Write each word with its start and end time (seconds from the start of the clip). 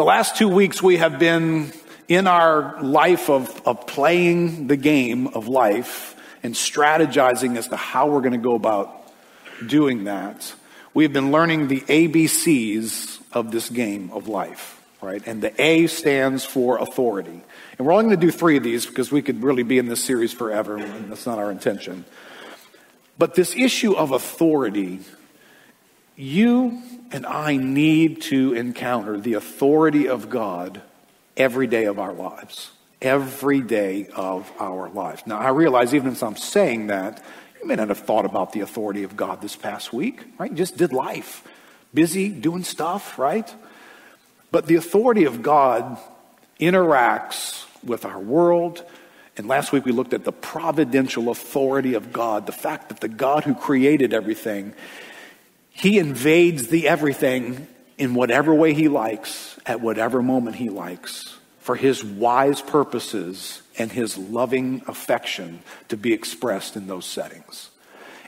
The 0.00 0.06
last 0.06 0.34
two 0.34 0.48
weeks 0.48 0.82
we 0.82 0.96
have 0.96 1.18
been 1.18 1.74
in 2.08 2.26
our 2.26 2.80
life 2.82 3.28
of, 3.28 3.60
of 3.66 3.86
playing 3.86 4.66
the 4.66 4.78
game 4.78 5.26
of 5.26 5.46
life 5.46 6.16
and 6.42 6.54
strategizing 6.54 7.58
as 7.58 7.68
to 7.68 7.76
how 7.76 8.08
we're 8.08 8.22
going 8.22 8.32
to 8.32 8.38
go 8.38 8.54
about 8.54 9.12
doing 9.66 10.04
that. 10.04 10.54
We've 10.94 11.12
been 11.12 11.32
learning 11.32 11.68
the 11.68 11.82
ABCs 11.82 13.20
of 13.34 13.52
this 13.52 13.68
game 13.68 14.10
of 14.14 14.26
life, 14.26 14.82
right? 15.02 15.22
And 15.26 15.42
the 15.42 15.52
A 15.60 15.86
stands 15.86 16.46
for 16.46 16.78
authority. 16.78 17.42
And 17.76 17.86
we're 17.86 17.92
only 17.92 18.04
going 18.04 18.20
to 18.20 18.26
do 18.26 18.32
three 18.32 18.56
of 18.56 18.62
these 18.62 18.86
because 18.86 19.12
we 19.12 19.20
could 19.20 19.42
really 19.42 19.64
be 19.64 19.76
in 19.76 19.84
this 19.84 20.02
series 20.02 20.32
forever, 20.32 20.78
and 20.78 21.12
that's 21.12 21.26
not 21.26 21.38
our 21.38 21.50
intention. 21.50 22.06
But 23.18 23.34
this 23.34 23.54
issue 23.54 23.92
of 23.92 24.12
authority, 24.12 25.00
you 26.16 26.82
and 27.12 27.26
I 27.26 27.56
need 27.56 28.22
to 28.22 28.54
encounter 28.54 29.18
the 29.18 29.34
authority 29.34 30.08
of 30.08 30.30
God 30.30 30.80
every 31.36 31.66
day 31.66 31.84
of 31.84 31.98
our 31.98 32.12
lives. 32.12 32.70
Every 33.02 33.60
day 33.60 34.08
of 34.14 34.50
our 34.58 34.90
lives. 34.90 35.26
Now, 35.26 35.38
I 35.38 35.48
realize 35.48 35.94
even 35.94 36.12
as 36.12 36.22
I'm 36.22 36.36
saying 36.36 36.88
that, 36.88 37.22
you 37.60 37.66
may 37.66 37.74
not 37.74 37.88
have 37.88 37.98
thought 37.98 38.24
about 38.24 38.52
the 38.52 38.60
authority 38.60 39.02
of 39.02 39.16
God 39.16 39.40
this 39.40 39.56
past 39.56 39.92
week, 39.92 40.22
right? 40.38 40.50
You 40.50 40.56
just 40.56 40.76
did 40.76 40.92
life. 40.92 41.46
Busy 41.92 42.28
doing 42.28 42.62
stuff, 42.62 43.18
right? 43.18 43.52
But 44.50 44.66
the 44.66 44.76
authority 44.76 45.24
of 45.24 45.42
God 45.42 45.98
interacts 46.60 47.64
with 47.82 48.04
our 48.04 48.18
world. 48.18 48.84
And 49.36 49.48
last 49.48 49.72
week 49.72 49.84
we 49.84 49.92
looked 49.92 50.12
at 50.12 50.24
the 50.24 50.32
providential 50.32 51.30
authority 51.30 51.94
of 51.94 52.12
God, 52.12 52.46
the 52.46 52.52
fact 52.52 52.90
that 52.90 53.00
the 53.00 53.08
God 53.08 53.44
who 53.44 53.54
created 53.54 54.12
everything 54.12 54.74
he 55.70 55.98
invades 55.98 56.68
the 56.68 56.88
everything 56.88 57.66
in 57.96 58.14
whatever 58.14 58.54
way 58.54 58.74
he 58.74 58.88
likes, 58.88 59.58
at 59.66 59.80
whatever 59.80 60.22
moment 60.22 60.56
he 60.56 60.68
likes, 60.68 61.36
for 61.60 61.76
his 61.76 62.02
wise 62.04 62.60
purposes 62.60 63.62
and 63.78 63.92
his 63.92 64.16
loving 64.16 64.82
affection 64.86 65.60
to 65.88 65.96
be 65.96 66.12
expressed 66.12 66.76
in 66.76 66.86
those 66.86 67.04
settings. 67.04 67.70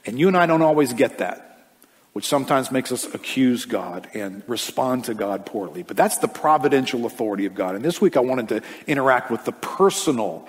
And 0.04 0.18
you 0.18 0.28
and 0.28 0.36
I 0.36 0.46
don't 0.46 0.62
always 0.62 0.92
get 0.92 1.18
that, 1.18 1.66
which 2.12 2.26
sometimes 2.26 2.70
makes 2.70 2.92
us 2.92 3.12
accuse 3.14 3.64
God 3.64 4.08
and 4.14 4.42
respond 4.46 5.04
to 5.04 5.14
God 5.14 5.46
poorly. 5.46 5.82
But 5.82 5.96
that's 5.96 6.18
the 6.18 6.28
providential 6.28 7.06
authority 7.06 7.46
of 7.46 7.54
God. 7.54 7.74
And 7.74 7.84
this 7.84 8.00
week 8.00 8.16
I 8.16 8.20
wanted 8.20 8.48
to 8.48 8.62
interact 8.86 9.30
with 9.30 9.44
the 9.44 9.52
personal 9.52 10.46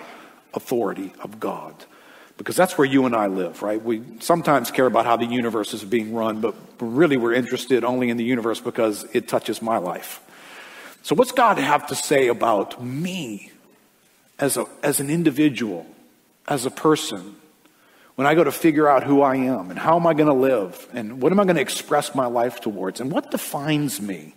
authority 0.52 1.12
of 1.20 1.40
God 1.40 1.74
because 2.36 2.56
that's 2.56 2.76
where 2.76 2.86
you 2.86 3.06
and 3.06 3.14
I 3.14 3.28
live, 3.28 3.62
right? 3.62 3.82
We 3.82 4.02
sometimes 4.20 4.70
care 4.70 4.86
about 4.86 5.06
how 5.06 5.16
the 5.16 5.26
universe 5.26 5.72
is 5.72 5.84
being 5.84 6.14
run, 6.14 6.40
but 6.40 6.54
really 6.80 7.16
we're 7.16 7.34
interested 7.34 7.84
only 7.84 8.10
in 8.10 8.16
the 8.16 8.24
universe 8.24 8.60
because 8.60 9.04
it 9.12 9.28
touches 9.28 9.62
my 9.62 9.78
life. 9.78 10.20
So, 11.02 11.14
what's 11.14 11.32
God 11.32 11.58
have 11.58 11.86
to 11.88 11.94
say 11.94 12.28
about 12.28 12.82
me 12.82 13.52
as, 14.38 14.56
a, 14.56 14.66
as 14.82 15.00
an 15.00 15.10
individual, 15.10 15.86
as 16.48 16.66
a 16.66 16.70
person, 16.70 17.36
when 18.16 18.26
I 18.26 18.34
go 18.34 18.42
to 18.42 18.52
figure 18.52 18.88
out 18.88 19.04
who 19.04 19.22
I 19.22 19.36
am 19.36 19.70
and 19.70 19.78
how 19.78 19.96
am 19.96 20.06
I 20.06 20.14
going 20.14 20.28
to 20.28 20.32
live 20.32 20.88
and 20.92 21.20
what 21.20 21.30
am 21.30 21.40
I 21.40 21.44
going 21.44 21.56
to 21.56 21.62
express 21.62 22.14
my 22.14 22.26
life 22.26 22.60
towards 22.60 23.00
and 23.00 23.10
what 23.12 23.30
defines 23.30 24.00
me? 24.00 24.34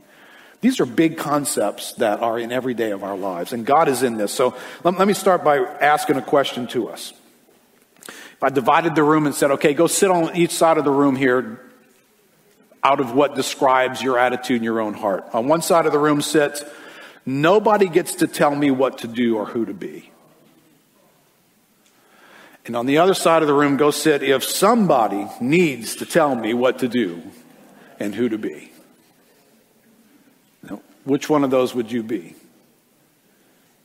These 0.62 0.80
are 0.80 0.86
big 0.86 1.18
concepts 1.18 1.94
that 1.94 2.20
are 2.20 2.40
in 2.40 2.52
every 2.52 2.74
day 2.74 2.92
of 2.92 3.04
our 3.04 3.16
lives, 3.16 3.54
and 3.54 3.66
God 3.66 3.88
is 3.88 4.04
in 4.04 4.18
this. 4.18 4.34
So, 4.34 4.56
let, 4.84 5.08
me 5.08 5.14
start 5.14 5.44
by 5.44 5.60
asking 5.60 6.18
a 6.18 6.22
question 6.22 6.68
to 6.68 6.90
us. 6.90 7.14
If 8.38 8.44
I 8.44 8.50
divided 8.50 8.94
the 8.94 9.04
room 9.04 9.26
and 9.26 9.34
said, 9.34 9.52
okay, 9.52 9.74
go 9.74 9.88
sit 9.88 10.12
on 10.12 10.36
each 10.36 10.52
side 10.52 10.78
of 10.78 10.86
the 10.86 10.92
room 10.92 11.16
here 11.16 11.60
out 12.84 13.00
of 13.00 13.14
what 13.14 13.36
describes 13.36 14.02
your 14.02 14.20
attitude 14.20 14.58
in 14.58 14.64
your 14.64 14.80
own 14.80 14.94
heart. 14.94 15.26
On 15.34 15.48
one 15.48 15.64
side 15.64 15.88
of 15.88 15.92
the 15.92 15.98
room 16.00 16.22
sits, 16.22 16.64
nobody 17.26 17.90
gets 17.90 18.16
to 18.16 18.28
tell 18.28 18.56
me 18.56 18.70
what 18.70 19.00
to 19.00 19.08
do 19.08 19.38
or 19.38 19.46
who 19.46 19.66
to 19.66 19.74
be. 19.74 20.12
And 22.68 22.76
on 22.76 22.86
the 22.86 23.00
other 23.00 23.16
side 23.16 23.42
of 23.42 23.48
the 23.48 23.56
room, 23.56 23.76
go 23.76 23.90
sit 23.90 24.22
if 24.22 24.44
somebody 24.44 25.28
needs 25.42 25.96
to 25.96 26.06
tell 26.06 26.36
me 26.36 26.54
what 26.54 26.80
to 26.80 26.88
do 26.88 27.24
and 28.00 28.14
who 28.14 28.30
to 28.30 28.38
be. 28.38 28.72
Now, 30.62 30.82
which 31.06 31.28
one 31.28 31.44
of 31.44 31.50
those 31.50 31.74
would 31.74 31.92
you 31.92 32.04
be? 32.04 32.36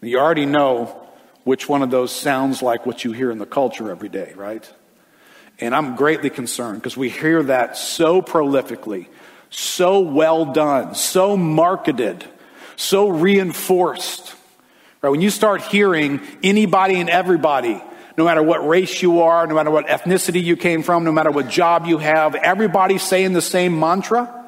You 0.03 0.19
already 0.19 0.47
know 0.47 1.02
which 1.45 1.69
one 1.69 1.83
of 1.83 1.91
those 1.91 2.15
sounds 2.15 2.63
like 2.63 2.87
what 2.87 3.05
you 3.05 3.13
hear 3.13 3.31
in 3.31 3.39
the 3.39 3.47
culture 3.47 3.91
every 3.91 4.09
day, 4.09 4.33
right? 4.37 4.71
And 5.59 5.75
I'm 5.75 5.97
greatly 5.97 6.31
concerned 6.31 6.81
because 6.81 6.97
we 6.97 7.09
hear 7.09 7.43
that 7.45 7.77
so 7.77 8.23
prolifically, 8.23 9.07
so 9.51 10.01
well 10.01 10.47
done, 10.47 10.95
so 10.95 11.37
marketed, 11.37 12.25
so 12.77 13.09
reinforced. 13.09 14.35
Right? 15.01 15.11
When 15.11 15.21
you 15.21 15.31
start 15.31 15.63
hearing 15.63 16.21
anybody 16.43 17.01
and 17.01 17.11
everybody, 17.11 17.83
no 18.17 18.25
matter 18.25 18.43
what 18.43 18.67
race 18.67 19.03
you 19.03 19.23
are, 19.23 19.47
no 19.47 19.55
matter 19.55 19.71
what 19.71 19.87
ethnicity 19.87 20.43
you 20.43 20.57
came 20.57 20.83
from, 20.83 21.05
no 21.05 21.13
matter 21.13 21.31
what 21.31 21.49
job 21.49 21.87
you 21.87 21.99
have, 21.99 22.35
everybody 22.35 22.99
saying 22.99 23.33
the 23.33 23.43
same 23.43 23.79
mantra, 23.79 24.39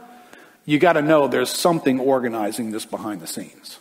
you 0.65 0.78
got 0.78 0.94
to 0.94 1.03
know 1.03 1.28
there's 1.28 1.50
something 1.50 2.00
organizing 2.00 2.71
this 2.71 2.87
behind 2.87 3.21
the 3.21 3.26
scenes. 3.26 3.78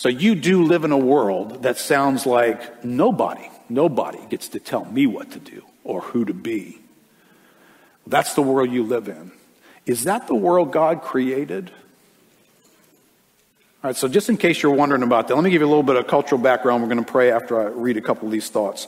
So 0.00 0.08
you 0.08 0.34
do 0.34 0.64
live 0.64 0.84
in 0.84 0.92
a 0.92 0.98
world 0.98 1.64
that 1.64 1.76
sounds 1.76 2.24
like 2.24 2.82
nobody, 2.82 3.50
nobody 3.68 4.18
gets 4.30 4.48
to 4.48 4.58
tell 4.58 4.86
me 4.86 5.06
what 5.06 5.32
to 5.32 5.38
do 5.38 5.62
or 5.84 6.00
who 6.00 6.24
to 6.24 6.32
be. 6.32 6.78
That's 8.06 8.32
the 8.32 8.40
world 8.40 8.72
you 8.72 8.82
live 8.82 9.08
in. 9.08 9.30
Is 9.84 10.04
that 10.04 10.26
the 10.26 10.34
world 10.34 10.72
God 10.72 11.02
created? 11.02 11.70
All 13.84 13.90
right, 13.90 13.94
so 13.94 14.08
just 14.08 14.30
in 14.30 14.38
case 14.38 14.62
you're 14.62 14.72
wondering 14.72 15.02
about 15.02 15.28
that, 15.28 15.34
let 15.34 15.44
me 15.44 15.50
give 15.50 15.60
you 15.60 15.66
a 15.66 15.68
little 15.68 15.82
bit 15.82 15.96
of 15.96 16.06
cultural 16.06 16.40
background. 16.40 16.82
We're 16.82 16.88
going 16.88 17.04
to 17.04 17.12
pray 17.12 17.30
after 17.30 17.60
I 17.60 17.64
read 17.64 17.98
a 17.98 18.00
couple 18.00 18.24
of 18.24 18.32
these 18.32 18.48
thoughts. 18.48 18.86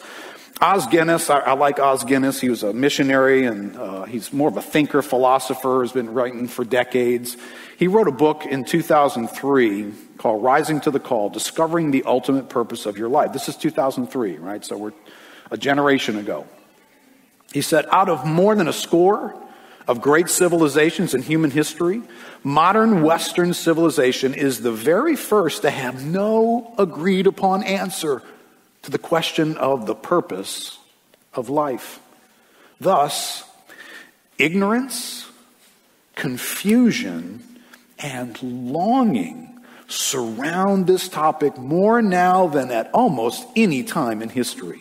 Os 0.63 0.87
Guinness, 0.87 1.29
I, 1.29 1.41
I 1.41 1.53
like 1.55 1.81
Os 1.81 2.05
Guinness. 2.05 2.41
He 2.41 2.49
was 2.49 2.63
a 2.63 2.73
missionary 2.73 3.47
and 3.47 3.77
uh, 3.77 4.05
he's 4.05 4.33
more 4.33 4.49
of 4.49 4.57
a 4.57 4.63
thinker, 4.63 5.03
philosopher, 5.03 5.81
has 5.83 5.91
been 5.91 6.15
writing 6.15 6.47
for 6.47 6.65
decades. 6.65 7.37
He 7.77 7.89
wrote 7.89 8.07
a 8.07 8.13
book 8.13 8.47
in 8.47 8.63
2003 8.65 9.93
called 10.19 10.41
Rising 10.41 10.81
to 10.83 10.93
the 10.93 11.01
Call 11.01 11.31
Discovering 11.31 11.91
the 11.91 12.05
Ultimate 12.05 12.49
Purpose 12.49 12.87
of 12.87 12.97
Your 12.97 13.09
Life. 13.09 13.33
This 13.33 13.49
is 13.49 13.57
2003, 13.57 14.37
right? 14.37 14.65
So 14.65 14.77
we're 14.77 14.93
a 15.51 15.59
generation 15.59 16.17
ago. 16.17 16.47
He 17.53 17.61
said, 17.61 17.87
out 17.91 18.09
of 18.09 18.25
more 18.25 18.55
than 18.55 18.69
a 18.69 18.73
score 18.73 19.35
of 19.89 20.01
great 20.01 20.29
civilizations 20.29 21.13
in 21.13 21.23
human 21.23 21.51
history, 21.51 22.03
modern 22.45 23.03
Western 23.03 23.53
civilization 23.53 24.33
is 24.33 24.61
the 24.61 24.71
very 24.71 25.17
first 25.17 25.63
to 25.63 25.71
have 25.71 26.07
no 26.07 26.73
agreed 26.79 27.27
upon 27.27 27.65
answer 27.65 28.23
to 28.83 28.91
the 28.91 28.99
question 28.99 29.57
of 29.57 29.87
the 29.87 29.95
purpose 29.95 30.79
of 31.35 31.49
life. 31.49 32.01
Thus, 32.81 33.45
ignorance, 34.39 35.27
confusion, 36.17 37.43
and 37.99 38.43
longing 38.43 39.61
surround 39.87 40.87
this 40.87 41.09
topic 41.09 41.57
more 41.59 42.03
now 42.03 42.49
than 42.49 42.71
at 42.71 42.91
almost 42.93 43.47
any 43.55 43.83
time 43.83 44.23
in 44.23 44.29
history. 44.29 44.81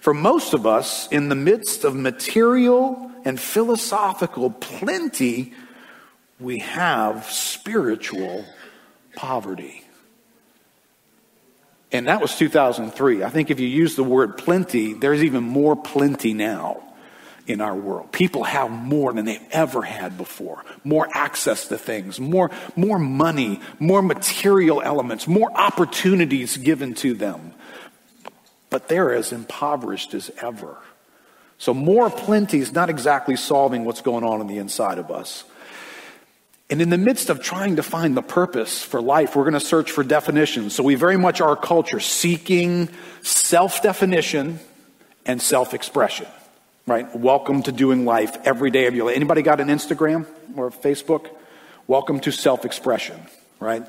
For 0.00 0.14
most 0.14 0.54
of 0.54 0.66
us, 0.66 1.08
in 1.08 1.28
the 1.28 1.34
midst 1.34 1.84
of 1.84 1.94
material 1.94 3.10
and 3.24 3.38
philosophical 3.38 4.50
plenty, 4.50 5.52
we 6.38 6.58
have 6.60 7.30
spiritual 7.30 8.44
poverty. 9.14 9.79
And 11.92 12.06
that 12.06 12.20
was 12.20 12.36
2003. 12.36 13.24
I 13.24 13.30
think 13.30 13.50
if 13.50 13.58
you 13.58 13.66
use 13.66 13.96
the 13.96 14.04
word 14.04 14.38
plenty, 14.38 14.94
there's 14.94 15.24
even 15.24 15.42
more 15.42 15.74
plenty 15.74 16.34
now 16.34 16.82
in 17.46 17.60
our 17.60 17.74
world. 17.74 18.12
People 18.12 18.44
have 18.44 18.70
more 18.70 19.12
than 19.12 19.24
they've 19.24 19.46
ever 19.50 19.82
had 19.82 20.16
before. 20.16 20.64
More 20.84 21.08
access 21.12 21.66
to 21.68 21.78
things, 21.78 22.20
more, 22.20 22.50
more 22.76 22.98
money, 22.98 23.60
more 23.80 24.02
material 24.02 24.80
elements, 24.80 25.26
more 25.26 25.50
opportunities 25.52 26.56
given 26.56 26.94
to 26.94 27.14
them. 27.14 27.52
But 28.68 28.86
they're 28.86 29.12
as 29.12 29.32
impoverished 29.32 30.14
as 30.14 30.30
ever. 30.40 30.76
So 31.58 31.74
more 31.74 32.08
plenty 32.08 32.60
is 32.60 32.72
not 32.72 32.88
exactly 32.88 33.34
solving 33.34 33.84
what's 33.84 34.00
going 34.00 34.24
on 34.24 34.40
in 34.40 34.46
the 34.46 34.58
inside 34.58 34.98
of 34.98 35.10
us. 35.10 35.44
And 36.70 36.80
in 36.80 36.88
the 36.88 36.98
midst 36.98 37.30
of 37.30 37.42
trying 37.42 37.76
to 37.76 37.82
find 37.82 38.16
the 38.16 38.22
purpose 38.22 38.80
for 38.80 39.02
life, 39.02 39.34
we're 39.34 39.42
going 39.42 39.54
to 39.54 39.60
search 39.60 39.90
for 39.90 40.04
definitions. 40.04 40.72
So 40.72 40.84
we 40.84 40.94
very 40.94 41.16
much 41.16 41.40
are 41.40 41.52
a 41.52 41.56
culture 41.56 41.98
seeking 41.98 42.88
self 43.22 43.82
definition 43.82 44.60
and 45.26 45.42
self 45.42 45.74
expression. 45.74 46.28
Right? 46.86 47.14
Welcome 47.14 47.64
to 47.64 47.72
doing 47.72 48.04
life 48.04 48.36
every 48.44 48.70
day 48.70 48.86
of 48.86 48.94
your 48.94 49.06
life. 49.06 49.16
Anybody 49.16 49.42
got 49.42 49.60
an 49.60 49.66
Instagram 49.66 50.26
or 50.56 50.70
Facebook? 50.70 51.28
Welcome 51.88 52.20
to 52.20 52.30
self 52.30 52.64
expression. 52.64 53.20
Right? 53.58 53.84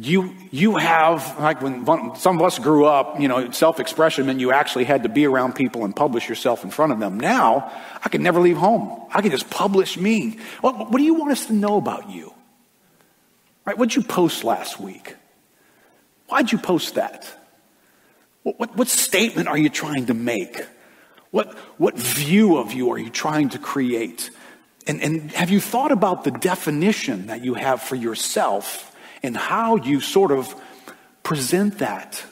You, 0.00 0.34
you 0.50 0.76
have, 0.76 1.38
like 1.40 1.62
when 1.62 1.84
some 2.16 2.36
of 2.36 2.42
us 2.42 2.58
grew 2.58 2.84
up, 2.84 3.20
you 3.20 3.26
know, 3.26 3.50
self 3.50 3.80
expression 3.80 4.26
meant 4.26 4.38
you 4.40 4.52
actually 4.52 4.84
had 4.84 5.02
to 5.02 5.08
be 5.08 5.26
around 5.26 5.54
people 5.54 5.84
and 5.84 5.94
publish 5.94 6.28
yourself 6.28 6.62
in 6.62 6.70
front 6.70 6.92
of 6.92 6.98
them. 6.98 7.18
Now, 7.18 7.72
I 8.04 8.08
can 8.08 8.22
never 8.22 8.40
leave 8.40 8.56
home. 8.56 9.06
I 9.12 9.22
can 9.22 9.30
just 9.30 9.50
publish 9.50 9.96
me. 9.96 10.38
What, 10.60 10.90
what 10.90 10.98
do 10.98 11.04
you 11.04 11.14
want 11.14 11.32
us 11.32 11.46
to 11.46 11.52
know 11.52 11.76
about 11.76 12.10
you? 12.10 12.32
Right? 13.64 13.76
What'd 13.76 13.96
you 13.96 14.02
post 14.02 14.44
last 14.44 14.78
week? 14.78 15.16
Why'd 16.28 16.52
you 16.52 16.58
post 16.58 16.94
that? 16.94 17.30
What, 18.42 18.58
what, 18.60 18.76
what 18.76 18.88
statement 18.88 19.48
are 19.48 19.58
you 19.58 19.68
trying 19.68 20.06
to 20.06 20.14
make? 20.14 20.64
What, 21.30 21.52
what 21.76 21.96
view 21.96 22.56
of 22.56 22.72
you 22.72 22.90
are 22.92 22.98
you 22.98 23.10
trying 23.10 23.50
to 23.50 23.58
create? 23.58 24.30
And, 24.86 25.02
and 25.02 25.30
have 25.32 25.50
you 25.50 25.60
thought 25.60 25.92
about 25.92 26.24
the 26.24 26.30
definition 26.30 27.26
that 27.26 27.44
you 27.44 27.54
have 27.54 27.82
for 27.82 27.96
yourself 27.96 28.87
and 29.22 29.36
how 29.36 29.76
you 29.76 30.00
sort 30.00 30.30
of 30.30 30.54
present 31.22 31.78
that 31.78 32.24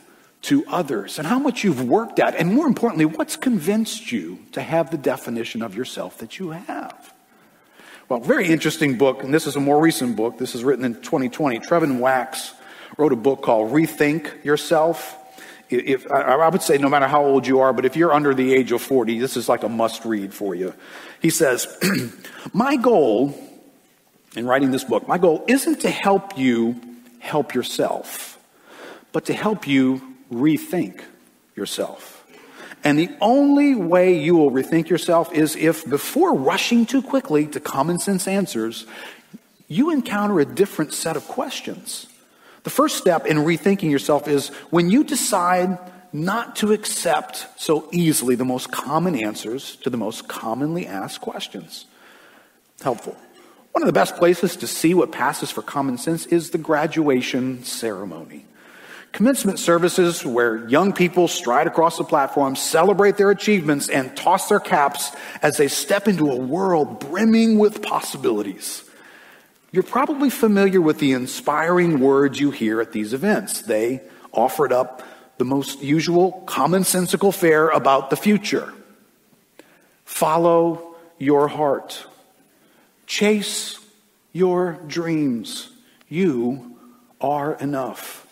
to 0.43 0.65
others 0.69 1.19
and 1.19 1.27
how 1.27 1.39
much 1.39 1.65
you've 1.65 1.83
worked 1.83 2.19
at? 2.19 2.35
And 2.37 2.55
more 2.55 2.67
importantly, 2.67 3.05
what's 3.05 3.37
convinced 3.37 4.13
you 4.13 4.39
to 4.53 4.63
have 4.63 4.91
the 4.91 4.99
definition 4.99 5.63
of 5.63 5.75
yourself 5.75 6.19
that 6.19 6.39
you 6.39 6.51
have? 6.51 7.13
Well, 8.09 8.21
very 8.21 8.47
interesting 8.47 8.99
book, 8.99 9.25
and 9.25 9.35
this 9.35 9.49
is 9.49 9.57
a 9.57 9.61
more 9.61 9.81
recent 9.81 10.15
book. 10.15 10.39
This 10.39 10.55
is 10.55 10.63
written 10.63 10.85
in 10.85 10.95
2020. 10.95 11.59
Trevin 11.59 11.99
Wax 11.99 12.55
wrote 12.97 13.13
a 13.13 13.17
book 13.17 13.43
called 13.43 13.73
Rethink 13.73 14.45
Yourself. 14.45 15.17
If, 15.69 16.09
I 16.09 16.49
would 16.49 16.63
say 16.63 16.79
no 16.79 16.89
matter 16.89 17.09
how 17.09 17.25
old 17.25 17.49
you 17.49 17.59
are, 17.59 17.73
but 17.73 17.85
if 17.85 17.97
you're 17.97 18.13
under 18.13 18.33
the 18.33 18.55
age 18.55 18.71
of 18.71 18.81
40, 18.81 19.19
this 19.19 19.37
is 19.37 19.49
like 19.49 19.65
a 19.65 19.69
must 19.69 20.05
read 20.05 20.33
for 20.33 20.55
you. 20.55 20.73
He 21.21 21.31
says, 21.31 21.67
My 22.53 22.77
goal 22.77 23.35
in 24.37 24.47
writing 24.47 24.71
this 24.71 24.85
book, 24.85 25.09
my 25.09 25.19
goal 25.19 25.45
isn't 25.49 25.81
to 25.81 25.91
help 25.91 26.39
you 26.39 26.81
help 27.19 27.55
yourself, 27.55 28.39
but 29.13 29.25
to 29.25 29.33
help 29.33 29.67
you 29.67 30.01
rethink 30.31 31.01
yourself. 31.57 32.25
And 32.85 32.99
the 32.99 33.11
only 33.21 33.75
way 33.75 34.17
you 34.17 34.37
will 34.37 34.51
rethink 34.51 34.89
yourself 34.89 35.33
is 35.33 35.57
if, 35.57 35.89
before 35.89 36.35
rushing 36.35 36.87
too 36.87 37.03
quickly 37.03 37.47
to 37.49 37.59
common 37.59 37.99
sense 37.99 38.29
answers, 38.29 38.87
you 39.67 39.91
encounter 39.91 40.39
a 40.39 40.45
different 40.45 40.93
set 40.93 41.17
of 41.17 41.27
questions. 41.27 42.07
The 42.63 42.71
first 42.71 42.97
step 42.97 43.27
in 43.27 43.39
rethinking 43.39 43.91
yourself 43.91 44.29
is 44.29 44.49
when 44.71 44.91
you 44.91 45.03
decide 45.03 45.79
not 46.13 46.57
to 46.57 46.73
accept 46.73 47.47
so 47.61 47.89
easily 47.93 48.37
the 48.37 48.45
most 48.45 48.71
common 48.71 49.17
answers 49.17 49.77
to 49.77 49.91
the 49.91 49.97
most 49.97 50.29
commonly 50.29 50.87
asked 50.87 51.21
questions. 51.21 51.87
Helpful. 52.81 53.17
One 53.77 53.83
of 53.83 53.89
the 53.89 53.93
best 53.93 54.17
places 54.17 54.57
to 54.57 54.67
see 54.67 54.95
what 54.95 55.13
passes 55.13 55.51
for 55.51 55.61
common 55.61 55.99
sense 55.99 56.25
is 56.25 56.49
the 56.49 56.57
graduation 56.57 57.63
ceremony. 57.63 58.47
Commencement 59.13 59.59
services 59.59 60.25
where 60.25 60.67
young 60.67 60.95
people 60.95 61.29
stride 61.29 61.67
across 61.67 61.99
the 61.99 62.05
platform, 62.05 62.57
celebrate 62.57 63.19
their 63.19 63.31
achievements, 63.31 63.91
and 63.91 64.17
toss 64.17 64.49
their 64.49 64.61
caps 64.61 65.13
as 65.43 65.59
they 65.59 65.69
step 65.69 66.09
into 66.09 66.31
a 66.33 66.37
world 66.37 67.01
brimming 67.01 67.59
with 67.59 67.83
possibilities. 67.83 68.83
You're 69.73 69.83
probably 69.83 70.31
familiar 70.31 70.81
with 70.81 70.99
the 70.99 71.13
inspiring 71.13 72.01
words 72.01 72.41
you 72.41 72.53
hear 72.53 72.81
at 72.81 72.93
these 72.93 73.13
events. 73.13 73.61
They 73.61 74.01
offered 74.33 74.73
up 74.73 75.03
the 75.37 75.45
most 75.45 75.83
usual 75.83 76.45
commonsensical 76.47 77.35
fare 77.35 77.69
about 77.69 78.09
the 78.09 78.17
future. 78.17 78.73
Follow 80.07 80.97
your 81.19 81.49
heart. 81.49 82.07
Chase 83.07 83.79
your 84.33 84.73
dreams. 84.87 85.71
You 86.09 86.77
are 87.21 87.55
enough. 87.55 88.27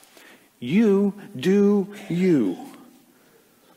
You 0.61 1.15
do 1.37 1.95
you. 2.09 2.59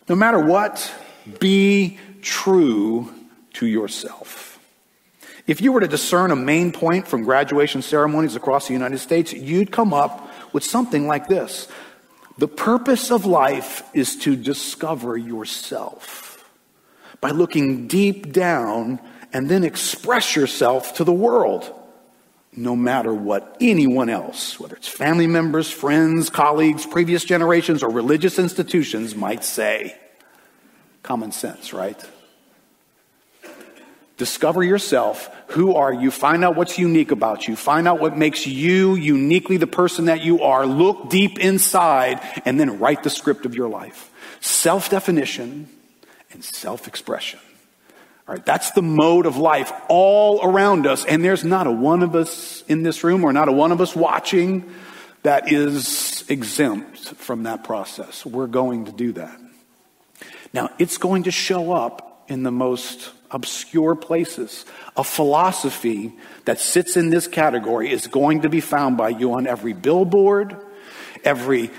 No 0.10 0.16
matter 0.16 0.40
what, 0.40 0.92
be 1.40 2.00
true 2.22 3.14
to 3.54 3.66
yourself. 3.66 4.60
If 5.48 5.62
you 5.62 5.72
were 5.72 5.80
to 5.80 5.88
discern 5.88 6.32
a 6.32 6.36
main 6.36 6.72
point 6.72 7.08
from 7.08 7.24
graduation 7.24 7.82
ceremonies 7.82 8.36
across 8.36 8.68
the 8.68 8.74
United 8.74 9.00
States, 9.00 9.32
you'd 9.34 9.72
come 9.72 9.94
up 9.94 10.30
with 10.54 10.64
something 10.64 11.08
like 11.08 11.28
this. 11.28 11.68
The 12.38 12.48
purpose 12.48 13.12
of 13.12 13.26
life 13.26 13.84
is 13.94 14.18
to 14.18 14.36
discover 14.36 15.18
yourself 15.18 16.46
by 17.20 17.32
looking 17.32 17.88
deep 17.88 18.32
down 18.32 19.00
and 19.34 19.50
then 19.50 19.64
express 19.64 20.36
yourself 20.36 20.96
to 20.96 21.04
the 21.04 21.14
world, 21.14 21.74
no 22.54 22.76
matter 22.76 23.14
what 23.14 23.58
anyone 23.60 24.10
else, 24.10 24.60
whether 24.60 24.76
it's 24.76 24.88
family 24.88 25.28
members, 25.28 25.70
friends, 25.70 26.30
colleagues, 26.30 26.86
previous 26.86 27.24
generations, 27.24 27.84
or 27.84 27.90
religious 27.90 28.40
institutions, 28.40 29.16
might 29.16 29.44
say. 29.44 29.98
Common 31.04 31.32
sense, 31.32 31.74
right? 31.74 32.04
Discover 34.18 34.64
yourself. 34.64 35.30
Who 35.50 35.76
are 35.76 35.94
you? 35.94 36.10
Find 36.10 36.44
out 36.44 36.56
what's 36.56 36.80
unique 36.80 37.12
about 37.12 37.48
you. 37.48 37.56
Find 37.56 37.88
out 37.88 38.00
what 38.00 38.18
makes 38.18 38.48
you 38.48 38.96
uniquely 38.96 39.58
the 39.58 39.68
person 39.68 40.06
that 40.06 40.22
you 40.22 40.42
are. 40.42 40.66
Look 40.66 41.10
deep 41.10 41.40
inside 41.40 42.20
and 42.44 42.60
then 42.60 42.80
write 42.80 43.04
the 43.04 43.12
script 43.12 43.46
of 43.46 43.54
your 43.54 43.70
life. 43.70 44.12
Self 44.40 44.90
definition 44.90 45.70
and 46.32 46.44
self 46.44 46.88
expression. 46.88 47.40
That's 48.36 48.72
the 48.72 48.82
mode 48.82 49.26
of 49.26 49.38
life 49.38 49.72
all 49.88 50.44
around 50.44 50.86
us. 50.86 51.06
And 51.06 51.24
there's 51.24 51.46
not 51.46 51.66
a 51.66 51.72
one 51.72 52.04
of 52.04 52.16
us 52.16 52.64
in 52.68 52.84
this 52.84 53.04
room 53.04 53.24
or 53.24 53.32
not 53.32 53.48
a 53.48 53.54
one 53.54 53.72
of 53.72 53.80
us 53.80 53.96
watching 53.96 54.70
that 55.24 55.52
is 55.52 56.26
exempt 56.28 56.98
from 56.98 57.44
that 57.44 57.64
process. 57.64 58.26
We're 58.26 58.48
going 58.48 58.86
to 58.86 58.92
do 58.92 59.14
that. 59.14 59.40
Now, 60.54 60.70
it's 60.78 60.98
going 60.98 61.24
to 61.24 61.32
show 61.32 61.72
up 61.72 62.26
in 62.28 62.44
the 62.44 62.52
most 62.52 63.12
obscure 63.32 63.96
places. 63.96 64.66
A 64.96 65.04
philosophy 65.04 66.14
that 66.46 66.60
sits 66.60 66.98
in 66.98 67.10
this 67.10 67.28
category 67.28 67.92
is 67.92 68.08
going 68.08 68.42
to 68.42 68.50
be 68.50 68.62
found 68.62 68.98
by 68.98 69.10
you 69.10 69.34
on 69.34 69.48
every 69.48 69.74
billboard, 69.74 70.56
every 71.24 71.72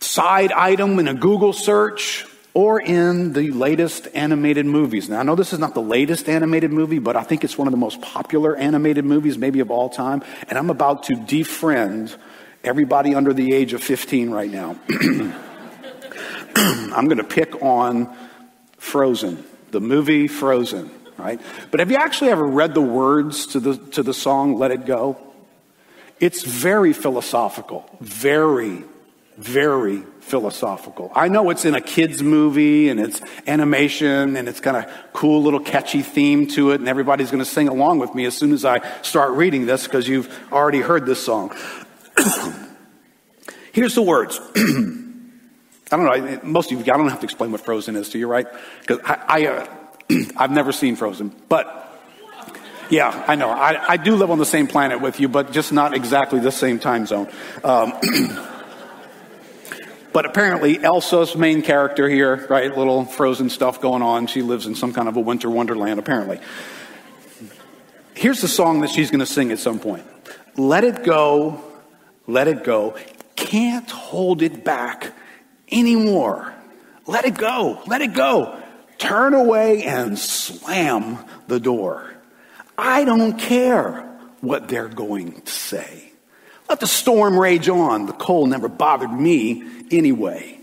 side 0.00 0.52
item 0.52 0.98
in 0.98 1.08
a 1.08 1.14
Google 1.14 1.52
search, 1.52 2.26
or 2.56 2.80
in 2.80 3.34
the 3.34 3.50
latest 3.50 4.08
animated 4.14 4.64
movies. 4.64 5.10
Now, 5.10 5.20
I 5.20 5.24
know 5.24 5.34
this 5.34 5.52
is 5.52 5.58
not 5.58 5.74
the 5.74 5.82
latest 5.82 6.26
animated 6.26 6.72
movie, 6.72 6.98
but 6.98 7.14
I 7.14 7.22
think 7.22 7.44
it's 7.44 7.58
one 7.58 7.68
of 7.68 7.70
the 7.70 7.76
most 7.76 8.00
popular 8.00 8.56
animated 8.56 9.04
movies, 9.04 9.36
maybe 9.36 9.60
of 9.60 9.70
all 9.70 9.90
time. 9.90 10.22
And 10.48 10.56
I'm 10.56 10.70
about 10.70 11.02
to 11.02 11.16
defriend 11.16 12.16
everybody 12.64 13.14
under 13.14 13.34
the 13.34 13.52
age 13.52 13.74
of 13.74 13.82
15 13.82 14.30
right 14.30 14.50
now. 14.50 14.74
I'm 16.56 17.04
going 17.08 17.18
to 17.18 17.24
pick 17.24 17.62
on 17.62 18.16
Frozen 18.78 19.44
the 19.72 19.80
movie 19.80 20.26
Frozen, 20.26 20.90
right? 21.18 21.38
But 21.70 21.80
have 21.80 21.90
you 21.90 21.98
actually 21.98 22.30
ever 22.30 22.46
read 22.46 22.72
the 22.72 22.80
words 22.80 23.48
to 23.48 23.60
the, 23.60 23.76
to 23.76 24.02
the 24.02 24.14
song 24.14 24.56
Let 24.56 24.70
It 24.70 24.86
Go? 24.86 25.18
It's 26.20 26.42
very 26.42 26.94
philosophical, 26.94 27.86
very, 28.00 28.82
very 29.36 30.04
philosophical. 30.26 31.12
I 31.14 31.28
know 31.28 31.50
it's 31.50 31.64
in 31.64 31.76
a 31.76 31.80
kid's 31.80 32.20
movie 32.20 32.88
and 32.88 32.98
it's 32.98 33.20
animation 33.46 34.36
and 34.36 34.48
it's 34.48 34.58
kind 34.58 34.76
of 34.76 34.92
cool 35.12 35.40
little 35.42 35.60
catchy 35.60 36.02
theme 36.02 36.48
to 36.48 36.72
it 36.72 36.80
and 36.80 36.88
everybody's 36.88 37.30
going 37.30 37.42
to 37.42 37.48
sing 37.48 37.68
along 37.68 38.00
with 38.00 38.12
me 38.12 38.24
as 38.24 38.36
soon 38.36 38.52
as 38.52 38.64
I 38.64 38.80
start 39.02 39.32
reading 39.32 39.66
this 39.66 39.84
because 39.84 40.08
you've 40.08 40.28
already 40.52 40.80
heard 40.80 41.06
this 41.06 41.24
song. 41.24 41.54
Here's 43.72 43.94
the 43.94 44.02
words. 44.02 44.40
I 44.56 45.96
don't 45.96 46.04
know. 46.04 46.40
Most 46.42 46.72
of 46.72 46.84
you, 46.84 46.92
I 46.92 46.96
don't 46.96 47.08
have 47.08 47.20
to 47.20 47.26
explain 47.26 47.52
what 47.52 47.60
Frozen 47.60 47.94
is 47.94 48.08
to 48.08 48.18
you, 48.18 48.26
right? 48.26 48.48
Because 48.80 48.98
I, 49.04 49.22
I 49.28 49.46
uh, 49.46 49.66
I've 50.36 50.50
never 50.50 50.72
seen 50.72 50.96
Frozen, 50.96 51.34
but 51.48 51.84
yeah, 52.90 53.24
I 53.28 53.36
know. 53.36 53.50
I, 53.50 53.92
I, 53.92 53.96
do 53.96 54.16
live 54.16 54.30
on 54.30 54.38
the 54.38 54.46
same 54.46 54.66
planet 54.66 55.00
with 55.00 55.20
you, 55.20 55.28
but 55.28 55.52
just 55.52 55.72
not 55.72 55.94
exactly 55.94 56.40
the 56.40 56.52
same 56.52 56.78
time 56.78 57.06
zone. 57.06 57.28
Um, 57.64 57.92
but 60.16 60.24
apparently, 60.24 60.82
Elsa's 60.82 61.36
main 61.36 61.60
character 61.60 62.08
here, 62.08 62.46
right? 62.48 62.74
Little 62.74 63.04
Frozen 63.04 63.50
stuff 63.50 63.82
going 63.82 64.00
on. 64.00 64.28
She 64.28 64.40
lives 64.40 64.64
in 64.64 64.74
some 64.74 64.94
kind 64.94 65.08
of 65.08 65.16
a 65.18 65.20
winter 65.20 65.50
wonderland, 65.50 66.00
apparently. 66.00 66.40
Here's 68.14 68.40
the 68.40 68.48
song 68.48 68.80
that 68.80 68.88
she's 68.88 69.10
going 69.10 69.20
to 69.20 69.26
sing 69.26 69.52
at 69.52 69.58
some 69.58 69.78
point. 69.78 70.06
Let 70.56 70.84
it 70.84 71.04
go, 71.04 71.62
let 72.26 72.48
it 72.48 72.64
go. 72.64 72.96
Can't 73.34 73.90
hold 73.90 74.40
it 74.40 74.64
back 74.64 75.12
anymore. 75.70 76.50
Let 77.04 77.26
it 77.26 77.36
go. 77.36 77.82
Let 77.86 78.00
it 78.00 78.14
go. 78.14 78.58
Turn 78.96 79.34
away 79.34 79.82
and 79.82 80.18
slam 80.18 81.18
the 81.46 81.60
door. 81.60 82.10
I 82.78 83.04
don't 83.04 83.38
care 83.38 84.00
what 84.40 84.68
they're 84.68 84.88
going 84.88 85.42
to 85.42 85.52
say. 85.52 86.05
Let 86.68 86.80
the 86.80 86.86
storm 86.86 87.38
rage 87.38 87.68
on. 87.68 88.06
The 88.06 88.12
cold 88.12 88.50
never 88.50 88.68
bothered 88.68 89.12
me 89.12 89.64
anyway. 89.90 90.58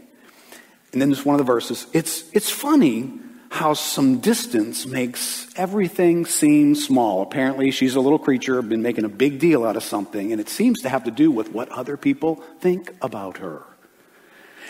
And 0.91 1.01
then 1.01 1.09
there's 1.09 1.25
one 1.25 1.35
of 1.35 1.39
the 1.39 1.51
verses. 1.51 1.87
It's, 1.93 2.29
it's 2.33 2.49
funny 2.49 3.11
how 3.49 3.73
some 3.73 4.19
distance 4.19 4.85
makes 4.85 5.47
everything 5.55 6.25
seem 6.25 6.75
small. 6.75 7.21
Apparently, 7.21 7.69
she's 7.71 7.95
a 7.95 7.99
little 7.99 8.17
creature, 8.17 8.61
been 8.63 8.81
making 8.81 9.05
a 9.05 9.09
big 9.09 9.39
deal 9.39 9.63
out 9.63 9.75
of 9.75 9.83
something, 9.83 10.31
and 10.31 10.41
it 10.41 10.49
seems 10.49 10.81
to 10.81 10.89
have 10.89 11.03
to 11.03 11.11
do 11.11 11.29
with 11.29 11.51
what 11.51 11.69
other 11.69 11.95
people 11.95 12.37
think 12.59 12.91
about 13.01 13.37
her. 13.37 13.61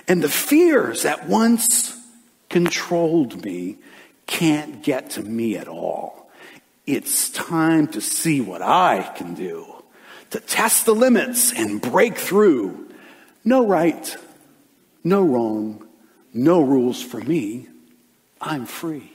And 0.08 0.22
the 0.22 0.30
fears 0.30 1.04
that 1.04 1.30
once 1.30 1.98
controlled 2.50 3.44
me 3.46 3.78
can't 4.28 4.84
get 4.84 5.12
to 5.12 5.24
me 5.24 5.58
at 5.58 5.68
all. 5.68 6.30
It's 6.86 7.30
time 7.30 7.88
to 7.90 8.02
see 8.02 8.42
what 8.42 8.62
I 8.62 9.14
can 9.16 9.34
do, 9.34 9.73
to 10.34 10.40
test 10.40 10.88
the 10.88 10.96
limits 10.96 11.54
and 11.54 11.80
break 11.80 12.18
through. 12.18 12.90
No 13.46 13.68
right, 13.68 14.18
no 15.04 15.22
wrong, 15.22 15.88
no 16.34 16.64
rules 16.64 17.00
for 17.04 17.20
me. 17.20 17.68
I'm 18.42 18.66
free. 18.66 19.12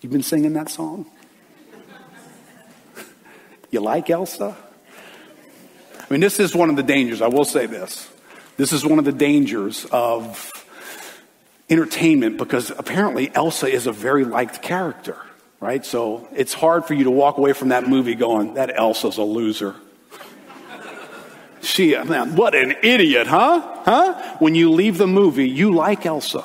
You've 0.00 0.10
been 0.10 0.24
singing 0.24 0.54
that 0.54 0.68
song? 0.70 1.06
You 3.70 3.80
like 3.80 4.10
Elsa? 4.10 4.56
I 6.00 6.06
mean, 6.08 6.20
this 6.20 6.40
is 6.40 6.52
one 6.54 6.68
of 6.68 6.74
the 6.74 6.82
dangers. 6.82 7.22
I 7.22 7.28
will 7.28 7.44
say 7.44 7.66
this. 7.66 8.08
This 8.56 8.72
is 8.72 8.84
one 8.84 8.98
of 8.98 9.04
the 9.04 9.12
dangers 9.12 9.84
of 9.92 10.50
entertainment 11.70 12.38
because 12.38 12.70
apparently 12.70 13.30
Elsa 13.32 13.68
is 13.68 13.86
a 13.86 13.92
very 13.92 14.24
liked 14.24 14.62
character, 14.62 15.16
right? 15.60 15.84
So 15.84 16.28
it's 16.34 16.52
hard 16.52 16.84
for 16.84 16.94
you 16.94 17.04
to 17.04 17.10
walk 17.10 17.38
away 17.38 17.52
from 17.52 17.68
that 17.68 17.88
movie 17.88 18.14
going, 18.14 18.54
that 18.54 18.76
Elsa's 18.76 19.18
a 19.18 19.22
loser. 19.22 19.74
she, 21.60 21.96
man, 22.04 22.36
what 22.36 22.54
an 22.54 22.76
idiot, 22.82 23.26
huh? 23.26 23.60
Huh? 23.84 24.36
When 24.38 24.54
you 24.54 24.70
leave 24.70 24.98
the 24.98 25.06
movie, 25.06 25.48
you 25.48 25.74
like 25.74 26.06
Elsa. 26.06 26.44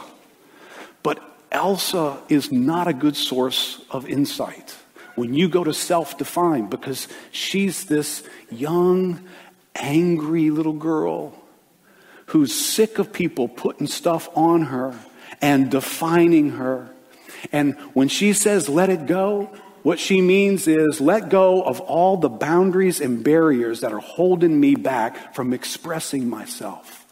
But 1.03 1.21
Elsa 1.51 2.19
is 2.29 2.51
not 2.51 2.87
a 2.87 2.93
good 2.93 3.15
source 3.15 3.81
of 3.91 4.07
insight 4.07 4.75
when 5.15 5.33
you 5.33 5.47
go 5.47 5.63
to 5.63 5.73
self 5.73 6.17
define 6.17 6.67
because 6.67 7.07
she's 7.31 7.85
this 7.85 8.23
young, 8.49 9.23
angry 9.75 10.49
little 10.49 10.73
girl 10.73 11.33
who's 12.27 12.53
sick 12.53 12.97
of 12.99 13.13
people 13.13 13.47
putting 13.47 13.87
stuff 13.87 14.29
on 14.35 14.63
her 14.63 14.97
and 15.41 15.69
defining 15.69 16.51
her. 16.51 16.89
And 17.51 17.75
when 17.93 18.07
she 18.07 18.33
says, 18.33 18.69
let 18.69 18.89
it 18.89 19.05
go, 19.05 19.53
what 19.83 19.99
she 19.99 20.21
means 20.21 20.67
is 20.67 21.01
let 21.01 21.29
go 21.29 21.61
of 21.61 21.81
all 21.81 22.17
the 22.17 22.29
boundaries 22.29 23.01
and 23.01 23.23
barriers 23.23 23.81
that 23.81 23.91
are 23.91 23.99
holding 23.99 24.57
me 24.57 24.75
back 24.75 25.35
from 25.35 25.53
expressing 25.53 26.29
myself. 26.29 27.05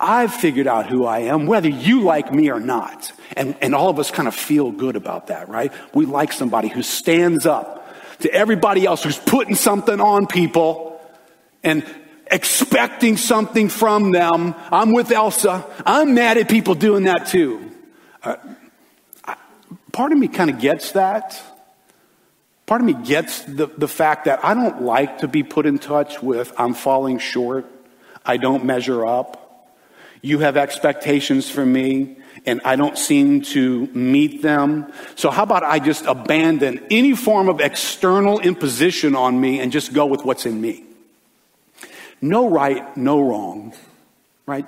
I've 0.00 0.34
figured 0.34 0.66
out 0.66 0.86
who 0.86 1.04
I 1.04 1.20
am, 1.20 1.46
whether 1.46 1.68
you 1.68 2.02
like 2.02 2.32
me 2.32 2.50
or 2.50 2.58
not. 2.58 3.12
And, 3.36 3.54
and 3.62 3.72
all 3.72 3.88
of 3.88 4.00
us 4.00 4.10
kind 4.10 4.26
of 4.26 4.34
feel 4.34 4.72
good 4.72 4.96
about 4.96 5.28
that, 5.28 5.48
right? 5.48 5.72
We 5.94 6.06
like 6.06 6.32
somebody 6.32 6.66
who 6.66 6.82
stands 6.82 7.46
up 7.46 7.88
to 8.18 8.32
everybody 8.32 8.84
else 8.84 9.04
who's 9.04 9.18
putting 9.18 9.54
something 9.54 10.00
on 10.00 10.26
people 10.26 11.00
and 11.62 11.84
expecting 12.28 13.16
something 13.16 13.68
from 13.68 14.10
them. 14.10 14.56
I'm 14.72 14.92
with 14.92 15.12
Elsa. 15.12 15.64
I'm 15.86 16.14
mad 16.14 16.36
at 16.36 16.48
people 16.48 16.74
doing 16.74 17.04
that 17.04 17.28
too. 17.28 17.70
Uh, 18.24 18.36
part 19.92 20.12
of 20.12 20.18
me 20.18 20.28
kind 20.28 20.50
of 20.50 20.58
gets 20.58 20.92
that. 20.92 21.40
Part 22.66 22.80
of 22.80 22.86
me 22.86 22.94
gets 22.94 23.42
the, 23.42 23.66
the 23.66 23.88
fact 23.88 24.24
that 24.24 24.44
I 24.44 24.54
don't 24.54 24.82
like 24.82 25.18
to 25.18 25.28
be 25.28 25.42
put 25.42 25.66
in 25.66 25.78
touch 25.78 26.22
with 26.22 26.52
I'm 26.58 26.74
falling 26.74 27.18
short. 27.18 27.66
I 28.24 28.36
don't 28.36 28.64
measure 28.64 29.04
up. 29.04 29.38
You 30.22 30.38
have 30.38 30.56
expectations 30.56 31.50
for 31.50 31.66
me 31.66 32.16
and 32.46 32.60
I 32.64 32.76
don't 32.76 32.96
seem 32.96 33.42
to 33.42 33.86
meet 33.88 34.42
them. 34.42 34.92
So 35.16 35.30
how 35.30 35.42
about 35.42 35.64
I 35.64 35.78
just 35.80 36.06
abandon 36.06 36.84
any 36.90 37.14
form 37.14 37.48
of 37.48 37.60
external 37.60 38.40
imposition 38.40 39.14
on 39.14 39.40
me 39.40 39.60
and 39.60 39.72
just 39.72 39.92
go 39.92 40.06
with 40.06 40.24
what's 40.24 40.46
in 40.46 40.60
me? 40.60 40.84
No 42.20 42.48
right, 42.48 42.96
no 42.96 43.20
wrong, 43.20 43.74
right? 44.46 44.66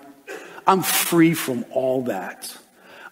I'm 0.67 0.83
free 0.83 1.35
from 1.35 1.65
all 1.71 2.03
that. 2.05 2.57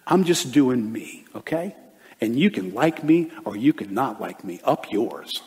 I'm 0.05 0.25
just 0.25 0.51
doing 0.51 0.91
me, 0.91 1.23
okay? 1.35 1.75
And 2.23 2.39
you 2.39 2.49
can 2.49 2.73
like 2.73 3.03
me 3.03 3.31
or 3.45 3.55
you 3.55 3.73
can 3.73 3.93
not 3.93 4.19
like 4.21 4.43
me. 4.43 4.59
Up 4.63 4.91
yours. 4.91 5.41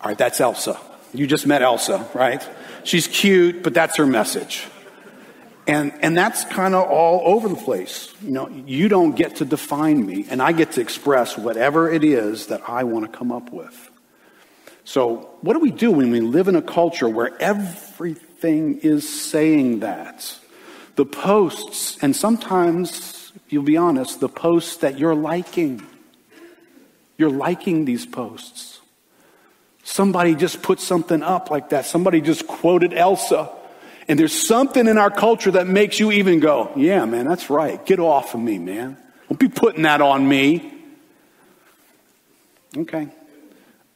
All 0.00 0.08
right, 0.08 0.18
that's 0.18 0.40
Elsa. 0.40 0.78
You 1.12 1.26
just 1.26 1.46
met 1.46 1.62
Elsa, 1.62 2.08
right? 2.14 2.46
She's 2.84 3.06
cute, 3.06 3.62
but 3.62 3.74
that's 3.74 3.96
her 3.96 4.06
message. 4.06 4.66
And, 5.66 5.92
and 6.00 6.16
that's 6.16 6.44
kind 6.46 6.74
of 6.74 6.88
all 6.88 7.20
over 7.24 7.48
the 7.48 7.56
place. 7.56 8.12
You 8.22 8.30
know, 8.30 8.48
you 8.48 8.88
don't 8.88 9.14
get 9.14 9.36
to 9.36 9.44
define 9.44 10.04
me, 10.04 10.26
and 10.30 10.40
I 10.40 10.52
get 10.52 10.72
to 10.72 10.80
express 10.80 11.36
whatever 11.36 11.90
it 11.90 12.04
is 12.04 12.46
that 12.46 12.68
I 12.68 12.84
want 12.84 13.10
to 13.10 13.18
come 13.18 13.30
up 13.30 13.52
with. 13.52 13.90
So, 14.84 15.36
what 15.42 15.52
do 15.52 15.60
we 15.60 15.70
do 15.70 15.90
when 15.90 16.10
we 16.10 16.20
live 16.20 16.48
in 16.48 16.56
a 16.56 16.62
culture 16.62 17.06
where 17.06 17.36
everything 17.38 18.78
is 18.78 19.06
saying 19.06 19.80
that? 19.80 20.34
The 20.96 21.04
posts, 21.04 21.98
and 22.02 22.16
sometimes, 22.16 23.30
if 23.36 23.52
you'll 23.52 23.64
be 23.64 23.76
honest, 23.76 24.20
the 24.20 24.30
posts 24.30 24.78
that 24.78 24.98
you're 24.98 25.14
liking. 25.14 25.86
You're 27.18 27.30
liking 27.30 27.84
these 27.84 28.06
posts. 28.06 28.80
Somebody 29.82 30.34
just 30.34 30.62
put 30.62 30.80
something 30.80 31.22
up 31.22 31.50
like 31.50 31.70
that. 31.70 31.84
Somebody 31.84 32.20
just 32.20 32.46
quoted 32.46 32.94
Elsa. 32.94 33.50
And 34.06 34.18
there's 34.18 34.46
something 34.46 34.86
in 34.86 34.96
our 34.96 35.10
culture 35.10 35.50
that 35.50 35.66
makes 35.66 35.98
you 35.98 36.12
even 36.12 36.40
go, 36.40 36.72
yeah, 36.76 37.04
man, 37.04 37.26
that's 37.26 37.50
right. 37.50 37.84
Get 37.84 37.98
off 37.98 38.34
of 38.34 38.40
me, 38.40 38.58
man. 38.58 38.96
Don't 39.28 39.38
be 39.38 39.48
putting 39.48 39.82
that 39.82 40.00
on 40.00 40.26
me. 40.26 40.72
Okay. 42.76 43.08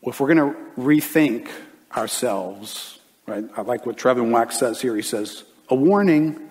Well, 0.00 0.10
if 0.10 0.20
we're 0.20 0.34
going 0.34 0.52
to 0.52 0.58
rethink 0.78 1.48
ourselves, 1.96 2.98
right? 3.26 3.44
I 3.56 3.62
like 3.62 3.86
what 3.86 3.96
Trevin 3.96 4.30
Wax 4.32 4.58
says 4.58 4.80
here. 4.80 4.96
He 4.96 5.02
says, 5.02 5.44
a 5.68 5.74
warning 5.74 6.50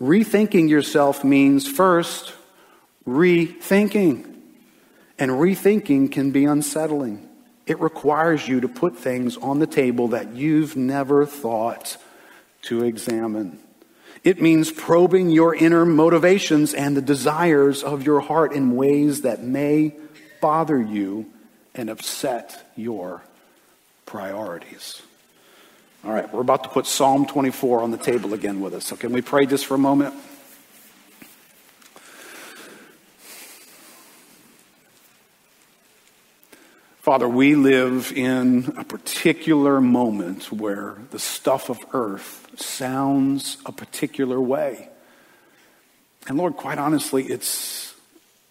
rethinking 0.00 0.68
yourself 0.68 1.22
means 1.22 1.68
first 1.68 2.32
rethinking. 3.06 4.35
And 5.18 5.30
rethinking 5.32 6.12
can 6.12 6.30
be 6.30 6.44
unsettling. 6.44 7.28
It 7.66 7.80
requires 7.80 8.46
you 8.46 8.60
to 8.60 8.68
put 8.68 8.96
things 8.96 9.36
on 9.36 9.58
the 9.58 9.66
table 9.66 10.08
that 10.08 10.34
you've 10.34 10.76
never 10.76 11.26
thought 11.26 11.96
to 12.62 12.84
examine. 12.84 13.58
It 14.22 14.40
means 14.40 14.72
probing 14.72 15.30
your 15.30 15.54
inner 15.54 15.84
motivations 15.84 16.74
and 16.74 16.96
the 16.96 17.02
desires 17.02 17.82
of 17.82 18.04
your 18.04 18.20
heart 18.20 18.52
in 18.52 18.76
ways 18.76 19.22
that 19.22 19.42
may 19.42 19.94
bother 20.40 20.80
you 20.80 21.26
and 21.74 21.88
upset 21.90 22.70
your 22.76 23.22
priorities. 24.04 25.02
All 26.04 26.12
right, 26.12 26.32
we're 26.32 26.40
about 26.40 26.64
to 26.64 26.68
put 26.68 26.86
Psalm 26.86 27.26
24 27.26 27.82
on 27.82 27.90
the 27.90 27.98
table 27.98 28.32
again 28.34 28.60
with 28.60 28.74
us. 28.74 28.86
So, 28.86 28.96
can 28.96 29.12
we 29.12 29.22
pray 29.22 29.46
just 29.46 29.66
for 29.66 29.74
a 29.74 29.78
moment? 29.78 30.14
Father, 37.06 37.28
we 37.28 37.54
live 37.54 38.12
in 38.16 38.74
a 38.76 38.82
particular 38.82 39.80
moment 39.80 40.50
where 40.50 40.96
the 41.12 41.20
stuff 41.20 41.70
of 41.70 41.78
earth 41.92 42.48
sounds 42.56 43.58
a 43.64 43.70
particular 43.70 44.40
way. 44.40 44.88
And 46.26 46.36
Lord, 46.36 46.56
quite 46.56 46.78
honestly, 46.78 47.22
it's, 47.22 47.94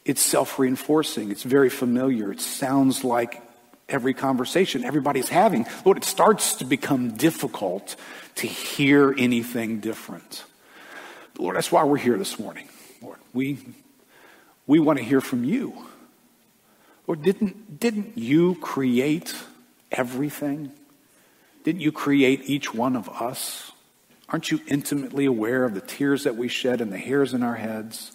it's 0.05 0.21
self 0.21 0.57
reinforcing. 0.57 1.31
It's 1.31 1.43
very 1.43 1.69
familiar. 1.69 2.31
It 2.31 2.39
sounds 2.39 3.03
like 3.03 3.41
every 3.89 4.13
conversation 4.13 4.85
everybody's 4.85 5.27
having. 5.27 5.65
Lord, 5.83 5.97
it 5.97 6.05
starts 6.05 6.55
to 6.59 6.63
become 6.63 7.17
difficult 7.17 7.97
to 8.35 8.47
hear 8.47 9.13
anything 9.17 9.81
different. 9.81 10.45
Lord, 11.37 11.57
that's 11.57 11.73
why 11.73 11.83
we're 11.83 11.97
here 11.97 12.17
this 12.17 12.39
morning. 12.39 12.69
Lord, 13.01 13.19
we, 13.33 13.59
we 14.65 14.79
want 14.79 14.97
to 14.99 15.03
hear 15.03 15.19
from 15.19 15.43
you. 15.43 15.89
Or 17.07 17.15
didn't, 17.15 17.79
didn't 17.79 18.17
you 18.17 18.55
create 18.55 19.35
everything? 19.91 20.71
Didn't 21.63 21.81
you 21.81 21.91
create 21.91 22.41
each 22.45 22.73
one 22.73 22.95
of 22.95 23.09
us? 23.09 23.71
Aren't 24.29 24.51
you 24.51 24.59
intimately 24.67 25.25
aware 25.25 25.65
of 25.65 25.75
the 25.75 25.81
tears 25.81 26.23
that 26.23 26.35
we 26.35 26.47
shed 26.47 26.81
and 26.81 26.91
the 26.91 26.97
hairs 26.97 27.33
in 27.33 27.43
our 27.43 27.55
heads, 27.55 28.11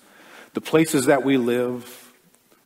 the 0.55 0.61
places 0.61 1.07
that 1.07 1.25
we 1.25 1.37
live, 1.37 2.13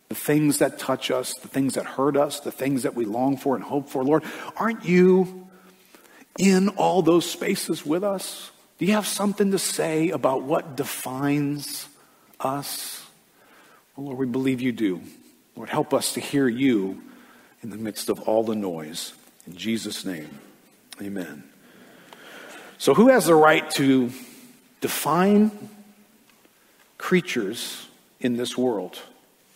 the 0.08 0.14
things 0.14 0.58
that 0.58 0.78
touch 0.78 1.10
us, 1.10 1.34
the 1.34 1.48
things 1.48 1.74
that 1.74 1.84
hurt 1.84 2.16
us, 2.16 2.40
the 2.40 2.52
things 2.52 2.84
that 2.84 2.94
we 2.94 3.04
long 3.04 3.36
for 3.36 3.54
and 3.54 3.64
hope 3.64 3.88
for? 3.90 4.02
Lord, 4.02 4.24
aren't 4.56 4.84
you 4.84 5.48
in 6.38 6.70
all 6.70 7.02
those 7.02 7.30
spaces 7.30 7.84
with 7.84 8.02
us? 8.02 8.50
Do 8.78 8.86
you 8.86 8.92
have 8.92 9.06
something 9.06 9.52
to 9.52 9.58
say 9.58 10.10
about 10.10 10.42
what 10.42 10.76
defines 10.76 11.86
us? 12.40 13.04
Well, 13.94 14.06
Lord, 14.06 14.18
we 14.18 14.26
believe 14.26 14.60
you 14.60 14.72
do. 14.72 15.02
Lord, 15.56 15.68
help 15.68 15.94
us 15.94 16.14
to 16.14 16.20
hear 16.20 16.48
you 16.48 17.02
in 17.62 17.70
the 17.70 17.76
midst 17.76 18.08
of 18.08 18.20
all 18.20 18.42
the 18.42 18.54
noise. 18.54 19.12
In 19.46 19.56
Jesus' 19.56 20.04
name, 20.04 20.38
amen. 21.00 21.44
So, 22.78 22.94
who 22.94 23.08
has 23.08 23.26
the 23.26 23.34
right 23.34 23.68
to 23.72 24.10
define 24.80 25.50
creatures 26.98 27.86
in 28.20 28.36
this 28.36 28.58
world? 28.58 28.98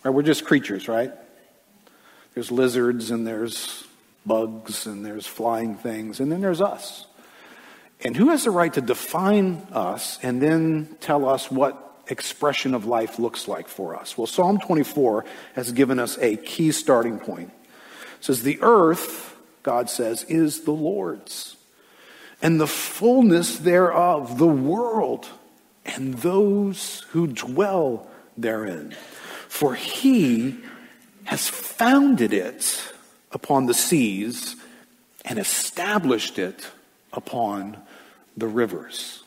Right, 0.05 0.11
we're 0.13 0.23
just 0.23 0.45
creatures, 0.45 0.89
right? 0.89 1.13
There's 2.35 2.53
lizards 2.53 3.11
and 3.11 3.27
there's 3.27 3.85
bugs 4.25 4.87
and 4.87 5.05
there's 5.05 5.27
flying 5.27 5.75
things, 5.75 6.21
and 6.21 6.31
then 6.31 6.41
there's 6.41 6.61
us. 6.61 7.07
And 8.01 8.17
who 8.17 8.29
has 8.29 8.45
the 8.45 8.53
right 8.53 8.73
to 8.75 8.81
define 8.81 9.67
us 9.73 10.21
and 10.23 10.41
then 10.41 10.97
tell 11.01 11.29
us 11.29 11.51
what 11.51 11.88
expression 12.09 12.75
of 12.75 12.87
life 12.87 13.19
looks 13.19 13.49
like 13.49 13.69
for 13.69 13.97
us. 13.97 14.17
Well, 14.17 14.27
Psalm 14.27 14.59
24 14.59 15.25
has 15.55 15.73
given 15.73 15.99
us 15.99 16.19
a 16.19 16.37
key 16.37 16.73
starting 16.73 17.19
point. 17.19 17.51
It 18.19 18.25
says, 18.25 18.43
The 18.43 18.59
earth 18.63 19.29
God 19.69 19.91
says, 19.91 20.25
is 20.25 20.63
the 20.63 20.73
Lord's, 20.73 21.57
and 22.41 22.59
the 22.59 22.67
fullness 22.67 23.59
thereof, 23.59 24.39
the 24.39 24.47
world, 24.47 25.29
and 25.85 26.15
those 26.15 27.05
who 27.11 27.27
dwell 27.27 28.09
therein. 28.39 28.95
For 29.49 29.75
he 29.75 30.59
has 31.25 31.49
founded 31.49 32.33
it 32.33 32.93
upon 33.31 33.67
the 33.67 33.75
seas 33.75 34.57
and 35.25 35.39
established 35.39 36.39
it 36.39 36.67
upon 37.13 37.77
the 38.39 38.47
rivers. 38.47 39.23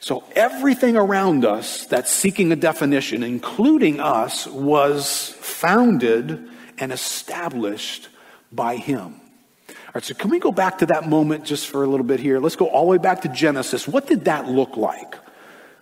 So 0.00 0.24
everything 0.34 0.96
around 0.96 1.44
us 1.44 1.86
that's 1.86 2.10
seeking 2.10 2.52
a 2.52 2.56
definition, 2.56 3.22
including 3.22 4.00
us, 4.00 4.46
was 4.46 5.34
founded 5.40 6.48
and 6.78 6.92
established 6.92 8.08
by 8.52 8.76
him. 8.76 9.20
All 9.68 9.74
right, 9.94 10.04
so 10.04 10.14
can 10.14 10.30
we 10.30 10.38
go 10.38 10.52
back 10.52 10.78
to 10.78 10.86
that 10.86 11.08
moment 11.08 11.44
just 11.44 11.66
for 11.66 11.82
a 11.82 11.86
little 11.86 12.06
bit 12.06 12.20
here? 12.20 12.38
Let's 12.38 12.56
go 12.56 12.66
all 12.66 12.84
the 12.84 12.90
way 12.90 12.98
back 12.98 13.22
to 13.22 13.28
Genesis. 13.28 13.88
What 13.88 14.06
did 14.06 14.26
that 14.26 14.48
look 14.48 14.76
like 14.76 15.16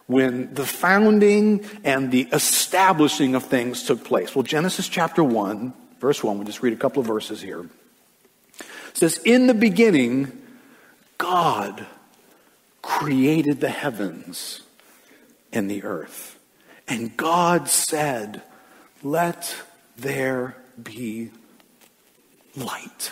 when 0.07 0.55
the 0.55 0.65
founding 0.65 1.65
and 1.85 2.11
the 2.11 2.29
establishing 2.33 3.35
of 3.35 3.45
things 3.45 3.85
took 3.85 4.05
place? 4.05 4.35
Well, 4.35 4.45
Genesis 4.45 4.89
chapter 4.89 5.23
1, 5.23 5.73
verse 6.01 6.23
1, 6.23 6.39
we'll 6.39 6.47
just 6.47 6.63
read 6.63 6.73
a 6.73 6.77
couple 6.77 7.01
of 7.01 7.07
verses 7.07 7.43
here. 7.43 7.69
It 8.59 8.97
says, 8.97 9.19
In 9.19 9.47
the 9.47 9.55
beginning, 9.55 10.33
God 11.19 11.87
created 12.87 13.61
the 13.61 13.69
heavens 13.69 14.63
and 15.53 15.69
the 15.69 15.83
earth. 15.83 16.39
And 16.87 17.17
God 17.17 17.69
said, 17.69 18.43
Let 19.03 19.55
there 19.97 20.57
be 20.81 21.31
light. 22.57 23.11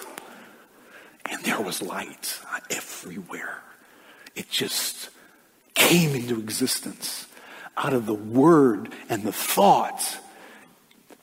And 1.27 1.43
there 1.45 1.61
was 1.61 1.83
light 1.83 2.39
everywhere. 2.71 3.63
It 4.37 4.49
just 4.49 5.11
came 5.75 6.15
into 6.15 6.39
existence 6.39 7.27
out 7.77 7.93
of 7.93 8.07
the 8.07 8.15
word 8.15 8.93
and 9.09 9.25
the 9.25 9.33
thought. 9.33 10.21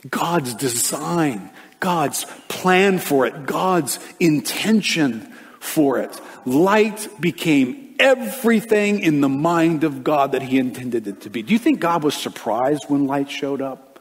God's 0.09 0.55
design, 0.55 1.51
God's 1.79 2.25
plan 2.49 2.99
for 2.99 3.25
it, 3.27 3.45
God's 3.45 3.99
intention 4.19 5.31
for 5.59 5.99
it. 5.99 6.19
Light 6.45 7.07
became 7.21 7.80
everything 8.01 8.99
in 8.99 9.21
the 9.21 9.29
mind 9.29 9.83
of 9.83 10.03
God 10.03 10.33
that 10.33 10.41
He 10.41 10.57
intended 10.57 11.07
it 11.07 11.21
to 11.21 11.29
be. 11.29 11.43
Do 11.43 11.53
you 11.53 11.59
think 11.59 11.79
God 11.79 12.03
was 12.03 12.15
surprised 12.15 12.85
when 12.87 13.07
light 13.07 13.29
showed 13.29 13.61
up? 13.61 13.99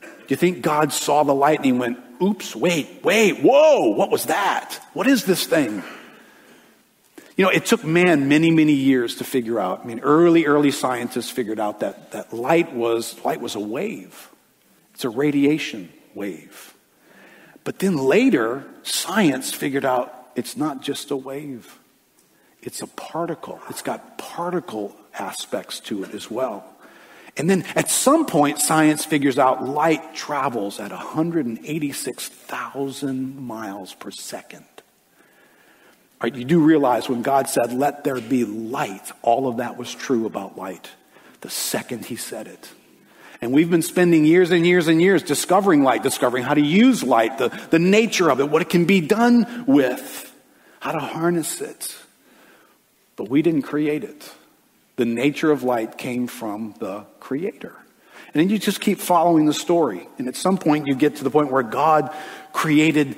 Do 0.00 0.08
you 0.28 0.36
think 0.36 0.62
God 0.62 0.92
saw 0.92 1.24
the 1.24 1.34
light 1.34 1.58
and 1.58 1.66
He 1.66 1.72
went, 1.72 1.98
oops, 2.22 2.54
wait, 2.54 3.00
wait, 3.02 3.42
whoa, 3.42 3.88
what 3.90 4.10
was 4.10 4.26
that? 4.26 4.78
What 4.92 5.06
is 5.06 5.24
this 5.24 5.46
thing? 5.46 5.82
You 7.36 7.44
know, 7.44 7.50
it 7.50 7.66
took 7.66 7.82
man 7.84 8.28
many, 8.28 8.50
many 8.50 8.74
years 8.74 9.16
to 9.16 9.24
figure 9.24 9.58
out. 9.58 9.80
I 9.80 9.84
mean, 9.84 10.00
early, 10.00 10.46
early 10.46 10.70
scientists 10.70 11.30
figured 11.30 11.58
out 11.58 11.80
that, 11.80 12.12
that 12.12 12.32
light 12.32 12.72
was 12.72 13.22
light 13.24 13.40
was 13.40 13.54
a 13.54 13.60
wave. 13.60 14.28
It's 14.94 15.04
a 15.04 15.08
radiation 15.08 15.90
wave. 16.14 16.74
But 17.64 17.78
then 17.78 17.96
later, 17.96 18.64
science 18.82 19.52
figured 19.52 19.84
out 19.84 20.30
it's 20.36 20.56
not 20.56 20.82
just 20.82 21.10
a 21.10 21.16
wave. 21.16 21.78
It's 22.62 22.80
a 22.80 22.86
particle. 22.86 23.60
It's 23.68 23.82
got 23.82 24.16
particle 24.18 24.96
aspects 25.18 25.80
to 25.80 26.04
it 26.04 26.14
as 26.14 26.30
well. 26.30 26.64
And 27.36 27.50
then 27.50 27.64
at 27.74 27.90
some 27.90 28.26
point, 28.26 28.58
science 28.58 29.04
figures 29.04 29.38
out 29.38 29.66
light 29.66 30.14
travels 30.14 30.78
at 30.78 30.90
186,000 30.90 33.40
miles 33.40 33.94
per 33.94 34.10
second. 34.10 34.66
Right, 36.22 36.34
you 36.34 36.44
do 36.44 36.60
realize 36.60 37.08
when 37.08 37.22
God 37.22 37.48
said, 37.48 37.72
Let 37.72 38.04
there 38.04 38.20
be 38.20 38.44
light, 38.44 39.10
all 39.22 39.48
of 39.48 39.56
that 39.56 39.76
was 39.76 39.92
true 39.94 40.26
about 40.26 40.56
light 40.56 40.90
the 41.42 41.50
second 41.50 42.06
He 42.06 42.16
said 42.16 42.46
it. 42.46 42.70
And 43.42 43.52
we've 43.52 43.68
been 43.68 43.82
spending 43.82 44.24
years 44.24 44.52
and 44.52 44.64
years 44.64 44.86
and 44.86 45.02
years 45.02 45.22
discovering 45.22 45.82
light, 45.82 46.04
discovering 46.04 46.44
how 46.44 46.54
to 46.54 46.60
use 46.60 47.02
light, 47.02 47.38
the, 47.38 47.48
the 47.70 47.80
nature 47.80 48.30
of 48.30 48.38
it, 48.38 48.48
what 48.48 48.62
it 48.62 48.70
can 48.70 48.84
be 48.84 49.00
done 49.00 49.64
with, 49.66 50.32
how 50.78 50.92
to 50.92 51.00
harness 51.00 51.60
it. 51.60 51.96
But 53.22 53.30
we 53.30 53.40
didn't 53.40 53.62
create 53.62 54.02
it. 54.02 54.34
The 54.96 55.04
nature 55.04 55.52
of 55.52 55.62
light 55.62 55.96
came 55.96 56.26
from 56.26 56.74
the 56.80 57.06
Creator. 57.20 57.72
And 58.34 58.40
then 58.40 58.48
you 58.48 58.58
just 58.58 58.80
keep 58.80 58.98
following 58.98 59.46
the 59.46 59.54
story. 59.54 60.08
And 60.18 60.26
at 60.26 60.34
some 60.34 60.58
point, 60.58 60.88
you 60.88 60.96
get 60.96 61.14
to 61.16 61.22
the 61.22 61.30
point 61.30 61.52
where 61.52 61.62
God 61.62 62.12
created 62.52 63.14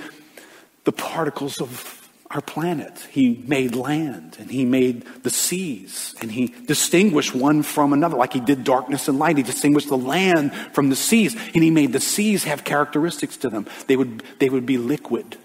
the 0.84 0.92
particles 0.92 1.58
of 1.58 2.06
our 2.30 2.42
planet. 2.42 3.06
He 3.12 3.42
made 3.46 3.74
land 3.74 4.36
and 4.38 4.50
he 4.50 4.66
made 4.66 5.06
the 5.22 5.30
seas 5.30 6.14
and 6.20 6.30
he 6.30 6.48
distinguished 6.66 7.34
one 7.34 7.62
from 7.62 7.94
another, 7.94 8.18
like 8.18 8.34
he 8.34 8.40
did 8.40 8.62
darkness 8.62 9.08
and 9.08 9.18
light. 9.18 9.38
He 9.38 9.42
distinguished 9.42 9.88
the 9.88 9.96
land 9.96 10.52
from 10.74 10.90
the 10.90 10.96
seas 10.96 11.34
and 11.54 11.64
he 11.64 11.70
made 11.70 11.94
the 11.94 12.00
seas 12.00 12.44
have 12.44 12.62
characteristics 12.62 13.38
to 13.38 13.48
them. 13.48 13.66
They 13.86 13.96
would, 13.96 14.22
they 14.38 14.50
would 14.50 14.66
be 14.66 14.76
liquid. 14.76 15.38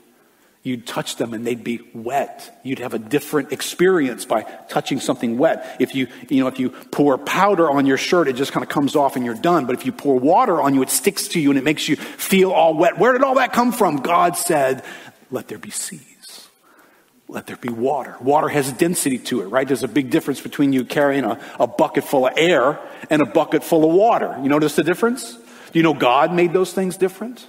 You'd 0.61 0.85
touch 0.85 1.15
them 1.15 1.33
and 1.33 1.47
they'd 1.47 1.63
be 1.63 1.79
wet. 1.93 2.59
You'd 2.63 2.79
have 2.79 2.93
a 2.93 2.99
different 2.99 3.53
experience 3.53 4.25
by 4.25 4.41
touching 4.67 4.99
something 4.99 5.37
wet. 5.37 5.77
If 5.79 5.95
you, 5.95 6.07
you 6.27 6.41
know, 6.41 6.47
if 6.47 6.59
you 6.59 6.69
pour 6.69 7.17
powder 7.17 7.69
on 7.69 7.85
your 7.85 7.97
shirt, 7.97 8.27
it 8.27 8.35
just 8.35 8.51
kind 8.51 8.63
of 8.63 8.69
comes 8.69 8.95
off 8.95 9.15
and 9.15 9.23
you're 9.25 9.35
done. 9.35 9.65
But 9.65 9.75
if 9.75 9.85
you 9.85 9.93
pour 9.93 10.19
water 10.19 10.61
on 10.61 10.75
you, 10.75 10.81
it 10.81 10.89
sticks 10.89 11.29
to 11.29 11.39
you 11.39 11.49
and 11.49 11.57
it 11.57 11.63
makes 11.63 11.87
you 11.87 11.95
feel 11.95 12.51
all 12.51 12.73
wet. 12.73 12.97
Where 12.97 13.13
did 13.13 13.23
all 13.23 13.35
that 13.35 13.53
come 13.53 13.71
from? 13.71 13.97
God 13.97 14.35
said, 14.35 14.83
let 15.31 15.47
there 15.47 15.59
be 15.59 15.69
seas 15.69 16.09
let 17.29 17.45
there 17.45 17.57
be 17.57 17.69
water. 17.69 18.15
Water 18.19 18.49
has 18.49 18.71
density 18.73 19.19
to 19.19 19.41
it, 19.41 19.45
right? 19.45 19.67
There's 19.67 19.83
a 19.83 19.87
big 19.87 20.09
difference 20.09 20.41
between 20.41 20.73
you 20.73 20.83
carrying 20.83 21.23
a, 21.23 21.39
a 21.59 21.67
bucket 21.67 22.03
full 22.03 22.25
of 22.25 22.33
air 22.35 22.79
and 23.11 23.21
a 23.21 23.25
bucket 23.25 23.63
full 23.63 23.87
of 23.87 23.95
water. 23.95 24.37
You 24.41 24.49
notice 24.49 24.75
the 24.75 24.83
difference? 24.83 25.33
Do 25.33 25.77
you 25.77 25.83
know 25.83 25.93
God 25.93 26.33
made 26.33 26.53
those 26.53 26.73
things 26.73 26.97
different? 26.97 27.47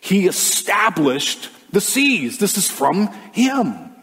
He 0.00 0.26
established 0.26 1.48
the 1.70 1.80
seas. 1.80 2.38
This 2.38 2.56
is 2.56 2.68
from 2.68 3.08
Him, 3.32 3.94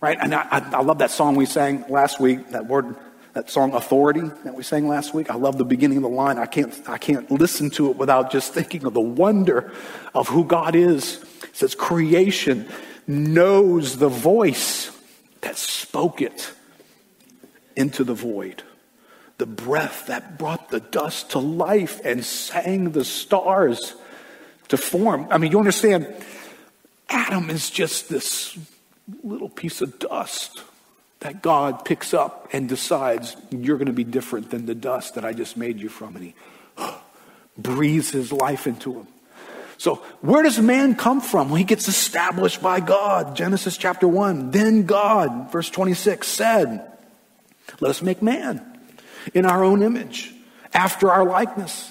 right? 0.00 0.18
And 0.20 0.34
I, 0.34 0.46
I, 0.50 0.82
love 0.82 0.98
that 0.98 1.10
song 1.10 1.36
we 1.36 1.46
sang 1.46 1.84
last 1.88 2.20
week, 2.20 2.50
that 2.50 2.66
word, 2.66 2.96
that 3.32 3.50
song 3.50 3.74
authority 3.74 4.30
that 4.44 4.54
we 4.54 4.62
sang 4.62 4.88
last 4.88 5.14
week. 5.14 5.30
I 5.30 5.34
love 5.34 5.58
the 5.58 5.64
beginning 5.64 5.98
of 5.98 6.02
the 6.02 6.08
line. 6.08 6.38
I 6.38 6.46
can't, 6.46 6.72
I 6.88 6.98
can't 6.98 7.30
listen 7.30 7.70
to 7.70 7.90
it 7.90 7.96
without 7.96 8.30
just 8.30 8.52
thinking 8.52 8.84
of 8.84 8.94
the 8.94 9.00
wonder 9.00 9.72
of 10.14 10.28
who 10.28 10.44
God 10.44 10.76
is. 10.76 11.22
It 11.42 11.56
says 11.56 11.74
creation 11.74 12.68
knows 13.06 13.98
the 13.98 14.08
voice 14.08 14.90
that 15.40 15.56
spoke 15.56 16.22
it 16.22 16.52
into 17.76 18.04
the 18.04 18.14
void. 18.14 18.62
The 19.38 19.46
breath 19.46 20.06
that 20.06 20.38
brought 20.38 20.70
the 20.70 20.80
dust 20.80 21.30
to 21.30 21.38
life 21.38 22.00
and 22.04 22.24
sang 22.24 22.92
the 22.92 23.04
stars 23.04 23.94
to 24.68 24.76
form. 24.76 25.26
I 25.30 25.38
mean, 25.38 25.50
you 25.50 25.58
understand, 25.58 26.06
Adam 27.08 27.50
is 27.50 27.70
just 27.70 28.08
this 28.08 28.58
little 29.22 29.48
piece 29.48 29.80
of 29.80 29.98
dust 29.98 30.62
that 31.20 31.42
God 31.42 31.84
picks 31.84 32.12
up 32.12 32.48
and 32.52 32.68
decides 32.68 33.36
you're 33.50 33.76
going 33.76 33.86
to 33.86 33.92
be 33.92 34.04
different 34.04 34.50
than 34.50 34.66
the 34.66 34.74
dust 34.74 35.14
that 35.14 35.24
I 35.24 35.32
just 35.32 35.56
made 35.56 35.80
you 35.80 35.88
from. 35.88 36.16
And 36.16 36.24
he 36.26 36.34
breathes 37.58 38.10
his 38.10 38.32
life 38.32 38.66
into 38.66 38.94
him. 38.94 39.06
So, 39.76 39.96
where 40.20 40.42
does 40.42 40.58
man 40.58 40.94
come 40.94 41.20
from? 41.20 41.48
Well, 41.48 41.56
he 41.56 41.64
gets 41.64 41.88
established 41.88 42.62
by 42.62 42.80
God. 42.80 43.36
Genesis 43.36 43.76
chapter 43.76 44.06
1. 44.06 44.50
Then 44.50 44.84
God, 44.84 45.50
verse 45.50 45.68
26, 45.68 46.26
said, 46.26 46.90
Let 47.80 47.90
us 47.90 48.00
make 48.00 48.22
man 48.22 48.78
in 49.32 49.46
our 49.46 49.64
own 49.64 49.82
image, 49.82 50.32
after 50.72 51.10
our 51.10 51.24
likeness, 51.24 51.90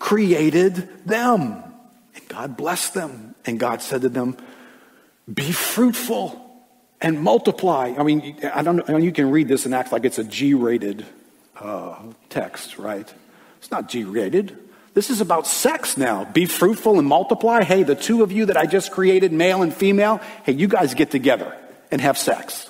created 0.00 1.06
them. 1.06 1.62
And 2.16 2.28
God 2.28 2.56
blessed 2.56 2.94
them. 2.94 3.36
And 3.46 3.60
God 3.60 3.82
said 3.82 4.02
to 4.02 4.08
them, 4.08 4.36
Be 5.32 5.52
fruitful 5.52 6.44
and 7.00 7.20
multiply. 7.20 7.94
I 7.96 8.02
mean, 8.02 8.36
I 8.52 8.62
don't 8.62 8.86
know, 8.88 8.96
you 8.96 9.12
can 9.12 9.30
read 9.30 9.46
this 9.46 9.64
and 9.64 9.74
act 9.74 9.92
like 9.92 10.04
it's 10.04 10.18
a 10.18 10.24
G 10.24 10.54
rated 10.54 11.06
uh, 11.60 11.96
text, 12.28 12.78
right? 12.78 13.08
It's 13.58 13.70
not 13.70 13.88
G 13.88 14.02
rated. 14.02 14.58
This 14.92 15.08
is 15.08 15.20
about 15.20 15.46
sex 15.46 15.96
now. 15.96 16.24
Be 16.24 16.46
fruitful 16.46 16.98
and 16.98 17.06
multiply. 17.06 17.62
Hey, 17.62 17.84
the 17.84 17.94
two 17.94 18.24
of 18.24 18.32
you 18.32 18.46
that 18.46 18.56
I 18.56 18.66
just 18.66 18.90
created, 18.90 19.32
male 19.32 19.62
and 19.62 19.72
female, 19.72 20.20
hey, 20.44 20.52
you 20.52 20.66
guys 20.66 20.94
get 20.94 21.12
together 21.12 21.56
and 21.92 22.00
have 22.00 22.18
sex. 22.18 22.68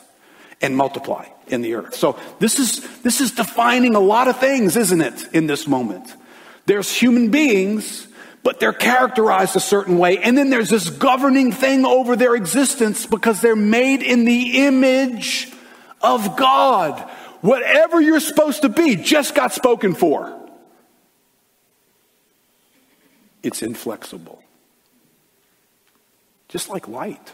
and 0.63 0.77
multiply 0.77 1.27
in 1.49 1.63
the 1.63 1.75
earth. 1.75 1.95
So 1.95 2.19
this 2.39 2.59
is, 2.59 2.87
this 3.01 3.21
is 3.21 3.33
defining 3.33 3.95
a 3.95 4.01
lot 4.01 4.29
of 4.29 4.39
things, 4.39 4.77
isn't 4.77 5.01
it, 5.01 5.29
in 5.33 5.47
this 5.47 5.67
moment? 5.67 6.15
There's 6.67 6.93
human 6.93 7.31
beings, 7.31 8.07
but 8.43 8.61
they're 8.61 8.73
characterized 8.73 9.57
a 9.57 9.61
certain 9.61 9.99
way. 9.99 10.19
And 10.19 10.37
then 10.37 10.51
there's 10.51 10.71
this 10.71 10.89
governing 10.89 11.53
thing 11.53 11.85
over 11.85 12.17
their 12.17 12.35
existence 12.35 13.07
because 13.07 13.41
they're 13.41 13.57
made 13.57 14.03
in 14.03 14.25
the 14.25 14.67
image 14.67 15.53
of 16.01 16.37
God. 16.37 17.01
Whatever 17.41 18.01
you're 18.01 18.21
supposed 18.21 18.63
to 18.63 18.69
be 18.69 18.97
just 18.97 19.35
got 19.35 19.53
spoken 19.53 19.95
for. 19.95 20.37
It's 23.43 23.63
inflexible. 23.63 24.43
Just 26.49 26.69
like 26.69 26.89
light. 26.89 27.33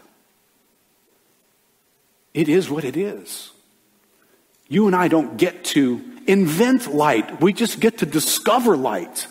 It 2.35 2.49
is 2.49 2.69
what 2.69 2.85
it 2.85 2.97
is. 2.97 3.51
You 4.69 4.87
and 4.87 4.95
I 4.95 5.09
don't 5.09 5.37
get 5.37 5.65
to 5.67 6.16
invent 6.27 6.93
light. 6.93 7.41
We 7.41 7.53
just 7.53 7.81
get 7.81 7.99
to 7.99 8.07
discover 8.07 8.77
light. 8.77 9.27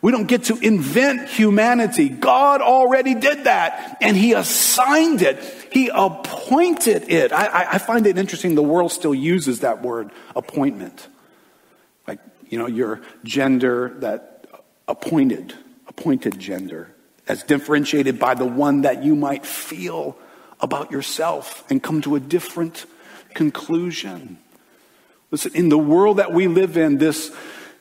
We 0.00 0.12
don't 0.12 0.26
get 0.26 0.44
to 0.44 0.56
invent 0.58 1.28
humanity. 1.28 2.08
God 2.08 2.60
already 2.60 3.14
did 3.14 3.44
that 3.44 3.98
and 4.00 4.16
He 4.16 4.32
assigned 4.32 5.22
it. 5.22 5.42
He 5.72 5.90
appointed 5.92 7.10
it. 7.10 7.32
I, 7.32 7.72
I, 7.72 7.78
find 7.78 8.06
it 8.06 8.16
interesting 8.16 8.54
the 8.54 8.62
world 8.62 8.92
still 8.92 9.14
uses 9.14 9.60
that 9.60 9.82
word, 9.82 10.10
appointment. 10.36 11.08
Like, 12.06 12.20
you 12.48 12.58
know, 12.58 12.66
your 12.66 13.02
gender, 13.24 13.96
that 13.98 14.46
appointed, 14.86 15.52
appointed 15.88 16.38
gender, 16.38 16.94
as 17.26 17.42
differentiated 17.42 18.18
by 18.18 18.34
the 18.34 18.46
one 18.46 18.82
that 18.82 19.02
you 19.02 19.14
might 19.14 19.44
feel 19.44 20.16
about 20.60 20.90
yourself 20.90 21.68
and 21.70 21.82
come 21.82 22.00
to 22.02 22.14
a 22.16 22.20
different 22.20 22.86
conclusion. 23.34 24.38
Listen, 25.30 25.52
in 25.54 25.68
the 25.68 25.78
world 25.78 26.18
that 26.18 26.32
we 26.32 26.48
live 26.48 26.76
in, 26.76 26.98
this 26.98 27.30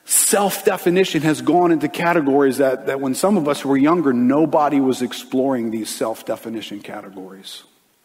self 0.05 0.65
definition 0.65 1.21
has 1.21 1.41
gone 1.41 1.71
into 1.71 1.88
categories 1.88 2.57
that, 2.57 2.88
that 2.88 2.99
when 2.99 3.15
some 3.15 3.38
of 3.38 3.47
us 3.47 3.63
were 3.63 3.77
younger, 3.77 4.13
nobody 4.13 4.79
was 4.79 5.01
exploring 5.01 5.71
these 5.71 5.89
self 5.89 6.25
definition 6.25 6.81
categories. 6.81 7.63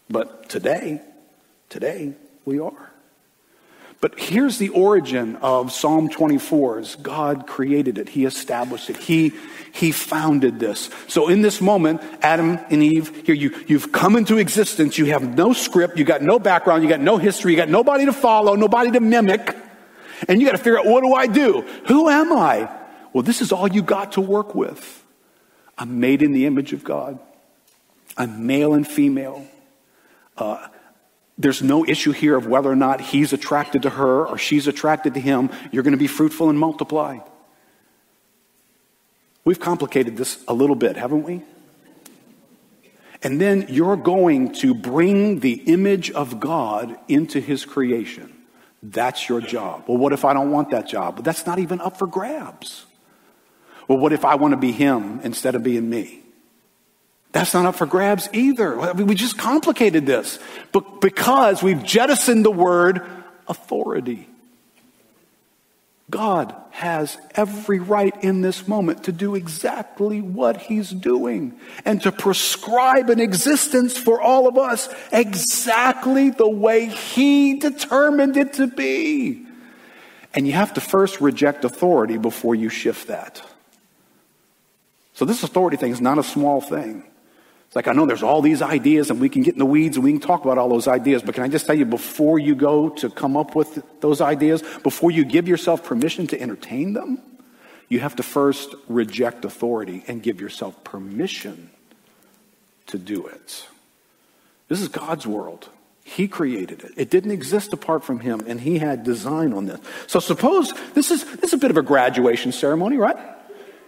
But 0.08 0.48
today, 0.48 1.00
today, 1.68 2.14
we 2.44 2.60
are. 2.60 2.91
But 4.02 4.18
here's 4.18 4.58
the 4.58 4.70
origin 4.70 5.36
of 5.36 5.70
Psalm 5.70 6.08
24 6.08 6.80
is 6.80 6.96
God 6.96 7.46
created 7.46 7.98
it. 7.98 8.08
He 8.08 8.24
established 8.24 8.90
it. 8.90 8.96
He, 8.96 9.32
he 9.72 9.92
founded 9.92 10.58
this. 10.58 10.90
So 11.06 11.28
in 11.28 11.40
this 11.40 11.60
moment, 11.60 12.02
Adam 12.20 12.58
and 12.68 12.82
Eve, 12.82 13.24
here 13.24 13.36
you, 13.36 13.54
you've 13.68 13.92
come 13.92 14.16
into 14.16 14.38
existence. 14.38 14.98
You 14.98 15.04
have 15.06 15.36
no 15.36 15.52
script. 15.52 15.98
You 15.98 16.04
got 16.04 16.20
no 16.20 16.40
background. 16.40 16.82
You 16.82 16.88
got 16.88 16.98
no 16.98 17.16
history. 17.16 17.52
You 17.52 17.56
got 17.56 17.68
nobody 17.68 18.06
to 18.06 18.12
follow, 18.12 18.56
nobody 18.56 18.90
to 18.90 18.98
mimic. 18.98 19.56
And 20.28 20.40
you 20.40 20.48
got 20.48 20.56
to 20.56 20.58
figure 20.58 20.80
out, 20.80 20.86
what 20.86 21.02
do 21.02 21.14
I 21.14 21.28
do? 21.28 21.60
Who 21.86 22.08
am 22.08 22.32
I? 22.32 22.68
Well, 23.12 23.22
this 23.22 23.40
is 23.40 23.52
all 23.52 23.68
you 23.68 23.82
got 23.84 24.12
to 24.12 24.20
work 24.20 24.52
with. 24.52 25.04
I'm 25.78 26.00
made 26.00 26.22
in 26.22 26.32
the 26.32 26.46
image 26.46 26.72
of 26.72 26.82
God. 26.82 27.20
I'm 28.16 28.48
male 28.48 28.74
and 28.74 28.86
female. 28.86 29.46
Uh, 30.36 30.66
there's 31.42 31.62
no 31.62 31.84
issue 31.84 32.12
here 32.12 32.36
of 32.36 32.46
whether 32.46 32.70
or 32.70 32.76
not 32.76 33.00
he's 33.00 33.32
attracted 33.32 33.82
to 33.82 33.90
her 33.90 34.26
or 34.26 34.38
she's 34.38 34.66
attracted 34.66 35.14
to 35.14 35.20
him. 35.20 35.50
You're 35.70 35.82
going 35.82 35.92
to 35.92 35.98
be 35.98 36.06
fruitful 36.06 36.48
and 36.48 36.58
multiply. 36.58 37.18
We've 39.44 39.60
complicated 39.60 40.16
this 40.16 40.42
a 40.46 40.54
little 40.54 40.76
bit, 40.76 40.96
haven't 40.96 41.24
we? 41.24 41.42
And 43.22 43.40
then 43.40 43.66
you're 43.68 43.96
going 43.96 44.52
to 44.54 44.74
bring 44.74 45.40
the 45.40 45.52
image 45.52 46.10
of 46.10 46.40
God 46.40 46.98
into 47.08 47.40
his 47.40 47.64
creation. 47.64 48.32
That's 48.82 49.28
your 49.28 49.40
job. 49.40 49.84
Well, 49.86 49.98
what 49.98 50.12
if 50.12 50.24
I 50.24 50.32
don't 50.32 50.50
want 50.50 50.70
that 50.70 50.88
job? 50.88 51.16
But 51.16 51.24
that's 51.24 51.46
not 51.46 51.60
even 51.60 51.80
up 51.80 51.98
for 51.98 52.06
grabs. 52.06 52.84
Well, 53.86 53.98
what 53.98 54.12
if 54.12 54.24
I 54.24 54.34
want 54.34 54.52
to 54.52 54.58
be 54.58 54.72
him 54.72 55.20
instead 55.22 55.54
of 55.54 55.62
being 55.62 55.88
me? 55.88 56.21
That's 57.32 57.54
not 57.54 57.64
up 57.64 57.76
for 57.76 57.86
grabs 57.86 58.28
either. 58.32 58.92
We 58.94 59.14
just 59.14 59.38
complicated 59.38 60.06
this 60.06 60.38
but 60.70 61.00
because 61.00 61.62
we've 61.62 61.82
jettisoned 61.82 62.44
the 62.44 62.50
word 62.50 63.02
authority. 63.48 64.28
God 66.10 66.54
has 66.72 67.16
every 67.34 67.78
right 67.78 68.14
in 68.22 68.42
this 68.42 68.68
moment 68.68 69.04
to 69.04 69.12
do 69.12 69.34
exactly 69.34 70.20
what 70.20 70.58
he's 70.58 70.90
doing 70.90 71.58
and 71.86 72.02
to 72.02 72.12
prescribe 72.12 73.08
an 73.08 73.18
existence 73.18 73.96
for 73.96 74.20
all 74.20 74.46
of 74.46 74.58
us 74.58 74.90
exactly 75.10 76.28
the 76.28 76.48
way 76.48 76.86
he 76.86 77.58
determined 77.58 78.36
it 78.36 78.54
to 78.54 78.66
be. 78.66 79.46
And 80.34 80.46
you 80.46 80.52
have 80.52 80.74
to 80.74 80.82
first 80.82 81.20
reject 81.20 81.64
authority 81.64 82.18
before 82.18 82.54
you 82.54 82.68
shift 82.68 83.08
that. 83.08 83.42
So, 85.14 85.24
this 85.24 85.42
authority 85.42 85.76
thing 85.76 85.92
is 85.92 86.00
not 86.00 86.18
a 86.18 86.22
small 86.22 86.60
thing. 86.60 87.04
It's 87.72 87.76
like, 87.76 87.88
I 87.88 87.92
know 87.92 88.04
there's 88.04 88.22
all 88.22 88.42
these 88.42 88.60
ideas 88.60 89.08
and 89.08 89.18
we 89.18 89.30
can 89.30 89.42
get 89.42 89.54
in 89.54 89.58
the 89.58 89.64
weeds 89.64 89.96
and 89.96 90.04
we 90.04 90.12
can 90.12 90.20
talk 90.20 90.44
about 90.44 90.58
all 90.58 90.68
those 90.68 90.86
ideas, 90.86 91.22
but 91.22 91.34
can 91.34 91.42
I 91.42 91.48
just 91.48 91.64
tell 91.64 91.74
you 91.74 91.86
before 91.86 92.38
you 92.38 92.54
go 92.54 92.90
to 92.90 93.08
come 93.08 93.34
up 93.34 93.54
with 93.54 93.82
those 94.00 94.20
ideas, 94.20 94.62
before 94.82 95.10
you 95.10 95.24
give 95.24 95.48
yourself 95.48 95.82
permission 95.82 96.26
to 96.26 96.38
entertain 96.38 96.92
them, 96.92 97.18
you 97.88 98.00
have 98.00 98.16
to 98.16 98.22
first 98.22 98.74
reject 98.88 99.46
authority 99.46 100.04
and 100.06 100.22
give 100.22 100.38
yourself 100.38 100.84
permission 100.84 101.70
to 102.88 102.98
do 102.98 103.26
it. 103.26 103.66
This 104.68 104.82
is 104.82 104.88
God's 104.88 105.26
world. 105.26 105.70
He 106.04 106.28
created 106.28 106.82
it. 106.82 106.92
It 106.98 107.08
didn't 107.08 107.30
exist 107.30 107.72
apart 107.72 108.04
from 108.04 108.20
him, 108.20 108.42
and 108.46 108.60
he 108.60 108.80
had 108.80 109.02
design 109.02 109.54
on 109.54 109.64
this. 109.64 109.80
So 110.08 110.20
suppose 110.20 110.74
this 110.92 111.10
is 111.10 111.24
this 111.36 111.44
is 111.44 111.54
a 111.54 111.58
bit 111.58 111.70
of 111.70 111.78
a 111.78 111.82
graduation 111.82 112.52
ceremony, 112.52 112.98
right? 112.98 113.16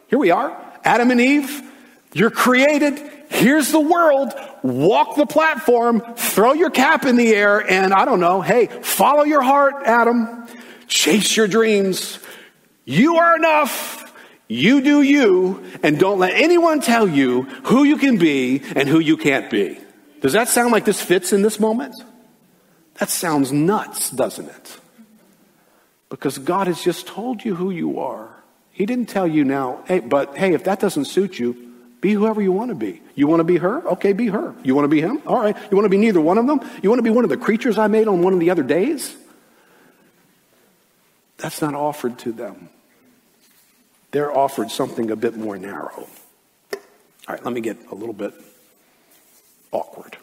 Here 0.06 0.18
we 0.18 0.30
are, 0.30 0.56
Adam 0.84 1.10
and 1.10 1.20
Eve. 1.20 1.70
You're 2.14 2.30
created. 2.30 3.10
Here's 3.34 3.72
the 3.72 3.80
world. 3.80 4.32
Walk 4.62 5.16
the 5.16 5.26
platform, 5.26 6.00
throw 6.14 6.52
your 6.52 6.70
cap 6.70 7.04
in 7.04 7.16
the 7.16 7.34
air, 7.34 7.58
and 7.68 7.92
I 7.92 8.04
don't 8.04 8.20
know, 8.20 8.40
hey, 8.40 8.66
follow 8.66 9.24
your 9.24 9.42
heart, 9.42 9.74
Adam. 9.84 10.46
Chase 10.86 11.36
your 11.36 11.48
dreams. 11.48 12.20
You 12.84 13.16
are 13.16 13.36
enough. 13.36 14.02
You 14.46 14.82
do 14.82 15.02
you, 15.02 15.64
and 15.82 15.98
don't 15.98 16.20
let 16.20 16.34
anyone 16.34 16.80
tell 16.80 17.08
you 17.08 17.42
who 17.64 17.82
you 17.82 17.96
can 17.96 18.18
be 18.18 18.62
and 18.76 18.88
who 18.88 19.00
you 19.00 19.16
can't 19.16 19.50
be. 19.50 19.80
Does 20.20 20.34
that 20.34 20.48
sound 20.48 20.70
like 20.70 20.84
this 20.84 21.02
fits 21.02 21.32
in 21.32 21.42
this 21.42 21.58
moment? 21.58 21.94
That 23.00 23.10
sounds 23.10 23.50
nuts, 23.50 24.10
doesn't 24.10 24.48
it? 24.48 24.78
Because 26.08 26.38
God 26.38 26.68
has 26.68 26.80
just 26.80 27.08
told 27.08 27.44
you 27.44 27.56
who 27.56 27.70
you 27.70 27.98
are. 27.98 28.28
He 28.70 28.86
didn't 28.86 29.06
tell 29.06 29.26
you 29.26 29.44
now, 29.44 29.82
hey, 29.88 29.98
but 29.98 30.36
hey, 30.36 30.52
if 30.52 30.64
that 30.64 30.78
doesn't 30.78 31.06
suit 31.06 31.38
you, 31.38 31.63
be 32.04 32.12
whoever 32.12 32.42
you 32.42 32.52
want 32.52 32.68
to 32.68 32.74
be. 32.74 33.00
You 33.14 33.26
want 33.26 33.40
to 33.40 33.44
be 33.44 33.56
her? 33.56 33.82
Okay, 33.92 34.12
be 34.12 34.26
her. 34.26 34.54
You 34.62 34.74
want 34.74 34.84
to 34.84 34.90
be 34.90 35.00
him? 35.00 35.22
All 35.26 35.40
right. 35.40 35.56
You 35.70 35.74
want 35.74 35.86
to 35.86 35.88
be 35.88 35.96
neither 35.96 36.20
one 36.20 36.36
of 36.36 36.46
them? 36.46 36.60
You 36.82 36.90
want 36.90 36.98
to 36.98 37.02
be 37.02 37.08
one 37.08 37.24
of 37.24 37.30
the 37.30 37.38
creatures 37.38 37.78
I 37.78 37.86
made 37.86 38.08
on 38.08 38.20
one 38.20 38.34
of 38.34 38.40
the 38.40 38.50
other 38.50 38.62
days? 38.62 39.16
That's 41.38 41.62
not 41.62 41.72
offered 41.72 42.18
to 42.18 42.32
them. 42.32 42.68
They're 44.10 44.30
offered 44.30 44.70
something 44.70 45.10
a 45.10 45.16
bit 45.16 45.34
more 45.34 45.56
narrow. 45.56 46.06
All 46.06 46.78
right, 47.26 47.42
let 47.42 47.54
me 47.54 47.62
get 47.62 47.78
a 47.90 47.94
little 47.94 48.12
bit 48.12 48.34
awkward. 49.72 50.18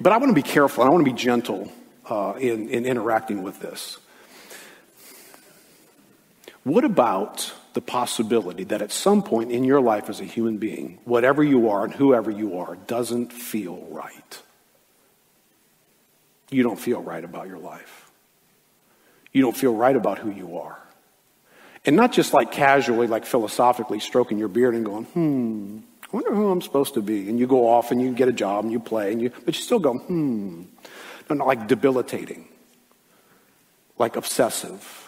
But 0.00 0.12
I 0.12 0.16
want 0.16 0.30
to 0.30 0.34
be 0.34 0.42
careful. 0.42 0.82
I 0.82 0.88
want 0.88 1.06
to 1.06 1.12
be 1.12 1.16
gentle 1.16 1.70
uh, 2.10 2.34
in, 2.40 2.68
in 2.68 2.84
interacting 2.84 3.44
with 3.44 3.60
this. 3.60 3.98
What 6.64 6.84
about 6.84 7.52
the 7.76 7.82
possibility 7.82 8.64
that 8.64 8.80
at 8.80 8.90
some 8.90 9.22
point 9.22 9.52
in 9.52 9.62
your 9.62 9.82
life 9.82 10.08
as 10.08 10.18
a 10.18 10.24
human 10.24 10.56
being, 10.56 10.98
whatever 11.04 11.44
you 11.44 11.68
are 11.68 11.84
and 11.84 11.92
whoever 11.92 12.30
you 12.30 12.58
are, 12.58 12.74
doesn't 12.86 13.34
feel 13.34 13.86
right. 13.90 14.42
You 16.48 16.62
don't 16.62 16.78
feel 16.80 17.02
right 17.02 17.22
about 17.22 17.48
your 17.48 17.58
life. 17.58 18.10
You 19.30 19.42
don't 19.42 19.54
feel 19.54 19.74
right 19.74 19.94
about 19.94 20.18
who 20.18 20.30
you 20.30 20.56
are. 20.56 20.78
And 21.84 21.96
not 21.96 22.12
just 22.12 22.32
like 22.32 22.50
casually, 22.50 23.08
like 23.08 23.26
philosophically 23.26 24.00
stroking 24.00 24.38
your 24.38 24.48
beard 24.48 24.74
and 24.74 24.86
going, 24.86 25.04
hmm, 25.04 25.78
I 26.02 26.06
wonder 26.16 26.34
who 26.34 26.50
I'm 26.50 26.62
supposed 26.62 26.94
to 26.94 27.02
be. 27.02 27.28
And 27.28 27.38
you 27.38 27.46
go 27.46 27.68
off 27.68 27.90
and 27.90 28.00
you 28.00 28.10
get 28.14 28.28
a 28.28 28.32
job 28.32 28.64
and 28.64 28.72
you 28.72 28.80
play, 28.80 29.12
and 29.12 29.20
you, 29.20 29.30
but 29.44 29.54
you 29.54 29.62
still 29.62 29.80
go, 29.80 29.98
hmm. 29.98 30.62
Not 31.28 31.46
like 31.46 31.68
debilitating, 31.68 32.48
like 33.98 34.16
obsessive 34.16 35.05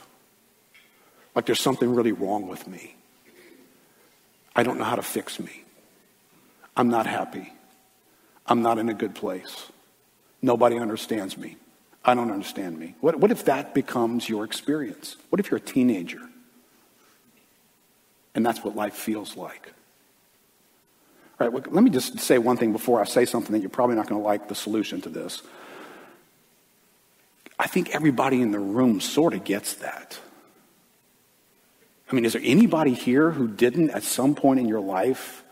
like 1.34 1.46
there's 1.46 1.60
something 1.60 1.94
really 1.94 2.12
wrong 2.12 2.48
with 2.48 2.66
me. 2.66 2.96
I 4.54 4.62
don't 4.62 4.78
know 4.78 4.84
how 4.84 4.96
to 4.96 5.02
fix 5.02 5.38
me. 5.38 5.64
I'm 6.76 6.88
not 6.88 7.06
happy. 7.06 7.52
I'm 8.46 8.62
not 8.62 8.78
in 8.78 8.88
a 8.88 8.94
good 8.94 9.14
place. 9.14 9.66
Nobody 10.42 10.78
understands 10.78 11.36
me. 11.36 11.56
I 12.04 12.14
don't 12.14 12.30
understand 12.30 12.78
me. 12.78 12.94
What, 13.00 13.16
what 13.16 13.30
if 13.30 13.44
that 13.44 13.74
becomes 13.74 14.28
your 14.28 14.44
experience? 14.44 15.16
What 15.28 15.40
if 15.40 15.50
you're 15.50 15.58
a 15.58 15.60
teenager? 15.60 16.22
And 18.34 18.46
that's 18.46 18.62
what 18.62 18.74
life 18.74 18.94
feels 18.94 19.36
like. 19.36 19.72
Right, 21.38 21.52
let 21.52 21.84
me 21.84 21.90
just 21.90 22.18
say 22.18 22.38
one 22.38 22.56
thing 22.56 22.72
before 22.72 23.00
I 23.00 23.04
say 23.04 23.24
something 23.24 23.52
that 23.52 23.60
you're 23.60 23.70
probably 23.70 23.94
not 23.94 24.08
going 24.08 24.20
to 24.20 24.26
like 24.26 24.48
the 24.48 24.56
solution 24.56 25.00
to 25.02 25.08
this. 25.08 25.42
I 27.58 27.66
think 27.66 27.94
everybody 27.94 28.42
in 28.42 28.50
the 28.50 28.58
room 28.58 29.00
sort 29.00 29.34
of 29.34 29.44
gets 29.44 29.74
that. 29.74 30.18
I 32.10 32.14
mean, 32.14 32.24
is 32.24 32.32
there 32.32 32.42
anybody 32.44 32.94
here 32.94 33.30
who 33.30 33.48
didn't 33.48 33.90
at 33.90 34.02
some 34.02 34.34
point 34.34 34.60
in 34.60 34.68
your 34.68 34.80
life 34.80 35.44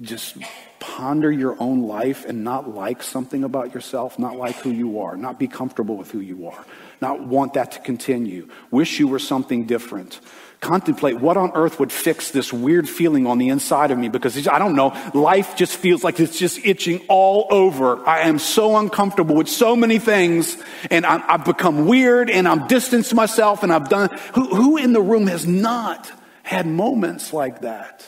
just 0.00 0.36
ponder 0.80 1.30
your 1.30 1.56
own 1.60 1.82
life 1.82 2.24
and 2.24 2.44
not 2.44 2.72
like 2.74 3.02
something 3.02 3.44
about 3.44 3.74
yourself, 3.74 4.18
not 4.18 4.36
like 4.36 4.56
who 4.56 4.70
you 4.70 5.00
are, 5.00 5.16
not 5.16 5.38
be 5.38 5.48
comfortable 5.48 5.96
with 5.96 6.10
who 6.10 6.20
you 6.20 6.48
are, 6.48 6.64
not 7.00 7.26
want 7.26 7.54
that 7.54 7.72
to 7.72 7.80
continue, 7.80 8.48
wish 8.70 8.98
you 8.98 9.08
were 9.08 9.18
something 9.18 9.66
different? 9.66 10.20
Contemplate 10.60 11.20
what 11.20 11.36
on 11.36 11.52
earth 11.54 11.78
would 11.78 11.92
fix 11.92 12.30
this 12.30 12.52
weird 12.52 12.88
feeling 12.88 13.26
on 13.26 13.38
the 13.38 13.48
inside 13.48 13.90
of 13.90 13.98
me 13.98 14.08
because 14.08 14.48
I 14.48 14.58
don't 14.58 14.74
know, 14.74 14.88
life 15.14 15.56
just 15.56 15.76
feels 15.76 16.02
like 16.02 16.18
it's 16.18 16.38
just 16.38 16.64
itching 16.64 17.04
all 17.08 17.46
over. 17.50 18.04
I 18.06 18.20
am 18.20 18.38
so 18.38 18.76
uncomfortable 18.76 19.36
with 19.36 19.48
so 19.48 19.76
many 19.76 19.98
things 19.98 20.56
and 20.90 21.06
i 21.06 21.18
have 21.18 21.44
become 21.44 21.86
weird 21.86 22.28
and 22.28 22.48
I'm 22.48 22.66
distanced 22.66 23.14
myself 23.14 23.62
and 23.62 23.72
I've 23.72 23.88
done, 23.88 24.10
who, 24.34 24.46
who 24.46 24.76
in 24.76 24.92
the 24.92 25.00
room 25.00 25.26
has 25.28 25.46
not 25.46 26.10
had 26.42 26.66
moments 26.66 27.32
like 27.32 27.60
that? 27.60 28.04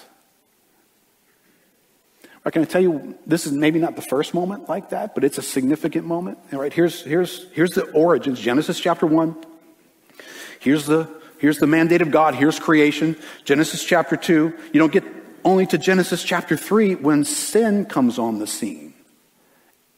I 2.45 2.51
can 2.51 2.63
I 2.63 2.65
tell 2.65 2.81
you, 2.81 3.19
this 3.27 3.47
is 3.47 3.53
maybe 3.53 3.79
not 3.79 3.97
the 3.97 4.03
first 4.03 4.33
moment 4.33 4.69
like 4.69 4.91
that, 4.91 5.15
but 5.15 5.25
it's 5.25 5.39
a 5.39 5.43
significant 5.43 6.07
moment. 6.07 6.39
All 6.53 6.59
right, 6.59 6.73
here's, 6.73 7.03
here's, 7.03 7.47
here's 7.53 7.73
the 7.73 7.83
origins 7.91 8.41
Genesis 8.41 8.81
chapter 8.81 9.07
1. 9.07 9.37
Here's 10.59 10.87
the 10.87 11.20
Here's 11.41 11.59
the 11.59 11.67
mandate 11.67 12.03
of 12.03 12.11
God. 12.11 12.35
Here's 12.35 12.59
creation. 12.59 13.17
Genesis 13.45 13.83
chapter 13.83 14.17
2. 14.17 14.55
You 14.73 14.79
don't 14.79 14.93
get 14.93 15.05
only 15.43 15.67
to 15.67 15.79
Genesis 15.79 16.23
chapter 16.23 16.55
3 16.55 16.97
when 16.97 17.25
sin 17.25 17.87
comes 17.87 18.19
on 18.19 18.39
the 18.39 18.47
scene 18.47 18.93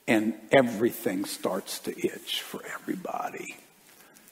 and 0.07 0.35
everything 0.53 1.25
starts 1.25 1.81
to 1.81 1.91
itch 1.99 2.43
for 2.43 2.61
everybody. 2.75 3.57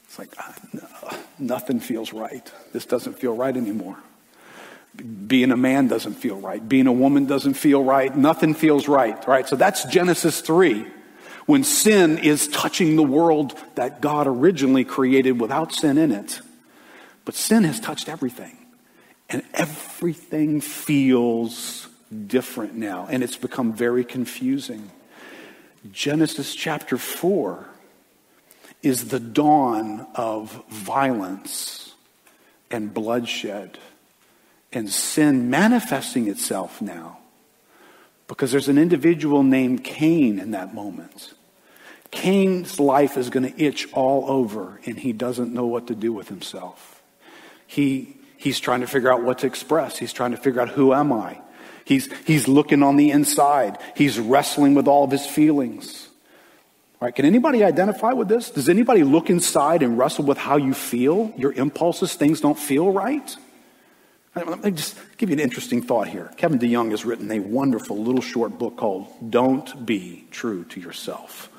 It's 0.05 0.17
like, 0.17 0.29
ah, 0.37 0.55
no, 0.71 1.17
nothing 1.37 1.81
feels 1.81 2.13
right. 2.13 2.49
This 2.71 2.85
doesn't 2.85 3.19
feel 3.19 3.35
right 3.35 3.55
anymore. 3.55 3.97
Being 5.27 5.51
a 5.51 5.57
man 5.57 5.87
doesn't 5.87 6.15
feel 6.15 6.37
right. 6.37 6.67
Being 6.67 6.87
a 6.87 6.93
woman 6.93 7.25
doesn't 7.25 7.55
feel 7.55 7.83
right. 7.83 8.15
Nothing 8.15 8.53
feels 8.53 8.87
right, 8.87 9.25
right? 9.27 9.47
So 9.47 9.57
that's 9.57 9.83
Genesis 9.85 10.39
3 10.39 10.85
when 11.45 11.63
sin 11.63 12.17
is 12.17 12.47
touching 12.49 12.95
the 12.95 13.03
world 13.03 13.57
that 13.75 13.99
God 13.99 14.27
originally 14.27 14.85
created 14.85 15.41
without 15.41 15.73
sin 15.73 15.97
in 15.97 16.11
it. 16.11 16.39
But 17.25 17.35
sin 17.35 17.63
has 17.63 17.79
touched 17.79 18.09
everything. 18.09 18.57
And 19.29 19.43
everything 19.53 20.59
feels 20.59 21.87
different 22.27 22.75
now. 22.75 23.07
And 23.09 23.23
it's 23.23 23.37
become 23.37 23.73
very 23.73 24.03
confusing. 24.03 24.91
Genesis 25.91 26.53
chapter 26.53 26.97
4 26.97 27.65
is 28.83 29.07
the 29.07 29.19
dawn 29.19 30.07
of 30.15 30.63
violence 30.69 31.93
and 32.69 32.93
bloodshed 32.93 33.77
and 34.73 34.89
sin 34.89 35.49
manifesting 35.49 36.27
itself 36.27 36.81
now. 36.81 37.19
Because 38.27 38.51
there's 38.51 38.69
an 38.69 38.77
individual 38.77 39.43
named 39.43 39.83
Cain 39.83 40.39
in 40.39 40.51
that 40.51 40.73
moment. 40.73 41.33
Cain's 42.11 42.79
life 42.79 43.17
is 43.17 43.29
going 43.29 43.51
to 43.51 43.61
itch 43.61 43.87
all 43.93 44.29
over, 44.29 44.79
and 44.85 44.99
he 44.99 45.13
doesn't 45.13 45.53
know 45.53 45.65
what 45.65 45.87
to 45.87 45.95
do 45.95 46.11
with 46.11 46.27
himself. 46.27 46.90
He, 47.71 48.17
he's 48.35 48.59
trying 48.59 48.81
to 48.81 48.87
figure 48.87 49.09
out 49.09 49.23
what 49.23 49.37
to 49.39 49.47
express. 49.47 49.97
He's 49.97 50.11
trying 50.11 50.31
to 50.31 50.37
figure 50.37 50.59
out 50.59 50.67
who 50.67 50.93
am 50.93 51.13
I? 51.13 51.39
He's, 51.85 52.11
he's 52.25 52.49
looking 52.49 52.83
on 52.83 52.97
the 52.97 53.11
inside. 53.11 53.77
He's 53.95 54.19
wrestling 54.19 54.73
with 54.73 54.89
all 54.89 55.05
of 55.05 55.11
his 55.11 55.25
feelings. 55.25 56.09
All 56.99 57.07
right, 57.07 57.15
can 57.15 57.23
anybody 57.23 57.63
identify 57.63 58.11
with 58.11 58.27
this? 58.27 58.49
Does 58.49 58.67
anybody 58.67 59.03
look 59.03 59.29
inside 59.29 59.83
and 59.83 59.97
wrestle 59.97 60.25
with 60.25 60.37
how 60.37 60.57
you 60.57 60.73
feel, 60.73 61.33
your 61.37 61.53
impulses, 61.53 62.13
things 62.13 62.41
don't 62.41 62.59
feel 62.59 62.91
right? 62.91 63.37
Let 64.35 64.65
me 64.65 64.71
just 64.71 64.97
give 65.17 65.29
you 65.29 65.35
an 65.35 65.39
interesting 65.39 65.81
thought 65.81 66.09
here. 66.09 66.29
Kevin 66.35 66.59
DeYoung 66.59 66.91
has 66.91 67.05
written 67.05 67.31
a 67.31 67.39
wonderful 67.39 68.03
little 68.03 68.21
short 68.21 68.59
book 68.59 68.75
called 68.75 69.07
Don't 69.29 69.85
Be 69.85 70.25
True 70.29 70.65
to 70.65 70.81
Yourself. 70.81 71.49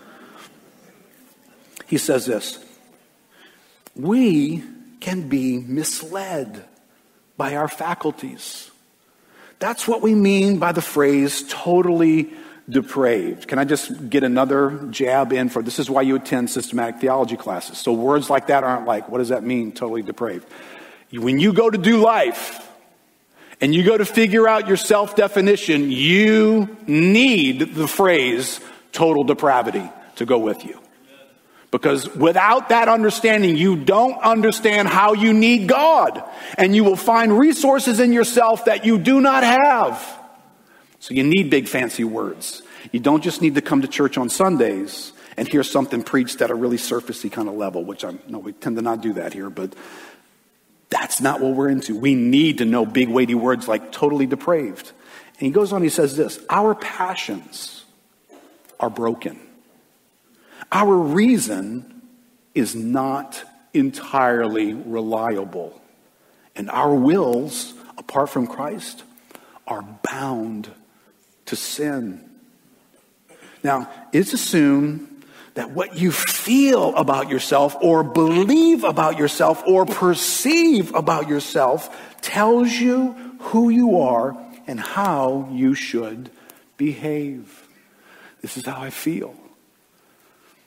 He 1.86 1.96
says 1.96 2.26
this 2.26 2.62
We 3.96 4.62
can 5.02 5.28
be 5.28 5.58
misled 5.58 6.64
by 7.36 7.56
our 7.56 7.68
faculties. 7.68 8.70
That's 9.58 9.86
what 9.86 10.00
we 10.00 10.14
mean 10.14 10.58
by 10.58 10.72
the 10.72 10.80
phrase 10.80 11.44
totally 11.48 12.30
depraved. 12.68 13.48
Can 13.48 13.58
I 13.58 13.64
just 13.64 14.08
get 14.08 14.22
another 14.22 14.86
jab 14.90 15.32
in 15.32 15.48
for 15.48 15.62
this 15.62 15.78
is 15.78 15.90
why 15.90 16.02
you 16.02 16.14
attend 16.16 16.50
systematic 16.50 17.00
theology 17.00 17.36
classes. 17.36 17.78
So 17.78 17.92
words 17.92 18.30
like 18.30 18.46
that 18.46 18.62
aren't 18.62 18.86
like, 18.86 19.08
what 19.08 19.18
does 19.18 19.30
that 19.30 19.42
mean, 19.42 19.72
totally 19.72 20.02
depraved? 20.02 20.46
When 21.12 21.38
you 21.38 21.52
go 21.52 21.68
to 21.68 21.78
do 21.78 21.98
life 21.98 22.66
and 23.60 23.74
you 23.74 23.82
go 23.82 23.98
to 23.98 24.04
figure 24.04 24.48
out 24.48 24.68
your 24.68 24.76
self 24.76 25.16
definition, 25.16 25.90
you 25.90 26.76
need 26.86 27.74
the 27.74 27.88
phrase 27.88 28.60
total 28.92 29.24
depravity 29.24 29.90
to 30.16 30.24
go 30.24 30.38
with 30.38 30.64
you. 30.64 30.81
Because 31.72 32.14
without 32.14 32.68
that 32.68 32.88
understanding, 32.88 33.56
you 33.56 33.76
don't 33.76 34.20
understand 34.22 34.88
how 34.88 35.14
you 35.14 35.32
need 35.32 35.66
God. 35.66 36.22
And 36.58 36.76
you 36.76 36.84
will 36.84 36.96
find 36.96 37.36
resources 37.36 37.98
in 37.98 38.12
yourself 38.12 38.66
that 38.66 38.84
you 38.84 38.98
do 38.98 39.22
not 39.22 39.42
have. 39.42 40.20
So 41.00 41.14
you 41.14 41.24
need 41.24 41.48
big 41.48 41.66
fancy 41.66 42.04
words. 42.04 42.62
You 42.92 43.00
don't 43.00 43.24
just 43.24 43.40
need 43.40 43.54
to 43.54 43.62
come 43.62 43.80
to 43.80 43.88
church 43.88 44.18
on 44.18 44.28
Sundays 44.28 45.12
and 45.38 45.48
hear 45.48 45.62
something 45.62 46.02
preached 46.02 46.42
at 46.42 46.50
a 46.50 46.54
really 46.54 46.76
surfacey 46.76 47.32
kind 47.32 47.48
of 47.48 47.54
level, 47.54 47.82
which 47.82 48.04
I 48.04 48.14
know 48.28 48.38
we 48.38 48.52
tend 48.52 48.76
to 48.76 48.82
not 48.82 49.00
do 49.00 49.14
that 49.14 49.32
here, 49.32 49.48
but 49.48 49.74
that's 50.90 51.22
not 51.22 51.40
what 51.40 51.54
we're 51.54 51.70
into. 51.70 51.96
We 51.96 52.14
need 52.14 52.58
to 52.58 52.66
know 52.66 52.84
big 52.84 53.08
weighty 53.08 53.34
words 53.34 53.66
like 53.66 53.92
totally 53.92 54.26
depraved. 54.26 54.92
And 55.38 55.46
he 55.46 55.50
goes 55.50 55.72
on, 55.72 55.82
he 55.82 55.88
says 55.88 56.18
this, 56.18 56.38
our 56.50 56.74
passions 56.74 57.86
are 58.78 58.90
broken. 58.90 59.40
Our 60.72 60.96
reason 60.96 62.02
is 62.54 62.74
not 62.74 63.44
entirely 63.74 64.72
reliable. 64.72 65.78
And 66.56 66.70
our 66.70 66.94
wills, 66.94 67.74
apart 67.98 68.30
from 68.30 68.46
Christ, 68.46 69.04
are 69.66 69.84
bound 70.10 70.70
to 71.46 71.56
sin. 71.56 72.24
Now, 73.62 73.90
it's 74.12 74.32
assumed 74.32 75.24
that 75.54 75.70
what 75.72 75.98
you 75.98 76.10
feel 76.10 76.96
about 76.96 77.28
yourself 77.28 77.76
or 77.82 78.02
believe 78.02 78.82
about 78.82 79.18
yourself 79.18 79.62
or 79.66 79.84
perceive 79.84 80.94
about 80.94 81.28
yourself 81.28 81.94
tells 82.22 82.72
you 82.72 83.12
who 83.40 83.68
you 83.68 84.00
are 84.00 84.36
and 84.66 84.80
how 84.80 85.50
you 85.52 85.74
should 85.74 86.30
behave. 86.78 87.68
This 88.40 88.56
is 88.56 88.64
how 88.64 88.80
I 88.80 88.88
feel. 88.88 89.34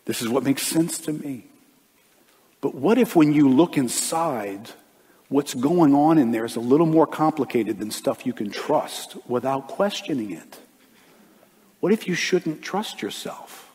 This 0.05 0.21
is 0.21 0.29
what 0.29 0.43
makes 0.43 0.63
sense 0.63 0.99
to 0.99 1.13
me. 1.13 1.45
But 2.61 2.75
what 2.75 2.97
if 2.97 3.15
when 3.15 3.33
you 3.33 3.49
look 3.49 3.77
inside, 3.77 4.71
what's 5.29 5.53
going 5.53 5.93
on 5.93 6.17
in 6.17 6.31
there 6.31 6.45
is 6.45 6.55
a 6.55 6.61
little 6.61 6.85
more 6.85 7.07
complicated 7.07 7.79
than 7.79 7.91
stuff 7.91 8.25
you 8.25 8.33
can 8.33 8.51
trust 8.51 9.17
without 9.27 9.67
questioning 9.67 10.31
it? 10.31 10.59
What 11.79 11.91
if 11.91 12.07
you 12.07 12.15
shouldn't 12.15 12.61
trust 12.61 13.01
yourself? 13.01 13.71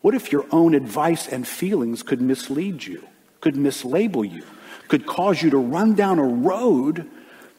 What 0.00 0.14
if 0.14 0.32
your 0.32 0.46
own 0.50 0.74
advice 0.74 1.28
and 1.28 1.46
feelings 1.46 2.02
could 2.02 2.20
mislead 2.20 2.84
you, 2.84 3.06
could 3.40 3.54
mislabel 3.54 4.30
you, 4.30 4.44
could 4.88 5.06
cause 5.06 5.42
you 5.42 5.50
to 5.50 5.58
run 5.58 5.94
down 5.94 6.18
a 6.18 6.24
road 6.24 7.08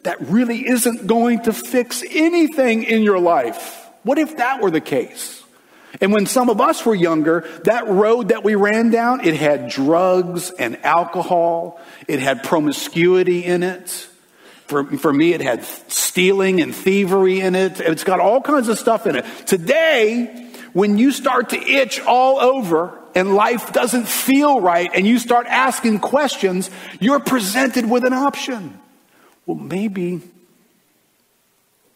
that 0.04 0.20
really 0.22 0.68
isn't 0.68 1.08
going 1.08 1.42
to 1.44 1.54
fix 1.54 2.04
anything 2.10 2.84
in 2.84 3.04
your 3.04 3.20
life? 3.20 3.88
What 4.04 4.18
if 4.18 4.38
that 4.38 4.62
were 4.62 4.72
the 4.72 4.82
case? 4.82 5.41
And 6.00 6.14
when 6.14 6.26
some 6.26 6.50
of 6.50 6.62
us 6.62 6.86
were 6.86 6.96
younger, 6.96 7.42
that 7.66 7.88
road 7.88 8.30
that 8.30 8.44
we 8.44 8.56
ran 8.56 8.92
down, 8.92 9.26
it 9.26 9.36
had 9.36 9.70
drugs 9.70 10.52
and 10.52 10.84
alcohol. 10.86 11.82
It 12.08 12.20
had 12.20 12.44
promiscuity 12.44 13.44
in 13.44 13.64
it. 13.64 14.08
For, 14.68 14.86
for 14.86 15.12
me, 15.12 15.34
it 15.34 15.42
had 15.42 15.66
stealing 15.90 16.62
and 16.62 16.74
thievery 16.74 17.42
in 17.42 17.56
it. 17.56 17.82
It's 17.82 18.06
got 18.06 18.22
all 18.22 18.40
kinds 18.40 18.70
of 18.70 18.80
stuff 18.80 19.06
in 19.06 19.18
it. 19.18 19.26
Today, 19.46 20.50
when 20.72 20.98
you 20.98 21.12
start 21.12 21.50
to 21.50 21.62
itch 21.62 22.00
all 22.00 22.40
over 22.40 22.98
and 23.14 23.36
life 23.36 23.74
doesn't 23.74 24.08
feel 24.08 24.62
right 24.62 24.90
and 24.94 25.06
you 25.06 25.20
start 25.20 25.46
asking 25.48 26.00
questions, 26.00 26.70
you're 27.02 27.20
presented 27.20 27.90
with 27.90 28.06
an 28.06 28.14
option. 28.14 28.80
Well, 29.46 29.58
maybe, 29.58 30.22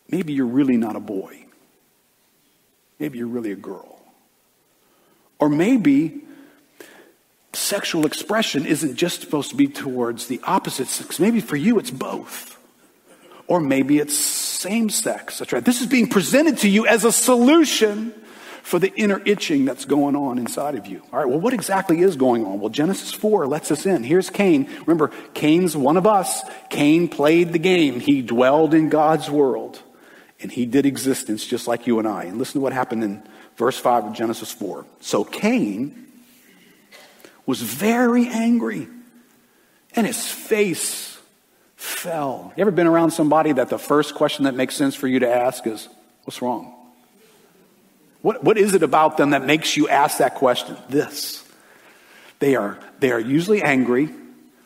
maybe 0.09 0.33
you're 0.33 0.45
really 0.45 0.75
not 0.75 0.97
a 0.97 0.99
boy. 0.99 1.44
Maybe 2.99 3.17
you're 3.17 3.27
really 3.27 3.51
a 3.51 3.55
girl. 3.55 3.99
Or 5.39 5.49
maybe 5.49 6.21
sexual 7.53 8.05
expression 8.05 8.65
isn't 8.65 8.95
just 8.95 9.21
supposed 9.21 9.49
to 9.49 9.55
be 9.55 9.67
towards 9.67 10.27
the 10.27 10.39
opposite 10.43 10.87
sex. 10.87 11.19
Maybe 11.19 11.41
for 11.41 11.55
you 11.55 11.79
it's 11.79 11.91
both. 11.91 12.57
Or 13.47 13.59
maybe 13.59 13.99
it's 13.99 14.17
same 14.17 14.89
sex 14.89 15.41
attraction. 15.41 15.65
This 15.65 15.81
is 15.81 15.87
being 15.87 16.09
presented 16.09 16.59
to 16.59 16.69
you 16.69 16.87
as 16.87 17.05
a 17.05 17.11
solution 17.11 18.13
for 18.63 18.79
the 18.79 18.91
inner 18.95 19.21
itching 19.25 19.63
that's 19.63 19.85
going 19.85 20.15
on 20.15 20.39
inside 20.39 20.73
of 20.73 20.87
you. 20.87 20.99
All 21.13 21.19
right, 21.19 21.29
well, 21.29 21.39
what 21.39 21.53
exactly 21.53 22.01
is 22.01 22.15
going 22.15 22.43
on? 22.43 22.59
Well, 22.59 22.69
Genesis 22.69 23.13
4 23.13 23.45
lets 23.45 23.69
us 23.69 23.85
in. 23.85 24.03
Here's 24.03 24.31
Cain. 24.31 24.67
Remember, 24.87 25.11
Cain's 25.35 25.77
one 25.77 25.97
of 25.97 26.07
us. 26.07 26.41
Cain 26.71 27.07
played 27.07 27.53
the 27.53 27.59
game, 27.59 27.99
he 27.99 28.23
dwelled 28.23 28.73
in 28.73 28.89
God's 28.89 29.29
world, 29.29 29.83
and 30.41 30.51
he 30.51 30.65
did 30.65 30.85
existence 30.85 31.45
just 31.45 31.67
like 31.67 31.87
you 31.87 31.99
and 31.99 32.07
I. 32.07 32.25
And 32.25 32.37
listen 32.37 32.55
to 32.55 32.59
what 32.59 32.73
happened 32.73 33.03
in 33.03 33.23
verse 33.57 33.77
5 33.77 34.05
of 34.05 34.13
Genesis 34.13 34.51
4. 34.51 34.85
So 34.99 35.23
Cain 35.23 36.05
was 37.45 37.61
very 37.61 38.27
angry, 38.27 38.87
and 39.95 40.05
his 40.05 40.29
face 40.29 41.17
fell. 41.75 42.53
You 42.57 42.61
ever 42.61 42.71
been 42.71 42.87
around 42.87 43.11
somebody 43.11 43.53
that 43.53 43.69
the 43.69 43.77
first 43.77 44.15
question 44.15 44.45
that 44.45 44.55
makes 44.55 44.75
sense 44.75 44.95
for 44.95 45.07
you 45.07 45.19
to 45.19 45.29
ask 45.29 45.65
is, 45.67 45.87
What's 46.25 46.41
wrong? 46.41 46.73
What, 48.23 48.43
what 48.43 48.57
is 48.57 48.73
it 48.73 48.81
about 48.81 49.17
them 49.17 49.29
that 49.29 49.45
makes 49.45 49.77
you 49.77 49.87
ask 49.87 50.17
that 50.17 50.35
question? 50.35 50.75
This. 50.89 51.47
They 52.39 52.55
are, 52.55 52.79
they 52.99 53.11
are 53.11 53.19
usually 53.19 53.61
angry, 53.61 54.09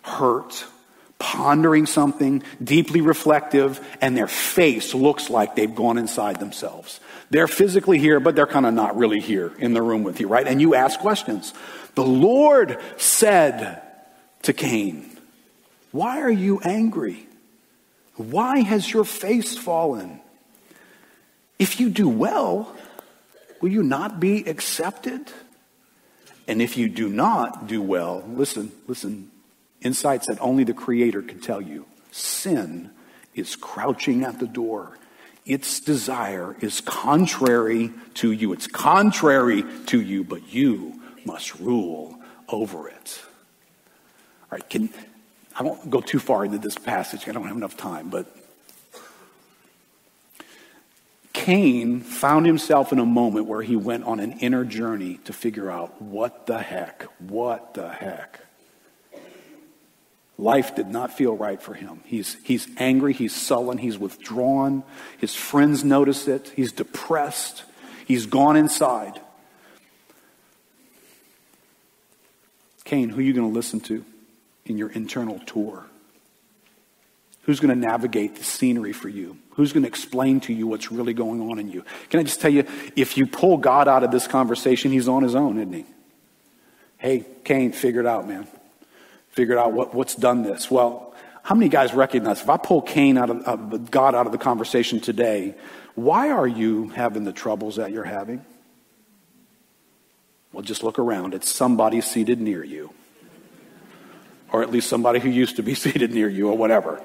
hurt, 0.01 0.65
pondering 1.19 1.85
something, 1.85 2.41
deeply 2.63 3.01
reflective, 3.01 3.85
and 4.01 4.17
their 4.17 4.27
face 4.27 4.95
looks 4.95 5.29
like 5.29 5.55
they've 5.55 5.75
gone 5.75 5.97
inside 5.97 6.39
themselves. 6.39 6.99
They're 7.29 7.47
physically 7.47 7.99
here, 7.99 8.19
but 8.19 8.35
they're 8.35 8.47
kind 8.47 8.65
of 8.65 8.73
not 8.73 8.97
really 8.97 9.19
here 9.19 9.51
in 9.59 9.73
the 9.73 9.81
room 9.81 10.03
with 10.03 10.19
you, 10.19 10.27
right? 10.27 10.47
And 10.47 10.61
you 10.61 10.73
ask 10.75 10.99
questions. 10.99 11.53
The 11.95 12.05
Lord 12.05 12.79
said 12.97 13.81
to 14.43 14.53
Cain, 14.53 15.17
Why 15.91 16.21
are 16.21 16.31
you 16.31 16.61
angry? 16.61 17.27
Why 18.15 18.59
has 18.59 18.91
your 18.91 19.05
face 19.05 19.57
fallen? 19.57 20.21
If 21.59 21.79
you 21.79 21.89
do 21.89 22.07
well, 22.07 22.73
will 23.61 23.69
you 23.69 23.83
not 23.83 24.19
be 24.19 24.45
accepted? 24.45 25.29
And 26.47 26.61
if 26.61 26.77
you 26.77 26.89
do 26.89 27.09
not 27.09 27.67
do 27.67 27.81
well, 27.81 28.23
listen, 28.27 28.71
listen, 28.87 29.29
insights 29.81 30.27
that 30.27 30.39
only 30.41 30.63
the 30.63 30.73
Creator 30.73 31.23
can 31.23 31.39
tell 31.39 31.61
you. 31.61 31.85
Sin 32.11 32.91
is 33.33 33.55
crouching 33.55 34.23
at 34.23 34.39
the 34.39 34.47
door. 34.47 34.97
Its 35.45 35.79
desire 35.79 36.55
is 36.61 36.81
contrary 36.81 37.91
to 38.15 38.31
you. 38.31 38.53
It's 38.53 38.67
contrary 38.67 39.63
to 39.87 40.01
you, 40.01 40.23
but 40.23 40.53
you 40.53 40.99
must 41.25 41.55
rule 41.59 42.19
over 42.47 42.87
it. 42.89 43.21
All 44.43 44.57
right, 44.57 44.69
can, 44.69 44.89
I 45.55 45.63
won't 45.63 45.89
go 45.89 46.01
too 46.01 46.19
far 46.19 46.45
into 46.45 46.57
this 46.57 46.77
passage. 46.77 47.27
I 47.27 47.31
don't 47.31 47.47
have 47.47 47.57
enough 47.57 47.77
time, 47.77 48.09
but 48.09 48.35
Cain 51.33 52.01
found 52.01 52.45
himself 52.45 52.91
in 52.91 52.99
a 52.99 53.05
moment 53.05 53.45
where 53.45 53.61
he 53.61 53.75
went 53.75 54.03
on 54.03 54.19
an 54.19 54.33
inner 54.33 54.65
journey 54.65 55.19
to 55.25 55.33
figure 55.33 55.71
out 55.71 56.01
what 56.01 56.45
the 56.47 56.59
heck, 56.59 57.03
what 57.19 57.73
the 57.73 57.89
heck. 57.89 58.41
Life 60.39 60.73
did 60.73 60.87
not 60.87 61.11
feel 61.11 61.35
right 61.35 61.61
for 61.61 61.73
him. 61.73 61.99
He's, 62.05 62.37
he's 62.45 62.65
angry, 62.77 63.11
he's 63.11 63.35
sullen, 63.35 63.77
he's 63.77 63.99
withdrawn. 63.99 64.83
His 65.17 65.35
friends 65.35 65.83
notice 65.83 66.29
it. 66.29 66.53
He's 66.55 66.71
depressed. 66.71 67.65
He's 68.07 68.25
gone 68.25 68.55
inside. 68.55 69.19
Cain, 72.85 73.09
who 73.09 73.19
are 73.19 73.21
you 73.21 73.33
going 73.33 73.49
to 73.49 73.53
listen 73.53 73.81
to 73.81 74.05
in 74.65 74.77
your 74.77 74.89
internal 74.89 75.39
tour? 75.39 75.85
Who's 77.41 77.59
going 77.59 77.77
to 77.77 77.87
navigate 77.87 78.37
the 78.37 78.43
scenery 78.45 78.93
for 78.93 79.09
you? 79.09 79.37
Who's 79.51 79.73
going 79.73 79.83
to 79.83 79.89
explain 79.89 80.39
to 80.41 80.53
you 80.53 80.67
what's 80.67 80.89
really 80.89 81.13
going 81.13 81.41
on 81.41 81.59
in 81.59 81.69
you? 81.69 81.83
Can 82.09 82.21
I 82.21 82.23
just 82.23 82.39
tell 82.39 82.51
you, 82.51 82.65
if 82.95 83.17
you 83.17 83.27
pull 83.27 83.57
God 83.57 83.89
out 83.89 84.05
of 84.05 84.11
this 84.11 84.25
conversation, 84.25 84.93
he's 84.93 85.09
on 85.09 85.21
his 85.21 85.35
own, 85.35 85.57
isn't 85.57 85.73
he? 85.73 85.85
Hey, 86.97 87.25
Cain, 87.43 87.73
figure 87.73 87.99
it 87.99 88.07
out, 88.07 88.25
man. 88.25 88.47
Figure 89.29 89.57
out 89.57 89.73
what, 89.73 89.93
what's 89.93 90.15
done 90.15 90.43
this. 90.43 90.69
Well, 90.69 91.13
how 91.43 91.55
many 91.55 91.69
guys 91.69 91.93
recognize 91.93 92.41
if 92.41 92.49
I 92.49 92.57
pull 92.57 92.81
Cain 92.81 93.17
out 93.17 93.29
of 93.29 93.47
uh, 93.47 93.77
God 93.77 94.15
out 94.15 94.25
of 94.25 94.31
the 94.31 94.37
conversation 94.37 94.99
today, 94.99 95.55
why 95.95 96.29
are 96.29 96.47
you 96.47 96.89
having 96.89 97.23
the 97.23 97.31
troubles 97.33 97.77
that 97.77 97.91
you're 97.91 98.03
having? 98.03 98.45
Well, 100.51 100.63
just 100.63 100.83
look 100.83 100.99
around. 100.99 101.33
It's 101.33 101.49
somebody 101.49 102.01
seated 102.01 102.41
near 102.41 102.63
you. 102.63 102.91
Or 104.51 104.63
at 104.63 104.71
least 104.71 104.89
somebody 104.89 105.19
who 105.19 105.29
used 105.29 105.57
to 105.57 105.63
be 105.63 105.73
seated 105.85 106.13
near 106.13 106.29
you, 106.29 106.49
or 106.49 106.57
whatever. 106.57 107.01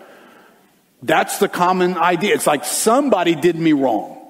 That's 1.02 1.38
the 1.38 1.48
common 1.48 1.96
idea. 1.96 2.34
It's 2.34 2.46
like 2.46 2.64
somebody 2.64 3.34
did 3.34 3.56
me 3.56 3.74
wrong. 3.74 4.23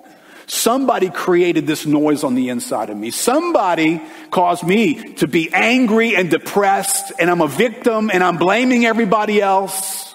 Somebody 0.47 1.11
created 1.11 1.67
this 1.67 1.87
noise 1.87 2.23
on 2.23 2.35
the 2.35 2.51
inside 2.51 2.91
of 2.91 2.97
me. 2.97 3.11
Somebody 3.11 4.03
caused 4.31 4.63
me 4.63 5.15
to 5.15 5.27
be 5.27 5.53
angry 5.53 6.17
and 6.17 6.31
depressed, 6.31 7.13
and 7.19 7.31
I'm 7.31 7.41
a 7.41 7.49
victim 7.49 8.11
and 8.13 8.23
I'm 8.23 8.37
blaming 8.37 8.85
everybody 8.85 9.41
else. 9.41 10.15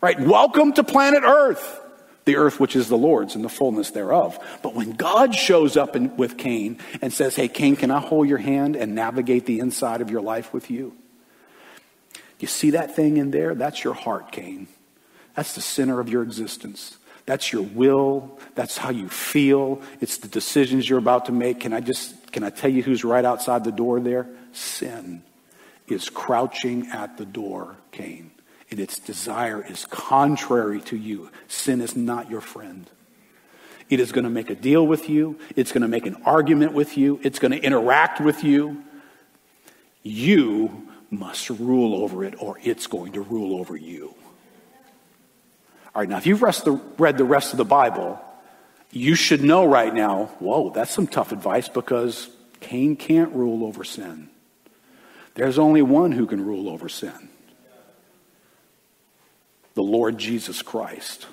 Right? 0.00 0.18
Welcome 0.18 0.72
to 0.74 0.84
planet 0.84 1.24
Earth, 1.24 1.80
the 2.24 2.36
earth 2.36 2.60
which 2.60 2.76
is 2.76 2.88
the 2.88 2.96
Lord's 2.96 3.34
and 3.34 3.44
the 3.44 3.48
fullness 3.48 3.90
thereof. 3.90 4.38
But 4.62 4.74
when 4.74 4.92
God 4.92 5.34
shows 5.34 5.76
up 5.76 5.96
in, 5.96 6.16
with 6.16 6.38
Cain 6.38 6.78
and 7.02 7.12
says, 7.12 7.36
Hey, 7.36 7.48
Cain, 7.48 7.76
can 7.76 7.90
I 7.90 8.00
hold 8.00 8.28
your 8.28 8.38
hand 8.38 8.76
and 8.76 8.94
navigate 8.94 9.46
the 9.46 9.58
inside 9.58 10.00
of 10.00 10.10
your 10.10 10.22
life 10.22 10.52
with 10.52 10.70
you? 10.70 10.96
You 12.38 12.48
see 12.48 12.70
that 12.70 12.94
thing 12.94 13.16
in 13.16 13.30
there? 13.30 13.54
That's 13.54 13.82
your 13.82 13.94
heart, 13.94 14.32
Cain. 14.32 14.68
That's 15.34 15.54
the 15.54 15.60
center 15.60 16.00
of 16.00 16.08
your 16.08 16.22
existence. 16.22 16.96
That's 17.26 17.52
your 17.52 17.62
will. 17.62 18.38
That's 18.54 18.78
how 18.78 18.90
you 18.90 19.08
feel. 19.08 19.82
It's 20.00 20.18
the 20.18 20.28
decisions 20.28 20.88
you're 20.88 20.98
about 20.98 21.26
to 21.26 21.32
make. 21.32 21.60
Can 21.60 21.72
I 21.72 21.80
just, 21.80 22.32
can 22.32 22.44
I 22.44 22.50
tell 22.50 22.70
you 22.70 22.82
who's 22.82 23.04
right 23.04 23.24
outside 23.24 23.64
the 23.64 23.72
door 23.72 24.00
there? 24.00 24.28
Sin 24.52 25.22
is 25.88 26.08
crouching 26.08 26.88
at 26.88 27.16
the 27.16 27.26
door, 27.26 27.76
Cain. 27.90 28.30
And 28.70 28.80
its 28.80 28.98
desire 28.98 29.64
is 29.64 29.86
contrary 29.86 30.80
to 30.82 30.96
you. 30.96 31.30
Sin 31.48 31.80
is 31.80 31.96
not 31.96 32.30
your 32.30 32.40
friend. 32.40 32.88
It 33.88 34.00
is 34.00 34.10
going 34.10 34.24
to 34.24 34.30
make 34.30 34.50
a 34.50 34.56
deal 34.56 34.84
with 34.86 35.08
you. 35.08 35.38
It's 35.54 35.70
going 35.70 35.82
to 35.82 35.88
make 35.88 36.06
an 36.06 36.22
argument 36.24 36.72
with 36.72 36.96
you. 36.96 37.20
It's 37.22 37.38
going 37.38 37.52
to 37.52 37.60
interact 37.60 38.20
with 38.20 38.42
you. 38.42 38.82
You 40.02 40.88
must 41.10 41.50
rule 41.50 42.02
over 42.02 42.24
it, 42.24 42.34
or 42.38 42.58
it's 42.62 42.88
going 42.88 43.12
to 43.12 43.20
rule 43.20 43.60
over 43.60 43.76
you. 43.76 44.14
All 45.96 46.02
right, 46.02 46.10
now 46.10 46.18
if 46.18 46.26
you've 46.26 46.42
read 46.42 47.16
the 47.16 47.24
rest 47.24 47.54
of 47.54 47.56
the 47.56 47.64
Bible, 47.64 48.20
you 48.90 49.14
should 49.14 49.42
know 49.42 49.64
right 49.64 49.94
now, 49.94 50.26
whoa, 50.40 50.68
that's 50.68 50.90
some 50.90 51.06
tough 51.06 51.32
advice 51.32 51.70
because 51.70 52.28
Cain 52.60 52.96
can't 52.96 53.32
rule 53.32 53.64
over 53.64 53.82
sin. 53.82 54.28
There's 55.36 55.58
only 55.58 55.80
one 55.80 56.12
who 56.12 56.26
can 56.26 56.44
rule 56.44 56.68
over 56.68 56.90
sin 56.90 57.30
the 59.72 59.82
Lord 59.82 60.18
Jesus 60.18 60.60
Christ. 60.60 61.28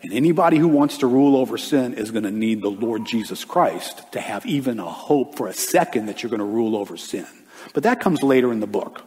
And 0.00 0.12
anybody 0.12 0.58
who 0.58 0.68
wants 0.68 0.98
to 0.98 1.08
rule 1.08 1.36
over 1.36 1.58
sin 1.58 1.94
is 1.94 2.12
going 2.12 2.22
to 2.22 2.30
need 2.30 2.62
the 2.62 2.70
Lord 2.70 3.04
Jesus 3.04 3.44
Christ 3.44 4.12
to 4.12 4.20
have 4.20 4.46
even 4.46 4.78
a 4.78 4.88
hope 4.88 5.34
for 5.36 5.48
a 5.48 5.52
second 5.52 6.06
that 6.06 6.22
you're 6.22 6.30
going 6.30 6.38
to 6.38 6.44
rule 6.44 6.76
over 6.76 6.96
sin. 6.96 7.26
But 7.74 7.82
that 7.82 7.98
comes 7.98 8.22
later 8.22 8.52
in 8.52 8.60
the 8.60 8.68
book. 8.68 9.02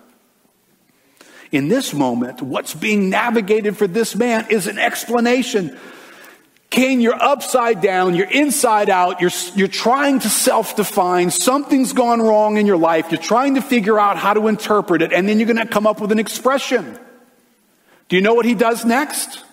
In 1.51 1.67
this 1.67 1.93
moment, 1.93 2.41
what's 2.41 2.73
being 2.73 3.09
navigated 3.09 3.77
for 3.77 3.87
this 3.87 4.15
man 4.15 4.47
is 4.49 4.67
an 4.67 4.77
explanation. 4.77 5.77
Cain, 6.69 6.99
you're 6.99 7.21
upside 7.21 7.81
down, 7.81 8.15
you're 8.15 8.29
inside 8.29 8.89
out, 8.89 9.21
you're, 9.21 9.31
you're 9.55 9.67
trying 9.67 10.19
to 10.19 10.29
self 10.29 10.75
define, 10.75 11.31
something's 11.31 11.93
gone 11.93 12.21
wrong 12.21 12.57
in 12.57 12.65
your 12.65 12.77
life, 12.77 13.11
you're 13.11 13.21
trying 13.21 13.55
to 13.55 13.61
figure 13.61 13.99
out 13.99 14.17
how 14.17 14.33
to 14.33 14.47
interpret 14.47 15.01
it, 15.01 15.13
and 15.13 15.29
then 15.29 15.39
you're 15.39 15.45
going 15.45 15.65
to 15.65 15.71
come 15.71 15.87
up 15.87 16.01
with 16.01 16.11
an 16.11 16.19
expression. 16.19 16.99
Do 18.09 18.15
you 18.15 18.21
know 18.21 18.33
what 18.33 18.45
he 18.45 18.55
does 18.55 18.83
next? 18.83 19.43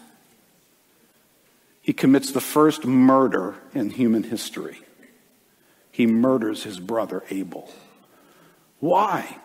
He 1.81 1.93
commits 1.93 2.33
the 2.33 2.41
first 2.41 2.85
murder 2.85 3.57
in 3.75 3.91
human 3.91 4.23
history. 4.23 4.79
He 5.91 6.07
murders 6.07 6.63
his 6.63 6.81
brother 6.81 7.23
Abel. 7.31 7.71
Why? 8.81 9.37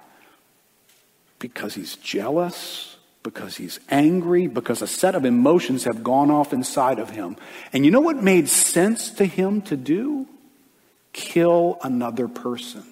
Because 1.39 1.75
he's 1.75 1.95
jealous, 1.97 2.97
because 3.23 3.57
he's 3.57 3.79
angry, 3.89 4.47
because 4.47 4.81
a 4.81 4.87
set 4.87 5.15
of 5.15 5.25
emotions 5.25 5.83
have 5.83 6.03
gone 6.03 6.31
off 6.31 6.53
inside 6.53 6.99
of 6.99 7.09
him. 7.09 7.35
And 7.73 7.85
you 7.85 7.91
know 7.91 7.99
what 7.99 8.23
made 8.23 8.47
sense 8.49 9.11
to 9.11 9.25
him 9.25 9.61
to 9.63 9.75
do? 9.75 10.27
Kill 11.13 11.77
another 11.83 12.27
person. 12.27 12.83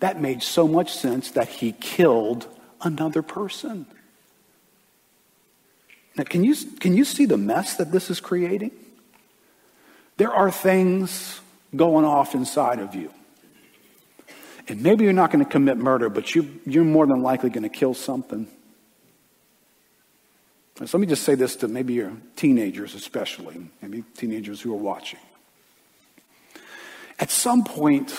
That 0.00 0.20
made 0.20 0.42
so 0.42 0.66
much 0.66 0.92
sense 0.94 1.32
that 1.32 1.48
he 1.48 1.72
killed 1.72 2.46
another 2.80 3.22
person. 3.22 3.86
Now, 6.16 6.24
can 6.24 6.44
you, 6.44 6.54
can 6.80 6.96
you 6.96 7.04
see 7.04 7.26
the 7.26 7.36
mess 7.36 7.76
that 7.76 7.92
this 7.92 8.10
is 8.10 8.20
creating? 8.20 8.72
There 10.16 10.32
are 10.32 10.50
things 10.50 11.40
going 11.74 12.04
off 12.04 12.34
inside 12.34 12.78
of 12.78 12.94
you. 12.94 13.12
And 14.68 14.82
maybe 14.82 15.04
you're 15.04 15.12
not 15.12 15.30
going 15.30 15.44
to 15.44 15.50
commit 15.50 15.78
murder, 15.78 16.08
but 16.08 16.34
you, 16.34 16.60
you're 16.66 16.84
more 16.84 17.06
than 17.06 17.22
likely 17.22 17.50
going 17.50 17.62
to 17.62 17.68
kill 17.68 17.94
something. 17.94 18.46
So 20.76 20.96
let 20.96 21.00
me 21.00 21.06
just 21.06 21.24
say 21.24 21.34
this 21.34 21.56
to 21.56 21.68
maybe 21.68 21.92
your 21.94 22.12
teenagers, 22.36 22.94
especially, 22.94 23.60
maybe 23.82 24.02
teenagers 24.16 24.62
who 24.62 24.72
are 24.72 24.78
watching. 24.78 25.20
At 27.18 27.30
some 27.30 27.64
point, 27.64 28.16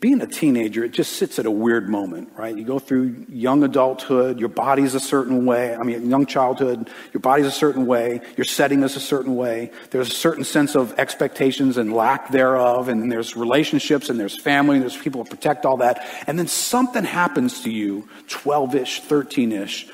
being 0.00 0.22
a 0.22 0.26
teenager, 0.26 0.82
it 0.82 0.92
just 0.92 1.16
sits 1.16 1.38
at 1.38 1.44
a 1.44 1.50
weird 1.50 1.90
moment, 1.90 2.30
right? 2.38 2.56
You 2.56 2.64
go 2.64 2.78
through 2.78 3.26
young 3.28 3.62
adulthood, 3.62 4.40
your 4.40 4.48
body's 4.48 4.94
a 4.94 5.00
certain 5.00 5.44
way. 5.44 5.74
I 5.74 5.82
mean, 5.82 6.08
young 6.08 6.24
childhood, 6.24 6.88
your 7.12 7.20
body's 7.20 7.44
a 7.44 7.50
certain 7.50 7.84
way, 7.84 8.22
your 8.38 8.46
setting 8.46 8.82
is 8.82 8.96
a 8.96 9.00
certain 9.00 9.36
way. 9.36 9.70
There's 9.90 10.08
a 10.08 10.14
certain 10.14 10.44
sense 10.44 10.74
of 10.74 10.98
expectations 10.98 11.76
and 11.76 11.92
lack 11.92 12.30
thereof, 12.30 12.88
and 12.88 13.12
there's 13.12 13.36
relationships, 13.36 14.08
and 14.08 14.18
there's 14.18 14.40
family, 14.40 14.76
and 14.76 14.82
there's 14.82 14.96
people 14.96 15.22
to 15.22 15.28
protect 15.28 15.66
all 15.66 15.76
that. 15.78 16.06
And 16.26 16.38
then 16.38 16.48
something 16.48 17.04
happens 17.04 17.62
to 17.64 17.70
you, 17.70 18.08
12 18.28 18.74
ish, 18.76 19.00
13 19.02 19.52
ish, 19.52 19.86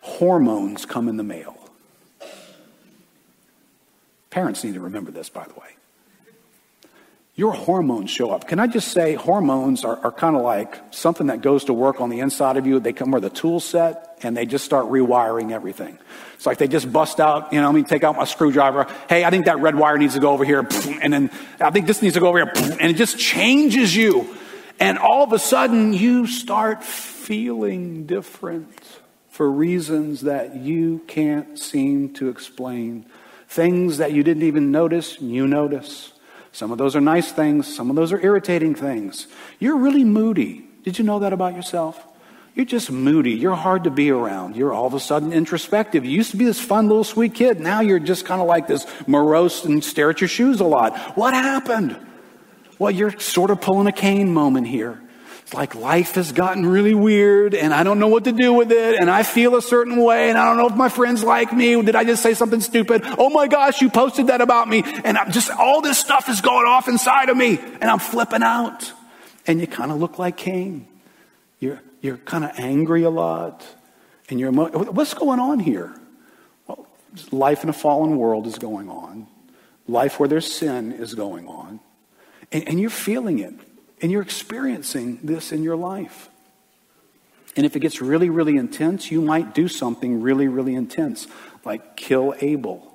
hormones 0.00 0.86
come 0.86 1.08
in 1.08 1.16
the 1.16 1.24
mail. 1.24 1.56
Parents 4.30 4.62
need 4.62 4.74
to 4.74 4.80
remember 4.80 5.10
this, 5.10 5.28
by 5.28 5.44
the 5.44 5.54
way 5.54 5.74
your 7.36 7.52
hormones 7.52 8.10
show 8.10 8.30
up. 8.30 8.46
Can 8.46 8.60
I 8.60 8.68
just 8.68 8.92
say, 8.92 9.14
hormones 9.14 9.84
are, 9.84 9.98
are 10.04 10.12
kind 10.12 10.36
of 10.36 10.42
like 10.42 10.80
something 10.92 11.26
that 11.26 11.40
goes 11.40 11.64
to 11.64 11.72
work 11.72 12.00
on 12.00 12.08
the 12.08 12.20
inside 12.20 12.56
of 12.56 12.66
you. 12.66 12.78
They 12.78 12.92
come 12.92 13.10
with 13.10 13.24
a 13.24 13.30
tool 13.30 13.58
set 13.58 14.18
and 14.22 14.36
they 14.36 14.46
just 14.46 14.64
start 14.64 14.86
rewiring 14.86 15.50
everything. 15.50 15.98
It's 16.34 16.46
like 16.46 16.58
they 16.58 16.68
just 16.68 16.92
bust 16.92 17.18
out, 17.18 17.52
you 17.52 17.60
know, 17.60 17.68
I 17.68 17.72
mean, 17.72 17.84
take 17.84 18.04
out 18.04 18.14
my 18.14 18.24
screwdriver. 18.24 18.86
Hey, 19.08 19.24
I 19.24 19.30
think 19.30 19.46
that 19.46 19.58
red 19.58 19.74
wire 19.74 19.98
needs 19.98 20.14
to 20.14 20.20
go 20.20 20.30
over 20.30 20.44
here. 20.44 20.60
And 21.02 21.12
then 21.12 21.30
I 21.60 21.70
think 21.70 21.86
this 21.86 22.02
needs 22.02 22.14
to 22.14 22.20
go 22.20 22.28
over 22.28 22.38
here. 22.38 22.52
And 22.54 22.90
it 22.90 22.94
just 22.94 23.18
changes 23.18 23.96
you. 23.96 24.36
And 24.78 24.96
all 24.98 25.24
of 25.24 25.32
a 25.32 25.38
sudden 25.38 25.92
you 25.92 26.28
start 26.28 26.84
feeling 26.84 28.06
different 28.06 28.80
for 29.28 29.50
reasons 29.50 30.20
that 30.20 30.54
you 30.54 31.00
can't 31.08 31.58
seem 31.58 32.14
to 32.14 32.28
explain. 32.28 33.06
Things 33.48 33.98
that 33.98 34.12
you 34.12 34.22
didn't 34.22 34.44
even 34.44 34.70
notice, 34.70 35.20
you 35.20 35.48
notice. 35.48 36.13
Some 36.54 36.70
of 36.70 36.78
those 36.78 36.94
are 36.94 37.00
nice 37.00 37.32
things, 37.32 37.66
some 37.66 37.90
of 37.90 37.96
those 37.96 38.12
are 38.12 38.24
irritating 38.24 38.76
things. 38.76 39.26
You're 39.58 39.76
really 39.76 40.04
moody. 40.04 40.64
Did 40.84 41.00
you 41.00 41.04
know 41.04 41.18
that 41.18 41.32
about 41.32 41.56
yourself? 41.56 42.00
You're 42.54 42.64
just 42.64 42.92
moody. 42.92 43.32
You're 43.32 43.56
hard 43.56 43.82
to 43.84 43.90
be 43.90 44.12
around. 44.12 44.54
You're 44.54 44.72
all 44.72 44.86
of 44.86 44.94
a 44.94 45.00
sudden 45.00 45.32
introspective. 45.32 46.04
You 46.04 46.12
used 46.12 46.30
to 46.30 46.36
be 46.36 46.44
this 46.44 46.60
fun 46.60 46.86
little 46.86 47.02
sweet 47.02 47.34
kid. 47.34 47.58
Now 47.58 47.80
you're 47.80 47.98
just 47.98 48.24
kind 48.24 48.40
of 48.40 48.46
like 48.46 48.68
this 48.68 48.86
morose 49.08 49.64
and 49.64 49.82
stare 49.82 50.10
at 50.10 50.20
your 50.20 50.28
shoes 50.28 50.60
a 50.60 50.64
lot. 50.64 50.96
What 51.16 51.34
happened? 51.34 51.96
Well, 52.78 52.92
you're 52.92 53.18
sort 53.18 53.50
of 53.50 53.60
pulling 53.60 53.88
a 53.88 53.92
Cain 53.92 54.32
moment 54.32 54.68
here. 54.68 55.02
Like 55.54 55.76
life 55.76 56.16
has 56.16 56.32
gotten 56.32 56.66
really 56.66 56.94
weird 56.94 57.54
and 57.54 57.72
I 57.72 57.84
don't 57.84 58.00
know 58.00 58.08
what 58.08 58.24
to 58.24 58.32
do 58.32 58.52
with 58.52 58.72
it 58.72 58.96
and 58.96 59.08
I 59.08 59.22
feel 59.22 59.54
a 59.54 59.62
certain 59.62 60.02
way 60.02 60.28
and 60.28 60.36
I 60.36 60.46
don't 60.46 60.56
know 60.56 60.66
if 60.66 60.74
my 60.74 60.88
friends 60.88 61.22
like 61.22 61.52
me. 61.52 61.80
Did 61.80 61.94
I 61.94 62.02
just 62.02 62.24
say 62.24 62.34
something 62.34 62.60
stupid? 62.60 63.02
Oh 63.18 63.30
my 63.30 63.46
gosh, 63.46 63.80
you 63.80 63.88
posted 63.88 64.26
that 64.26 64.40
about 64.40 64.68
me. 64.68 64.82
And 65.04 65.16
I'm 65.16 65.30
just, 65.30 65.52
all 65.52 65.80
this 65.80 65.96
stuff 65.96 66.28
is 66.28 66.40
going 66.40 66.66
off 66.66 66.88
inside 66.88 67.28
of 67.28 67.36
me 67.36 67.58
and 67.58 67.84
I'm 67.84 68.00
flipping 68.00 68.42
out. 68.42 68.92
And 69.46 69.60
you 69.60 69.68
kind 69.68 69.92
of 69.92 69.98
look 69.98 70.18
like 70.18 70.36
Cain. 70.36 70.88
You're, 71.60 71.80
you're 72.00 72.16
kind 72.16 72.44
of 72.44 72.50
angry 72.58 73.04
a 73.04 73.10
lot 73.10 73.64
and 74.28 74.40
you're, 74.40 74.50
what's 74.50 75.14
going 75.14 75.38
on 75.38 75.60
here? 75.60 75.94
Well, 76.66 76.88
life 77.30 77.62
in 77.62 77.68
a 77.68 77.74
fallen 77.74 78.16
world 78.16 78.48
is 78.48 78.58
going 78.58 78.88
on. 78.88 79.28
Life 79.86 80.18
where 80.18 80.28
there's 80.28 80.52
sin 80.52 80.90
is 80.90 81.14
going 81.14 81.46
on. 81.46 81.78
And, 82.50 82.66
and 82.66 82.80
you're 82.80 82.90
feeling 82.90 83.38
it. 83.38 83.54
And 84.04 84.12
you're 84.12 84.20
experiencing 84.20 85.18
this 85.22 85.50
in 85.50 85.62
your 85.62 85.76
life. 85.76 86.28
And 87.56 87.64
if 87.64 87.74
it 87.74 87.80
gets 87.80 88.02
really, 88.02 88.28
really 88.28 88.58
intense, 88.58 89.10
you 89.10 89.22
might 89.22 89.54
do 89.54 89.66
something 89.66 90.20
really, 90.20 90.46
really 90.46 90.74
intense, 90.74 91.26
like 91.64 91.96
kill 91.96 92.34
Abel. 92.42 92.94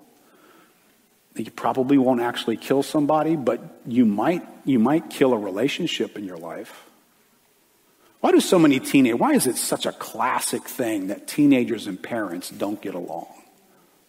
You 1.36 1.50
probably 1.50 1.98
won't 1.98 2.22
actually 2.22 2.58
kill 2.58 2.84
somebody, 2.84 3.36
but 3.36 3.60
you 3.88 4.06
might, 4.06 4.48
you 4.66 4.78
might 4.78 5.10
kill 5.10 5.34
a 5.34 5.38
relationship 5.40 6.16
in 6.16 6.26
your 6.26 6.38
life. 6.38 6.86
Why 8.20 8.32
do 8.32 8.40
so 8.40 8.60
many 8.60 8.80
teenagers, 8.80 9.20
why 9.20 9.34
is 9.34 9.48
it 9.48 9.56
such 9.56 9.88
a 9.88 9.92
classic 9.92 10.66
thing 10.66 11.08
that 11.08 11.28
teenagers 11.28 11.88
and 11.88 12.00
parents 12.00 12.52
don't 12.52 12.80
get 12.80 12.94
along? 12.94 13.26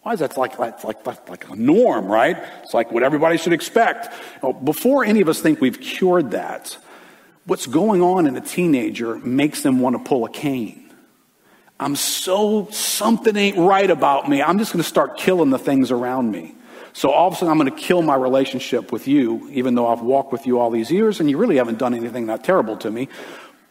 Why 0.03 0.13
is 0.13 0.19
that 0.19 0.37
like, 0.37 0.59
like, 0.59 0.83
like, 0.83 1.07
like 1.27 1.49
a 1.49 1.55
norm, 1.55 2.05
right? 2.05 2.37
It's 2.61 2.75
like 2.75 2.91
what 2.91 3.01
everybody 3.01 3.37
should 3.37 3.53
expect. 3.53 4.13
Well, 4.43 4.53
before 4.53 5.03
any 5.03 5.21
of 5.21 5.29
us 5.29 5.41
think 5.41 5.61
we've 5.61 5.81
cured 5.81 6.29
that, 6.31 6.77
what's 7.45 7.67
going 7.67 8.01
on 8.01 8.27
in 8.27 8.35
a 8.35 8.41
teenager 8.41 9.17
makes 9.19 9.61
them 9.61 9.79
want 9.79 9.97
to 9.97 10.03
pull 10.03 10.25
a 10.25 10.29
Cain. 10.29 10.77
I'm 11.79 11.95
so, 11.95 12.67
something 12.69 13.35
ain't 13.35 13.57
right 13.57 13.89
about 13.89 14.29
me. 14.29 14.41
I'm 14.41 14.59
just 14.59 14.71
going 14.71 14.83
to 14.83 14.87
start 14.87 15.17
killing 15.17 15.49
the 15.49 15.57
things 15.57 15.89
around 15.89 16.31
me. 16.31 16.53
So 16.93 17.09
all 17.09 17.27
of 17.27 17.33
a 17.33 17.37
sudden, 17.37 17.51
I'm 17.51 17.57
going 17.57 17.71
to 17.71 17.75
kill 17.75 18.01
my 18.01 18.15
relationship 18.15 18.91
with 18.91 19.07
you, 19.07 19.49
even 19.51 19.75
though 19.75 19.87
I've 19.87 20.01
walked 20.01 20.31
with 20.31 20.45
you 20.45 20.59
all 20.59 20.69
these 20.69 20.91
years 20.91 21.19
and 21.19 21.29
you 21.29 21.37
really 21.37 21.55
haven't 21.55 21.79
done 21.79 21.93
anything 21.93 22.27
that 22.27 22.43
terrible 22.43 22.77
to 22.77 22.91
me. 22.91 23.07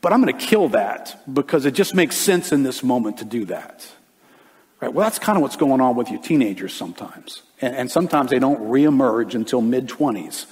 But 0.00 0.12
I'm 0.12 0.22
going 0.22 0.36
to 0.36 0.46
kill 0.46 0.70
that 0.70 1.22
because 1.32 1.66
it 1.66 1.72
just 1.72 1.94
makes 1.94 2.16
sense 2.16 2.52
in 2.52 2.62
this 2.62 2.82
moment 2.82 3.18
to 3.18 3.24
do 3.24 3.44
that. 3.46 3.86
Right? 4.80 4.92
Well, 4.92 5.04
that's 5.04 5.18
kind 5.18 5.36
of 5.36 5.42
what's 5.42 5.56
going 5.56 5.80
on 5.80 5.94
with 5.94 6.10
your 6.10 6.22
teenagers 6.22 6.72
sometimes. 6.72 7.42
And, 7.60 7.76
and 7.76 7.90
sometimes 7.90 8.30
they 8.30 8.38
don't 8.38 8.60
reemerge 8.62 9.34
until 9.34 9.60
mid 9.60 9.88
20s. 9.88 10.46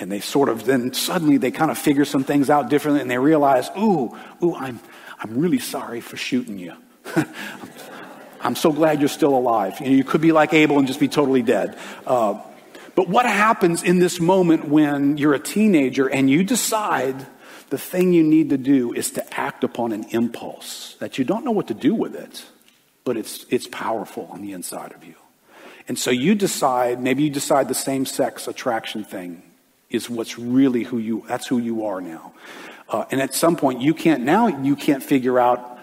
And 0.00 0.10
they 0.12 0.20
sort 0.20 0.48
of 0.48 0.64
then 0.64 0.92
suddenly 0.92 1.38
they 1.38 1.50
kind 1.50 1.70
of 1.70 1.78
figure 1.78 2.04
some 2.04 2.24
things 2.24 2.50
out 2.50 2.70
differently 2.70 3.00
and 3.00 3.10
they 3.10 3.18
realize, 3.18 3.68
ooh, 3.76 4.16
ooh, 4.42 4.54
I'm, 4.54 4.80
I'm 5.18 5.38
really 5.38 5.58
sorry 5.58 6.00
for 6.00 6.16
shooting 6.16 6.58
you. 6.58 6.74
I'm 8.40 8.54
so 8.54 8.72
glad 8.72 9.00
you're 9.00 9.08
still 9.08 9.36
alive. 9.36 9.80
You, 9.80 9.90
you 9.90 10.04
could 10.04 10.20
be 10.20 10.32
like 10.32 10.54
Abel 10.54 10.78
and 10.78 10.86
just 10.86 11.00
be 11.00 11.08
totally 11.08 11.42
dead. 11.42 11.76
Uh, 12.06 12.40
but 12.94 13.08
what 13.08 13.26
happens 13.26 13.82
in 13.82 13.98
this 13.98 14.20
moment 14.20 14.68
when 14.68 15.18
you're 15.18 15.34
a 15.34 15.40
teenager 15.40 16.08
and 16.08 16.30
you 16.30 16.44
decide 16.44 17.26
the 17.70 17.78
thing 17.78 18.12
you 18.12 18.22
need 18.22 18.50
to 18.50 18.58
do 18.58 18.92
is 18.92 19.10
to 19.12 19.38
act 19.38 19.64
upon 19.64 19.92
an 19.92 20.04
impulse 20.10 20.96
that 21.00 21.18
you 21.18 21.24
don't 21.24 21.44
know 21.44 21.50
what 21.50 21.68
to 21.68 21.74
do 21.74 21.94
with 21.94 22.14
it, 22.14 22.44
but 23.04 23.16
it's, 23.16 23.44
it's 23.50 23.66
powerful 23.66 24.28
on 24.30 24.42
the 24.42 24.52
inside 24.52 24.92
of 24.92 25.04
you. 25.04 25.14
And 25.86 25.98
so 25.98 26.10
you 26.10 26.34
decide, 26.34 27.00
maybe 27.00 27.24
you 27.24 27.30
decide 27.30 27.68
the 27.68 27.74
same 27.74 28.04
sex 28.06 28.46
attraction 28.46 29.04
thing 29.04 29.42
is 29.90 30.10
what's 30.10 30.38
really 30.38 30.82
who 30.82 30.98
you, 30.98 31.24
that's 31.28 31.46
who 31.46 31.58
you 31.58 31.86
are 31.86 32.00
now. 32.00 32.32
Uh, 32.88 33.04
and 33.10 33.20
at 33.20 33.34
some 33.34 33.56
point, 33.56 33.80
you 33.80 33.94
can't, 33.94 34.22
now 34.22 34.46
you 34.46 34.76
can't 34.76 35.02
figure 35.02 35.38
out 35.38 35.78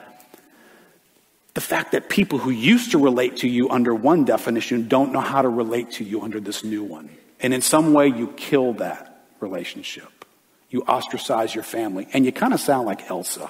the 1.54 1.62
fact 1.62 1.94
that 1.94 2.10
people 2.10 2.38
who 2.38 2.52
used 2.52 2.92
to 2.92 2.98
relate 2.98 3.38
to 3.38 3.48
you 3.48 3.70
under 3.70 3.96
one 3.96 4.26
definition 4.26 4.88
don't 4.88 5.12
know 5.12 5.22
how 5.22 5.42
to 5.42 5.50
relate 5.50 5.92
to 5.92 6.04
you 6.04 6.22
under 6.22 6.40
this 6.40 6.64
new 6.64 6.84
one. 6.84 7.10
And 7.40 7.54
in 7.54 7.62
some 7.62 7.94
way, 7.94 8.08
you 8.08 8.28
kill 8.36 8.74
that 8.74 9.26
relationship. 9.40 10.26
You 10.70 10.84
ostracize 10.84 11.54
your 11.56 11.64
family. 11.64 12.08
And 12.14 12.26
you 12.26 12.32
kind 12.32 12.54
of 12.54 12.60
sound 12.60 12.86
like 12.86 13.10
Elsa, 13.10 13.50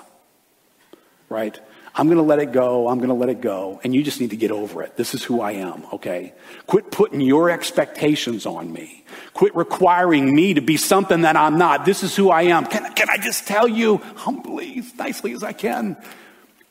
right? 1.30 1.60
I'm 1.98 2.08
going 2.08 2.18
to 2.18 2.24
let 2.24 2.40
it 2.40 2.52
go. 2.52 2.90
I'm 2.90 2.98
going 2.98 3.08
to 3.10 3.16
let 3.16 3.30
it 3.30 3.40
go. 3.40 3.80
And 3.84 3.96
you 3.96 4.04
just 4.04 4.20
need 4.20 4.32
to 4.32 4.36
get 4.36 4.52
over 4.52 4.84
it. 4.84 4.98
This 4.98 5.14
is 5.14 5.24
who 5.24 5.40
I 5.40 5.54
am, 5.54 5.86
okay? 5.94 6.34
Quit 6.68 6.92
putting 6.92 7.22
your 7.22 7.50
expectations 7.50 8.46
on 8.46 8.72
me. 8.74 9.06
Quit 9.34 9.56
requiring 9.56 10.36
me 10.36 10.54
to 10.56 10.62
be 10.62 10.76
something 10.76 11.22
that 11.22 11.38
I'm 11.38 11.58
not. 11.58 11.86
This 11.86 12.04
is 12.04 12.14
who 12.14 12.30
I 12.30 12.44
am. 12.44 12.66
Can, 12.66 12.94
can 12.94 13.10
I 13.10 13.18
just 13.18 13.48
tell 13.48 13.66
you 13.66 13.98
humbly, 14.16 14.80
as 14.80 14.94
nicely 14.96 15.32
as 15.32 15.42
I 15.42 15.54
can? 15.54 15.96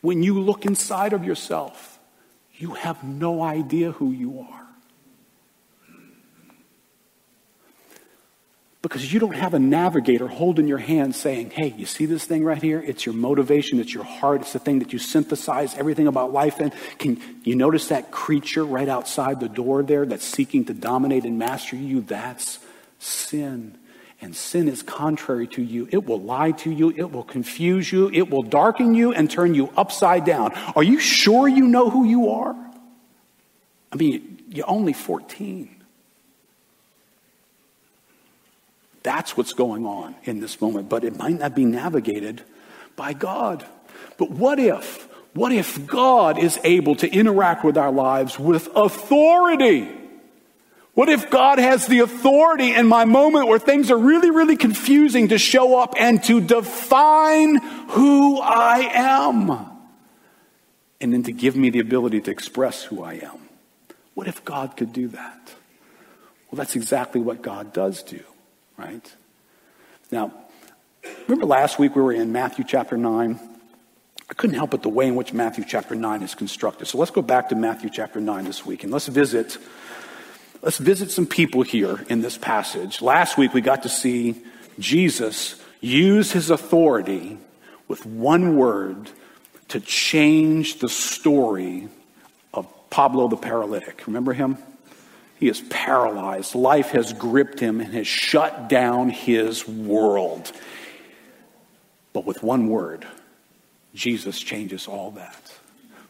When 0.02 0.22
you 0.22 0.40
look 0.40 0.66
inside 0.66 1.14
of 1.14 1.24
yourself, 1.24 1.98
you 2.56 2.74
have 2.74 3.02
no 3.02 3.42
idea 3.42 3.92
who 3.92 4.12
you 4.12 4.40
are. 4.40 4.63
Because 8.84 9.10
you 9.10 9.18
don't 9.18 9.34
have 9.34 9.54
a 9.54 9.58
navigator 9.58 10.28
holding 10.28 10.68
your 10.68 10.76
hand 10.76 11.16
saying, 11.16 11.48
Hey, 11.48 11.72
you 11.74 11.86
see 11.86 12.04
this 12.04 12.26
thing 12.26 12.44
right 12.44 12.60
here? 12.60 12.82
It's 12.82 13.06
your 13.06 13.14
motivation, 13.14 13.80
it's 13.80 13.94
your 13.94 14.04
heart, 14.04 14.42
it's 14.42 14.52
the 14.52 14.58
thing 14.58 14.80
that 14.80 14.92
you 14.92 14.98
synthesize 14.98 15.74
everything 15.74 16.06
about 16.06 16.34
life 16.34 16.60
in. 16.60 16.70
Can 16.98 17.18
you 17.44 17.56
notice 17.56 17.88
that 17.88 18.10
creature 18.10 18.62
right 18.62 18.86
outside 18.86 19.40
the 19.40 19.48
door 19.48 19.82
there 19.82 20.04
that's 20.04 20.22
seeking 20.26 20.66
to 20.66 20.74
dominate 20.74 21.24
and 21.24 21.38
master 21.38 21.76
you? 21.76 22.02
That's 22.02 22.58
sin. 22.98 23.78
And 24.20 24.36
sin 24.36 24.68
is 24.68 24.82
contrary 24.82 25.46
to 25.48 25.62
you. 25.62 25.88
It 25.90 26.04
will 26.04 26.20
lie 26.20 26.50
to 26.50 26.70
you. 26.70 26.90
It 26.90 27.10
will 27.10 27.24
confuse 27.24 27.90
you. 27.90 28.10
It 28.12 28.28
will 28.28 28.42
darken 28.42 28.94
you 28.94 29.14
and 29.14 29.30
turn 29.30 29.54
you 29.54 29.72
upside 29.78 30.26
down. 30.26 30.52
Are 30.76 30.82
you 30.82 31.00
sure 31.00 31.48
you 31.48 31.66
know 31.66 31.88
who 31.88 32.04
you 32.04 32.32
are? 32.32 32.54
I 33.90 33.96
mean, 33.96 34.44
you're 34.50 34.68
only 34.68 34.92
14. 34.92 35.73
That's 39.04 39.36
what's 39.36 39.52
going 39.52 39.86
on 39.86 40.16
in 40.24 40.40
this 40.40 40.60
moment, 40.60 40.88
but 40.88 41.04
it 41.04 41.16
might 41.16 41.38
not 41.38 41.54
be 41.54 41.64
navigated 41.64 42.42
by 42.96 43.12
God. 43.12 43.64
But 44.18 44.30
what 44.30 44.58
if, 44.58 45.04
what 45.34 45.52
if 45.52 45.86
God 45.86 46.38
is 46.38 46.58
able 46.64 46.96
to 46.96 47.08
interact 47.08 47.64
with 47.64 47.78
our 47.78 47.92
lives 47.92 48.36
with 48.36 48.68
authority? 48.74 49.88
What 50.94 51.08
if 51.08 51.30
God 51.30 51.60
has 51.60 51.86
the 51.86 52.00
authority 52.00 52.74
in 52.74 52.88
my 52.88 53.04
moment 53.04 53.46
where 53.46 53.60
things 53.60 53.92
are 53.92 53.98
really, 53.98 54.32
really 54.32 54.56
confusing 54.56 55.28
to 55.28 55.38
show 55.38 55.78
up 55.78 55.94
and 55.96 56.20
to 56.24 56.40
define 56.40 57.56
who 57.90 58.40
I 58.40 58.90
am? 58.92 59.74
and 61.04 61.12
then 61.12 61.22
to 61.22 61.32
give 61.32 61.54
me 61.54 61.68
the 61.68 61.80
ability 61.80 62.18
to 62.18 62.30
express 62.30 62.82
who 62.82 63.02
I 63.02 63.14
am. 63.14 63.38
What 64.14 64.26
if 64.26 64.42
God 64.42 64.74
could 64.74 64.94
do 64.94 65.08
that? 65.08 65.54
Well, 66.50 66.56
that's 66.56 66.76
exactly 66.76 67.20
what 67.20 67.42
God 67.42 67.74
does 67.74 68.02
do, 68.02 68.22
right? 68.76 69.14
Now, 70.10 70.32
remember 71.26 71.46
last 71.46 71.78
week 71.78 71.96
we 71.96 72.02
were 72.02 72.12
in 72.12 72.32
Matthew 72.32 72.64
chapter 72.66 72.96
9? 72.96 73.38
I 74.30 74.34
couldn't 74.34 74.56
help 74.56 74.70
but 74.70 74.82
the 74.82 74.88
way 74.88 75.06
in 75.06 75.16
which 75.16 75.32
Matthew 75.32 75.64
chapter 75.66 75.94
9 75.94 76.22
is 76.22 76.34
constructed. 76.34 76.86
So 76.86 76.98
let's 76.98 77.10
go 77.10 77.22
back 77.22 77.50
to 77.50 77.54
Matthew 77.54 77.90
chapter 77.90 78.20
9 78.20 78.44
this 78.44 78.64
week 78.64 78.82
and 78.82 78.92
let's 78.92 79.06
visit 79.06 79.58
let's 80.62 80.78
visit 80.78 81.10
some 81.10 81.26
people 81.26 81.62
here 81.62 82.04
in 82.08 82.22
this 82.22 82.38
passage. 82.38 83.02
Last 83.02 83.36
week 83.36 83.52
we 83.52 83.60
got 83.60 83.82
to 83.82 83.88
see 83.88 84.42
Jesus 84.78 85.60
use 85.80 86.32
his 86.32 86.50
authority 86.50 87.38
with 87.86 88.06
one 88.06 88.56
word 88.56 89.10
to 89.68 89.80
change 89.80 90.78
the 90.78 90.88
story 90.88 91.88
of 92.52 92.66
Pablo 92.90 93.28
the 93.28 93.36
paralytic. 93.36 94.06
Remember 94.06 94.32
him? 94.32 94.56
He 95.44 95.50
is 95.50 95.60
paralyzed. 95.60 96.54
Life 96.54 96.92
has 96.92 97.12
gripped 97.12 97.60
him 97.60 97.82
and 97.82 97.92
has 97.92 98.06
shut 98.06 98.66
down 98.70 99.10
his 99.10 99.68
world. 99.68 100.50
But 102.14 102.24
with 102.24 102.42
one 102.42 102.70
word, 102.70 103.06
Jesus 103.94 104.40
changes 104.40 104.88
all 104.88 105.10
that 105.10 105.52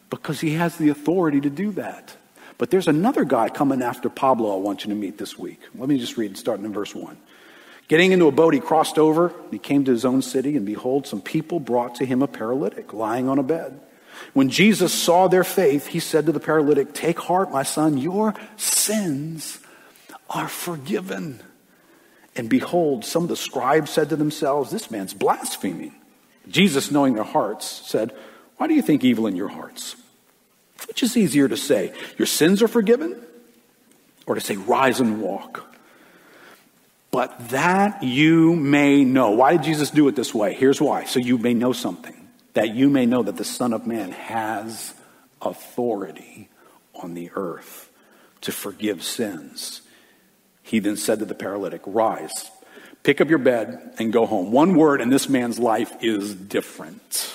because 0.08 0.38
he 0.38 0.50
has 0.50 0.76
the 0.76 0.90
authority 0.90 1.40
to 1.40 1.50
do 1.50 1.72
that. 1.72 2.16
But 2.58 2.70
there's 2.70 2.86
another 2.86 3.24
guy 3.24 3.48
coming 3.48 3.82
after 3.82 4.08
Pablo 4.08 4.54
I 4.54 4.60
want 4.60 4.84
you 4.84 4.90
to 4.90 4.94
meet 4.94 5.18
this 5.18 5.36
week. 5.36 5.58
Let 5.74 5.88
me 5.88 5.98
just 5.98 6.16
read, 6.16 6.38
starting 6.38 6.64
in 6.64 6.72
verse 6.72 6.94
1. 6.94 7.16
Getting 7.88 8.12
into 8.12 8.28
a 8.28 8.30
boat, 8.30 8.54
he 8.54 8.60
crossed 8.60 8.98
over. 8.98 9.32
He 9.50 9.58
came 9.58 9.84
to 9.86 9.90
his 9.90 10.04
own 10.04 10.22
city, 10.22 10.56
and 10.56 10.64
behold, 10.64 11.08
some 11.08 11.20
people 11.20 11.58
brought 11.58 11.96
to 11.96 12.06
him 12.06 12.22
a 12.22 12.28
paralytic 12.28 12.92
lying 12.92 13.28
on 13.28 13.40
a 13.40 13.42
bed. 13.42 13.80
When 14.32 14.48
Jesus 14.48 14.92
saw 14.92 15.28
their 15.28 15.44
faith, 15.44 15.86
he 15.86 16.00
said 16.00 16.26
to 16.26 16.32
the 16.32 16.40
paralytic, 16.40 16.94
Take 16.94 17.18
heart, 17.18 17.52
my 17.52 17.62
son, 17.62 17.98
your 17.98 18.34
sins 18.56 19.60
are 20.30 20.48
forgiven. 20.48 21.40
And 22.36 22.48
behold, 22.48 23.04
some 23.04 23.22
of 23.22 23.28
the 23.28 23.36
scribes 23.36 23.90
said 23.90 24.08
to 24.08 24.16
themselves, 24.16 24.70
This 24.70 24.90
man's 24.90 25.14
blaspheming. 25.14 25.94
Jesus, 26.48 26.90
knowing 26.90 27.14
their 27.14 27.22
hearts, 27.22 27.66
said, 27.66 28.12
Why 28.56 28.66
do 28.66 28.74
you 28.74 28.82
think 28.82 29.04
evil 29.04 29.26
in 29.26 29.36
your 29.36 29.48
hearts? 29.48 29.96
Which 30.88 31.02
is 31.02 31.16
easier 31.16 31.48
to 31.48 31.56
say, 31.56 31.92
Your 32.18 32.26
sins 32.26 32.62
are 32.62 32.68
forgiven, 32.68 33.20
or 34.26 34.34
to 34.34 34.40
say, 34.40 34.56
Rise 34.56 35.00
and 35.00 35.20
walk? 35.20 35.70
But 37.10 37.50
that 37.50 38.02
you 38.02 38.56
may 38.56 39.04
know. 39.04 39.30
Why 39.30 39.52
did 39.52 39.62
Jesus 39.62 39.90
do 39.90 40.08
it 40.08 40.16
this 40.16 40.34
way? 40.34 40.52
Here's 40.52 40.80
why. 40.80 41.04
So 41.04 41.20
you 41.20 41.38
may 41.38 41.54
know 41.54 41.72
something. 41.72 42.23
That 42.54 42.74
you 42.74 42.88
may 42.88 43.06
know 43.06 43.22
that 43.22 43.36
the 43.36 43.44
Son 43.44 43.72
of 43.72 43.86
Man 43.86 44.12
has 44.12 44.94
authority 45.42 46.48
on 46.94 47.14
the 47.14 47.30
earth 47.34 47.90
to 48.40 48.52
forgive 48.52 49.02
sins. 49.02 49.82
He 50.62 50.78
then 50.78 50.96
said 50.96 51.18
to 51.18 51.24
the 51.24 51.34
paralytic, 51.34 51.82
Rise, 51.84 52.50
Pick 53.04 53.20
up 53.20 53.28
your 53.28 53.38
bed 53.38 53.94
and 53.98 54.12
go 54.12 54.24
home. 54.24 54.50
One 54.50 54.76
word 54.76 55.02
and 55.02 55.12
this 55.12 55.28
man's 55.28 55.58
life 55.58 55.94
is 56.00 56.34
different. 56.34 57.32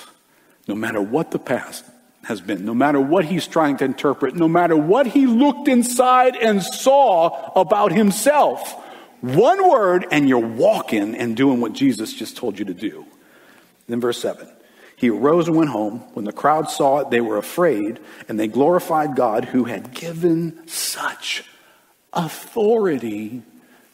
No 0.68 0.74
matter 0.74 1.00
what 1.00 1.30
the 1.30 1.38
past 1.38 1.86
has 2.24 2.42
been, 2.42 2.66
no 2.66 2.74
matter 2.74 3.00
what 3.00 3.24
he's 3.26 3.46
trying 3.48 3.78
to 3.78 3.86
interpret, 3.86 4.36
no 4.36 4.48
matter 4.48 4.76
what 4.76 5.06
he 5.06 5.28
looked 5.28 5.68
inside 5.68 6.36
and 6.36 6.64
saw 6.64 7.52
about 7.56 7.92
himself, 7.92 8.74
one 9.22 9.70
word 9.70 10.08
and 10.12 10.28
you're 10.28 10.40
walking 10.40 11.16
and 11.16 11.38
doing 11.38 11.62
what 11.62 11.74
Jesus 11.74 12.14
just 12.14 12.36
told 12.36 12.58
you 12.58 12.66
to 12.66 12.74
do. 12.74 13.06
Then 13.88 14.02
verse 14.02 14.20
7. 14.20 14.50
He 15.00 15.10
arose 15.10 15.48
and 15.48 15.56
went 15.56 15.70
home. 15.70 16.00
When 16.14 16.26
the 16.26 16.34
crowd 16.34 16.70
saw 16.70 17.00
it, 17.00 17.10
they 17.10 17.22
were 17.22 17.38
afraid, 17.38 18.00
and 18.28 18.38
they 18.38 18.48
glorified 18.48 19.16
God 19.16 19.46
who 19.46 19.64
had 19.64 19.94
given 19.94 20.68
such 20.68 21.46
authority 22.12 23.44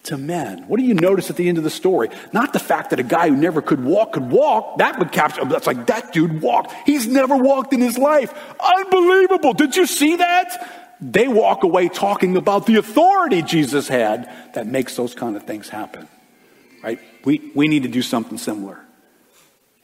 to 0.06 0.18
men. 0.18 0.68
What 0.68 0.80
do 0.80 0.84
you 0.84 0.96
notice 0.96 1.30
at 1.30 1.36
the 1.36 1.48
end 1.48 1.60
of 1.60 1.64
the 1.64 1.70
story? 1.70 2.10
Not 2.34 2.54
the 2.54 2.60
fact 2.60 2.90
that 2.90 3.00
a 3.00 3.04
guy 3.04 3.30
who 3.30 3.36
never 3.36 3.62
could 3.62 3.84
walk 3.84 4.14
could 4.14 4.32
walk. 4.32 4.80
That 4.80 4.98
would 4.98 5.12
capture, 5.12 5.46
that's 5.46 5.68
like, 5.68 5.86
that 5.86 6.12
dude 6.12 6.42
walked. 6.42 6.74
He's 6.88 7.06
never 7.06 7.38
walked 7.38 7.72
in 7.74 7.82
his 7.82 8.00
life. 8.00 8.34
Unbelievable. 8.60 9.54
Did 9.54 9.76
you 9.76 9.86
see 9.86 10.16
that? 10.16 10.96
They 11.00 11.28
walk 11.28 11.64
away 11.64 11.90
talking 11.90 12.36
about 12.36 12.66
the 12.66 12.78
authority 12.78 13.44
Jesus 13.44 13.88
had 13.88 14.32
that 14.56 14.66
makes 14.66 14.96
those 14.96 15.14
kind 15.14 15.36
of 15.36 15.44
things 15.44 15.70
happen. 15.70 16.08
Right? 16.84 17.00
We, 17.24 17.52
we 17.54 17.68
need 17.68 17.84
to 17.84 17.90
do 17.90 18.02
something 18.02 18.40
similar. 18.40 18.85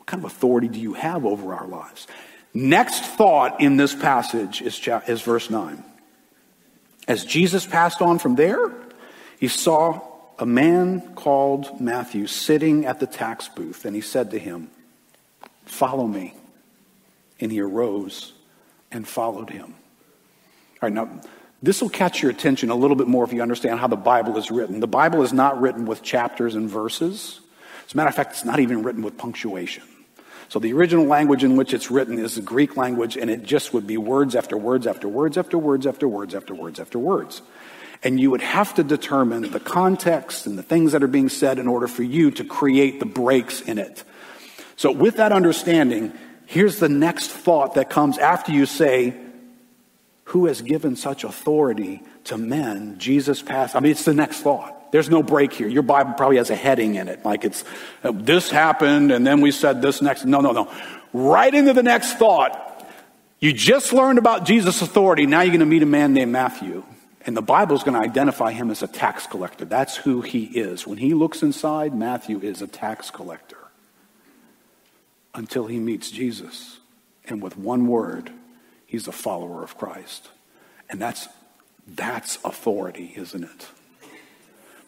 What 0.02 0.08
kind 0.08 0.26
of 0.26 0.32
authority 0.32 0.68
do 0.68 0.80
you 0.80 0.94
have 0.96 1.28
over 1.28 1.54
our 1.54 1.68
lives? 1.68 2.08
Next 2.56 3.06
thought 3.06 3.62
in 3.62 3.78
this 3.78 3.94
passage 3.94 4.60
is, 4.64 4.82
is 5.08 5.22
verse 5.22 5.52
9. 5.52 5.84
As 7.08 7.24
Jesus 7.24 7.68
passed 7.68 8.02
on 8.02 8.18
from 8.18 8.34
there, 8.34 8.72
he 9.40 9.48
saw 9.48 10.02
a 10.40 10.46
man 10.48 11.14
called 11.14 11.80
Matthew 11.80 12.26
sitting 12.26 12.88
at 12.88 13.00
the 13.00 13.06
tax 13.06 13.48
booth, 13.48 13.86
and 13.86 13.96
he 13.96 14.02
said 14.02 14.32
to 14.32 14.40
him, 14.40 14.72
Follow 15.66 16.08
me. 16.08 16.34
And 17.40 17.52
he 17.52 17.62
arose 17.62 18.34
and 18.92 19.08
followed 19.08 19.52
him. 19.52 19.76
All 20.82 20.90
right, 20.90 20.94
now, 20.94 21.22
this 21.62 21.80
will 21.80 21.90
catch 21.90 22.24
your 22.24 22.32
attention 22.32 22.72
a 22.72 22.76
little 22.76 22.96
bit 22.96 23.08
more 23.08 23.24
if 23.24 23.34
you 23.34 23.44
understand 23.44 23.80
how 23.80 23.88
the 23.88 23.96
Bible 23.96 24.36
is 24.40 24.50
written. 24.50 24.80
The 24.80 24.88
Bible 24.88 25.22
is 25.22 25.32
not 25.32 25.62
written 25.62 25.86
with 25.86 26.02
chapters 26.02 26.56
and 26.56 26.68
verses. 26.68 27.40
As 27.86 27.94
a 27.94 27.98
matter 27.98 28.10
of 28.10 28.16
fact, 28.16 28.32
it's 28.32 28.46
not 28.46 28.60
even 28.60 28.82
written 28.82 29.04
with 29.04 29.16
punctuation. 29.16 29.84
So 30.52 30.60
the 30.60 30.74
original 30.74 31.06
language 31.06 31.46
in 31.46 31.56
which 31.56 31.74
it's 31.74 31.90
written 31.90 32.20
is 32.20 32.36
the 32.36 32.42
Greek 32.42 32.76
language, 32.76 33.16
and 33.16 33.30
it 33.30 33.42
just 33.42 33.74
would 33.74 33.88
be 33.88 33.96
words 33.96 34.36
after 34.36 34.58
words 34.58 34.86
after 34.86 35.08
words 35.08 35.38
after 35.38 35.58
words 35.58 35.88
after 35.88 36.10
words 36.10 36.36
after 36.36 36.54
words 36.54 36.78
after 36.78 37.00
words. 37.00 37.42
And 38.04 38.20
you 38.20 38.32
would 38.32 38.42
have 38.42 38.74
to 38.74 38.84
determine 38.84 39.50
the 39.50 39.62
context 39.62 40.48
and 40.48 40.58
the 40.58 40.64
things 40.64 40.92
that 40.92 41.04
are 41.04 41.08
being 41.08 41.30
said 41.30 41.58
in 41.58 41.70
order 41.70 41.88
for 41.88 42.04
you 42.04 42.32
to 42.32 42.44
create 42.44 43.00
the 43.00 43.06
breaks 43.06 43.62
in 43.62 43.78
it. 43.78 44.04
So, 44.76 44.92
with 44.92 45.16
that 45.16 45.32
understanding, 45.32 46.12
here's 46.48 46.80
the 46.80 46.90
next 46.90 47.30
thought 47.30 47.76
that 47.76 47.90
comes 47.90 48.18
after 48.18 48.52
you 48.52 48.66
say, 48.66 49.16
Who 50.26 50.48
has 50.48 50.62
given 50.62 50.98
such 50.98 51.24
authority 51.24 52.04
to 52.26 52.38
men? 52.38 53.00
Jesus 53.00 53.42
passed. 53.42 53.74
I 53.74 53.80
mean, 53.80 53.94
it's 53.94 54.04
the 54.04 54.14
next 54.14 54.42
thought. 54.42 54.81
There's 54.92 55.10
no 55.10 55.24
break 55.24 55.54
here. 55.54 55.68
Your 55.68 55.84
Bible 55.84 56.14
probably 56.14 56.38
has 56.38 56.50
a 56.50 56.56
heading 56.56 56.96
in 56.96 57.08
it, 57.08 57.24
like 57.26 57.44
it's 57.44 57.64
uh, 58.04 58.12
this 58.14 58.52
happened 58.52 59.12
and 59.12 59.26
then 59.26 59.42
we 59.42 59.52
said 59.52 59.82
this 59.82 60.02
next. 60.02 60.26
No, 60.26 60.42
no, 60.42 60.52
no. 60.52 60.72
Right 61.14 61.54
into 61.54 61.74
the 61.74 61.84
next 61.84 62.14
thought. 62.14 62.68
You 63.40 63.54
just 63.54 63.92
learned 63.92 64.20
about 64.20 64.46
Jesus' 64.46 64.82
authority. 64.82 65.26
Now 65.26 65.42
you're 65.42 65.50
going 65.50 65.62
to 65.62 65.66
meet 65.66 65.82
a 65.82 65.88
man 65.88 66.14
named 66.14 66.32
Matthew. 66.32 66.84
And 67.26 67.38
the 67.38 67.42
Bible 67.42 67.76
is 67.76 67.84
going 67.84 68.00
to 68.00 68.08
identify 68.08 68.52
him 68.52 68.72
as 68.72 68.82
a 68.82 68.88
tax 68.88 69.28
collector. 69.28 69.66
That's 69.66 69.96
who 69.96 70.22
he 70.22 70.46
is. 70.46 70.88
When 70.88 70.98
he 70.98 71.14
looks 71.14 71.44
inside, 71.44 71.96
Matthew 71.96 72.40
is 72.40 72.62
a 72.62 72.68
tax 72.68 73.12
collector 73.12 73.58
until 75.34 75.68
he 75.68 75.80
meets 75.80 76.12
Jesus. 76.12 76.80
And 77.26 77.42
with 77.42 77.58
one 77.58 77.88
word, 77.88 78.32
he's 78.86 79.08
a 79.08 79.12
follower 79.12 79.64
of 79.64 79.78
Christ. 79.78 80.30
And 80.90 81.00
that's, 81.00 81.28
that's 81.88 82.38
authority, 82.44 83.14
isn't 83.16 83.44
it? 83.44 83.68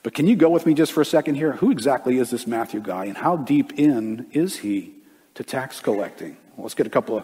But 0.03 0.13
can 0.13 0.27
you 0.27 0.35
go 0.35 0.49
with 0.49 0.65
me 0.65 0.73
just 0.73 0.91
for 0.91 1.01
a 1.01 1.05
second 1.05 1.35
here? 1.35 1.53
Who 1.53 1.71
exactly 1.71 2.17
is 2.17 2.29
this 2.29 2.45
Matthew 2.45 2.81
guy, 2.81 3.05
and 3.05 3.17
how 3.17 3.37
deep 3.37 3.79
in 3.79 4.27
is 4.31 4.57
he 4.57 4.93
to 5.35 5.43
tax 5.43 5.79
collecting? 5.79 6.37
Well, 6.55 6.65
let's 6.65 6.75
get 6.75 6.85
a 6.85 6.91
couple 6.91 7.17
of 7.17 7.23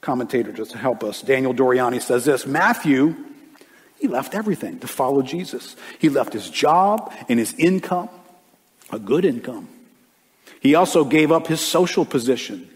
commentators 0.00 0.56
just 0.56 0.72
to 0.72 0.78
help 0.78 1.04
us. 1.04 1.22
Daniel 1.22 1.54
Doriani 1.54 2.00
says 2.00 2.24
this 2.24 2.46
Matthew 2.46 3.14
he 4.04 4.08
left 4.08 4.34
everything 4.34 4.80
to 4.80 4.86
follow 4.86 5.22
Jesus. 5.22 5.76
He 5.98 6.10
left 6.10 6.34
his 6.34 6.50
job 6.50 7.10
and 7.28 7.38
his 7.38 7.54
income, 7.54 8.10
a 8.92 8.98
good 8.98 9.24
income. 9.24 9.66
He 10.60 10.74
also 10.74 11.04
gave 11.04 11.32
up 11.32 11.46
his 11.46 11.62
social 11.62 12.04
position. 12.04 12.68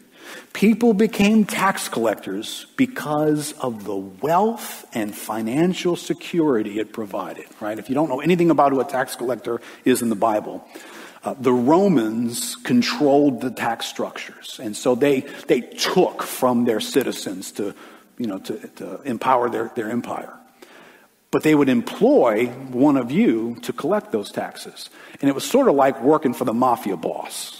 People 0.52 0.94
became 0.94 1.44
tax 1.44 1.88
collectors 1.88 2.66
because 2.76 3.52
of 3.52 3.84
the 3.84 3.96
wealth 3.96 4.86
and 4.92 5.14
financial 5.14 5.96
security 5.96 6.78
it 6.78 6.92
provided, 6.92 7.46
right? 7.60 7.78
If 7.78 7.88
you 7.88 7.94
don't 7.94 8.08
know 8.08 8.20
anything 8.20 8.50
about 8.50 8.72
who 8.72 8.80
a 8.80 8.84
tax 8.84 9.16
collector 9.16 9.60
is 9.84 10.02
in 10.02 10.08
the 10.08 10.16
Bible, 10.16 10.66
uh, 11.24 11.34
the 11.38 11.52
Romans 11.52 12.56
controlled 12.56 13.40
the 13.40 13.50
tax 13.50 13.86
structures. 13.86 14.60
And 14.62 14.76
so 14.76 14.94
they, 14.94 15.20
they 15.46 15.60
took 15.60 16.22
from 16.22 16.64
their 16.64 16.80
citizens 16.80 17.52
to, 17.52 17.74
you 18.16 18.26
know, 18.26 18.38
to, 18.38 18.68
to 18.76 19.02
empower 19.02 19.50
their, 19.50 19.70
their 19.74 19.90
empire. 19.90 20.32
But 21.30 21.42
they 21.42 21.54
would 21.54 21.68
employ 21.68 22.46
one 22.46 22.96
of 22.96 23.10
you 23.10 23.56
to 23.62 23.72
collect 23.72 24.12
those 24.12 24.30
taxes. 24.30 24.88
And 25.20 25.28
it 25.28 25.34
was 25.34 25.44
sort 25.44 25.68
of 25.68 25.74
like 25.74 26.00
working 26.02 26.32
for 26.32 26.44
the 26.44 26.54
mafia 26.54 26.96
boss. 26.96 27.57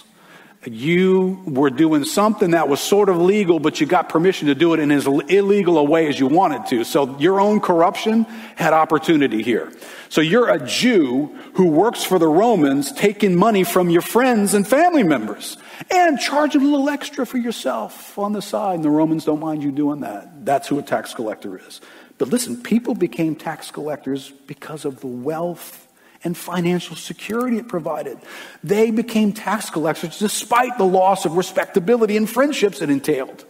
You 0.65 1.41
were 1.45 1.69
doing 1.69 2.03
something 2.03 2.51
that 2.51 2.67
was 2.67 2.81
sort 2.81 3.07
of 3.07 3.17
legal, 3.17 3.59
but 3.59 3.79
you 3.79 3.87
got 3.87 4.09
permission 4.09 4.47
to 4.49 4.55
do 4.55 4.73
it 4.73 4.79
in 4.81 4.91
as 4.91 5.07
illegal 5.07 5.77
a 5.77 5.83
way 5.83 6.07
as 6.07 6.19
you 6.19 6.27
wanted 6.27 6.65
to. 6.67 6.83
So 6.83 7.17
your 7.17 7.39
own 7.39 7.61
corruption 7.61 8.23
had 8.55 8.73
opportunity 8.73 9.41
here. 9.41 9.71
So 10.09 10.19
you're 10.19 10.49
a 10.49 10.59
Jew 10.65 11.27
who 11.53 11.67
works 11.67 12.03
for 12.03 12.19
the 12.19 12.27
Romans, 12.27 12.91
taking 12.91 13.35
money 13.35 13.63
from 13.63 13.89
your 13.89 14.01
friends 14.01 14.53
and 14.53 14.67
family 14.67 15.03
members 15.03 15.57
and 15.89 16.19
charging 16.19 16.61
a 16.61 16.65
little 16.65 16.89
extra 16.89 17.25
for 17.25 17.37
yourself 17.37 18.17
on 18.19 18.33
the 18.33 18.41
side. 18.41 18.75
And 18.75 18.83
the 18.83 18.89
Romans 18.89 19.23
don't 19.23 19.39
mind 19.39 19.63
you 19.63 19.71
doing 19.71 20.01
that. 20.01 20.45
That's 20.45 20.67
who 20.67 20.77
a 20.77 20.81
tax 20.81 21.13
collector 21.13 21.57
is. 21.57 21.79
But 22.17 22.27
listen, 22.27 22.61
people 22.61 22.95
became 22.95 23.35
tax 23.35 23.71
collectors 23.71 24.31
because 24.45 24.83
of 24.83 24.99
the 24.99 25.07
wealth 25.07 25.87
and 26.23 26.35
financial 26.37 26.95
security 26.95 27.57
it 27.57 27.67
provided. 27.67 28.17
They 28.63 28.91
became 28.91 29.31
tax 29.31 29.69
collectors 29.69 30.19
despite 30.19 30.77
the 30.77 30.83
loss 30.83 31.25
of 31.25 31.37
respectability 31.37 32.17
and 32.17 32.29
friendships 32.29 32.81
it 32.81 32.89
entailed. 32.89 33.45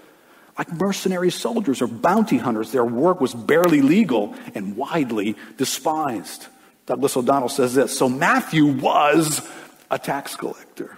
Like 0.57 0.71
mercenary 0.73 1.31
soldiers 1.31 1.81
or 1.81 1.87
bounty 1.87 2.37
hunters, 2.37 2.71
their 2.71 2.85
work 2.85 3.21
was 3.21 3.33
barely 3.33 3.81
legal 3.81 4.35
and 4.53 4.75
widely 4.75 5.35
despised. 5.57 6.47
Douglas 6.85 7.15
O'Donnell 7.15 7.49
says 7.49 7.75
this 7.75 7.97
So 7.97 8.09
Matthew 8.09 8.65
was 8.65 9.47
a 9.89 9.97
tax 9.97 10.35
collector, 10.35 10.97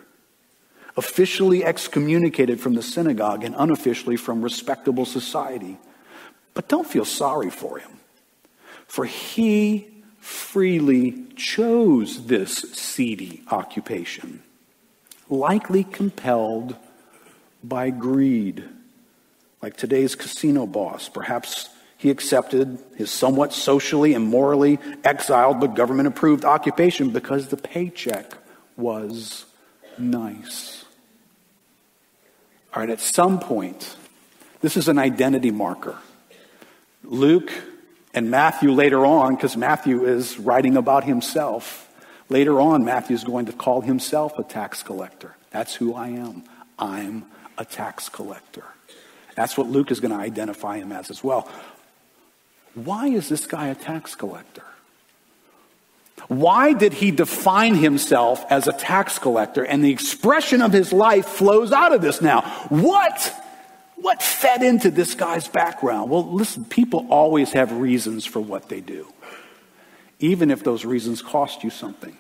officially 0.98 1.64
excommunicated 1.64 2.60
from 2.60 2.74
the 2.74 2.82
synagogue 2.82 3.44
and 3.44 3.54
unofficially 3.58 4.18
from 4.18 4.42
respectable 4.42 5.06
society. 5.06 5.78
But 6.54 6.68
don't 6.68 6.88
feel 6.88 7.06
sorry 7.06 7.50
for 7.50 7.78
him, 7.78 7.92
for 8.88 9.06
he 9.06 9.91
freely 10.32 11.26
chose 11.36 12.26
this 12.26 12.54
seedy 12.74 13.44
occupation, 13.52 14.42
likely 15.30 15.84
compelled 15.84 16.76
by 17.64 17.90
greed. 17.90 18.64
Like 19.62 19.78
today's 19.78 20.16
casino 20.16 20.66
boss, 20.66 21.10
perhaps 21.10 21.70
he 21.98 22.10
accepted 22.10 22.80
his 22.96 23.12
somewhat 23.12 23.54
socially 23.54 24.14
and 24.14 24.26
morally 24.26 24.80
exiled 25.04 25.60
but 25.60 25.76
government 25.76 26.08
approved 26.08 26.46
occupation 26.46 27.12
because 27.12 27.50
the 27.50 27.58
paycheck 27.58 28.34
was 28.76 29.46
nice. 30.00 30.86
All 32.74 32.82
right, 32.82 32.90
at 32.90 33.02
some 33.02 33.40
point, 33.40 33.96
this 34.62 34.78
is 34.78 34.88
an 34.88 34.98
identity 34.98 35.52
marker. 35.52 35.98
Luke 37.04 37.52
and 38.14 38.30
Matthew 38.30 38.72
later 38.72 39.06
on, 39.06 39.36
because 39.36 39.56
Matthew 39.56 40.06
is 40.06 40.38
writing 40.38 40.78
about 40.78 41.04
himself, 41.04 41.90
later 42.30 42.60
on, 42.60 42.84
Matthew 42.84 43.16
is 43.16 43.24
going 43.24 43.46
to 43.46 43.54
call 43.54 43.82
himself 43.82 44.38
a 44.38 44.44
tax 44.44 44.84
collector. 44.84 45.36
That's 45.52 45.76
who 45.76 45.94
I 45.94 46.10
am. 46.10 46.44
I'm 46.78 47.26
a 47.58 47.66
tax 47.66 48.10
collector. 48.10 48.66
That's 49.36 49.58
what 49.58 49.68
Luke 49.68 49.92
is 49.92 50.00
going 50.00 50.12
to 50.12 50.18
identify 50.18 50.78
him 50.78 50.92
as 50.92 51.10
as 51.10 51.24
well. 51.24 51.50
Why 52.74 53.08
is 53.08 53.30
this 53.30 53.46
guy 53.46 53.68
a 53.68 53.76
tax 53.76 54.16
collector? 54.16 54.64
Why 56.28 56.74
did 56.74 56.94
he 56.94 57.12
define 57.12 57.76
himself 57.76 58.46
as 58.50 58.68
a 58.68 58.74
tax 58.74 59.20
collector? 59.20 59.66
And 59.66 59.84
the 59.84 59.92
expression 59.92 60.62
of 60.62 60.72
his 60.72 60.94
life 60.94 61.26
flows 61.26 61.72
out 61.72 61.94
of 61.94 62.02
this 62.02 62.22
now. 62.22 62.42
What 62.70 63.34
what 64.02 64.22
fed 64.22 64.64
into 64.64 64.92
this 64.92 65.16
guy's 65.16 65.48
background? 65.48 66.10
Well, 66.10 66.30
listen, 66.32 66.66
people 66.66 67.08
always 67.10 67.54
have 67.54 67.72
reasons 67.72 68.26
for 68.26 68.40
what 68.40 68.70
they 68.70 68.82
do, 68.82 69.08
even 70.20 70.52
if 70.52 70.64
those 70.64 70.86
reasons 70.86 71.22
cost 71.22 71.64
you 71.64 71.70
something. 71.70 72.18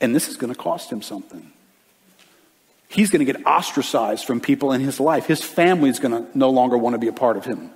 And 0.00 0.14
this 0.14 0.28
is 0.28 0.36
going 0.36 0.52
to 0.52 0.58
cost 0.58 0.90
him 0.90 1.02
something. 1.02 1.52
He's 2.88 3.10
going 3.10 3.24
to 3.24 3.32
get 3.32 3.46
ostracized 3.46 4.26
from 4.26 4.40
people 4.40 4.72
in 4.72 4.80
his 4.80 5.00
life. 5.00 5.26
His 5.26 5.42
family 5.42 5.90
is 5.90 5.98
going 5.98 6.12
to 6.12 6.38
no 6.38 6.50
longer 6.50 6.76
want 6.76 6.94
to 6.94 6.98
be 6.98 7.08
a 7.08 7.12
part 7.12 7.36
of 7.36 7.44
him. 7.44 7.70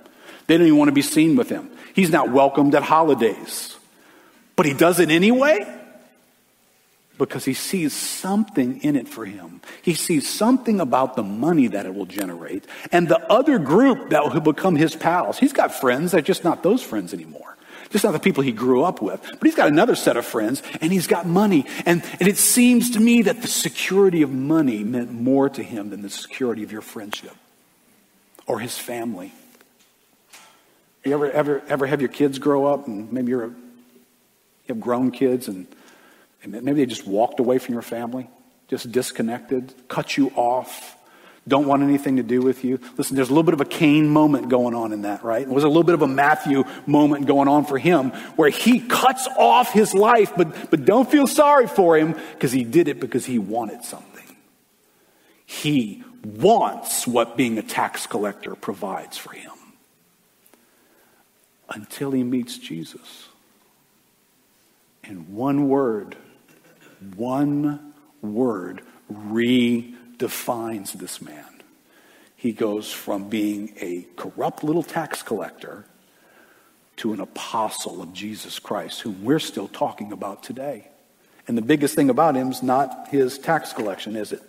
They 0.47 0.57
don't 0.57 0.67
even 0.67 0.77
want 0.77 0.89
to 0.89 0.93
be 0.93 1.01
seen 1.01 1.35
with 1.35 1.49
him. 1.49 1.69
He's 1.93 2.09
not 2.09 2.31
welcomed 2.31 2.75
at 2.75 2.83
holidays. 2.83 3.75
But 4.55 4.65
he 4.65 4.73
does 4.73 4.99
it 4.99 5.09
anyway 5.09 5.80
because 7.21 7.45
he 7.45 7.53
sees 7.53 7.93
something 7.93 8.81
in 8.81 8.95
it 8.95 9.07
for 9.07 9.25
him. 9.25 9.61
He 9.83 9.93
sees 9.93 10.27
something 10.27 10.81
about 10.81 11.15
the 11.15 11.21
money 11.21 11.67
that 11.67 11.85
it 11.85 11.93
will 11.93 12.07
generate 12.07 12.65
and 12.91 13.07
the 13.07 13.19
other 13.31 13.59
group 13.59 14.09
that 14.09 14.23
will 14.23 14.41
become 14.41 14.75
his 14.75 14.95
pals. 14.95 15.37
He's 15.37 15.53
got 15.53 15.71
friends, 15.71 16.11
they're 16.11 16.21
just 16.21 16.43
not 16.43 16.63
those 16.63 16.81
friends 16.81 17.13
anymore. 17.13 17.55
Just 17.91 18.03
not 18.05 18.13
the 18.13 18.19
people 18.19 18.41
he 18.41 18.51
grew 18.51 18.83
up 18.83 19.01
with. 19.03 19.21
But 19.21 19.43
he's 19.43 19.53
got 19.53 19.67
another 19.67 19.95
set 19.95 20.17
of 20.17 20.25
friends 20.25 20.63
and 20.81 20.91
he's 20.91 21.05
got 21.05 21.27
money. 21.27 21.67
And, 21.85 22.01
and 22.19 22.27
it 22.27 22.37
seems 22.37 22.91
to 22.91 22.99
me 22.99 23.21
that 23.23 23.41
the 23.41 23.47
security 23.47 24.23
of 24.23 24.31
money 24.31 24.83
meant 24.83 25.11
more 25.11 25.47
to 25.49 25.61
him 25.61 25.91
than 25.91 26.01
the 26.01 26.09
security 26.09 26.63
of 26.63 26.71
your 26.71 26.81
friendship 26.81 27.35
or 28.47 28.59
his 28.59 28.77
family. 28.77 29.31
You 31.03 31.13
ever, 31.13 31.29
ever, 31.29 31.61
ever 31.67 31.85
have 31.85 32.01
your 32.01 32.09
kids 32.09 32.39
grow 32.39 32.65
up 32.65 32.87
and 32.87 33.11
maybe 33.11 33.29
you're 33.29 33.45
a, 33.45 33.49
you 33.49 33.55
have 34.69 34.79
grown 34.79 35.11
kids 35.11 35.47
and 35.47 35.67
and 35.67 35.67
maybe 36.45 36.73
they 36.73 36.85
just 36.85 37.07
walked 37.07 37.39
away 37.39 37.57
from 37.57 37.73
your 37.73 37.81
family, 37.81 38.29
just 38.67 38.91
disconnected, 38.91 39.73
cut 39.87 40.17
you 40.17 40.29
off, 40.35 40.97
don't 41.47 41.65
want 41.65 41.81
anything 41.81 42.17
to 42.17 42.23
do 42.23 42.41
with 42.41 42.63
you. 42.63 42.79
Listen, 42.97 43.15
there's 43.15 43.29
a 43.29 43.31
little 43.31 43.43
bit 43.43 43.55
of 43.55 43.61
a 43.61 43.65
Cain 43.65 44.07
moment 44.07 44.49
going 44.49 44.75
on 44.75 44.93
in 44.93 45.03
that, 45.03 45.23
right? 45.23 45.41
It 45.41 45.49
was 45.49 45.63
a 45.63 45.67
little 45.67 45.83
bit 45.83 45.95
of 45.95 46.03
a 46.03 46.07
Matthew 46.07 46.65
moment 46.85 47.25
going 47.25 47.47
on 47.47 47.65
for 47.65 47.79
him 47.79 48.11
where 48.35 48.49
he 48.49 48.79
cuts 48.79 49.27
off 49.37 49.71
his 49.71 49.93
life, 49.95 50.33
but, 50.37 50.69
but 50.69 50.85
don't 50.85 51.09
feel 51.09 51.25
sorry 51.25 51.65
for 51.65 51.97
him 51.97 52.15
because 52.33 52.51
he 52.51 52.63
did 52.63 52.87
it 52.87 52.99
because 52.99 53.25
he 53.25 53.39
wanted 53.39 53.83
something. 53.83 54.07
He 55.47 56.03
wants 56.23 57.07
what 57.07 57.35
being 57.35 57.57
a 57.57 57.63
tax 57.63 58.05
collector 58.05 58.53
provides 58.53 59.17
for 59.17 59.33
him 59.33 59.51
until 61.69 62.11
he 62.11 62.23
meets 62.23 62.57
Jesus. 62.57 63.29
And 65.03 65.29
one 65.29 65.67
word 65.67 66.15
one 67.15 67.93
word 68.21 68.81
redefines 69.11 70.93
this 70.93 71.21
man. 71.21 71.45
He 72.35 72.51
goes 72.51 72.91
from 72.91 73.29
being 73.29 73.73
a 73.79 74.07
corrupt 74.15 74.63
little 74.63 74.83
tax 74.83 75.21
collector 75.21 75.85
to 76.97 77.13
an 77.13 77.19
apostle 77.19 78.01
of 78.01 78.13
Jesus 78.13 78.59
Christ, 78.59 79.01
whom 79.01 79.23
we're 79.23 79.39
still 79.39 79.67
talking 79.67 80.11
about 80.11 80.43
today. 80.43 80.87
And 81.47 81.57
the 81.57 81.61
biggest 81.61 81.95
thing 81.95 82.09
about 82.09 82.35
him 82.35 82.49
is 82.49 82.61
not 82.61 83.07
his 83.09 83.37
tax 83.37 83.73
collection, 83.73 84.15
is 84.15 84.31
it? 84.31 84.41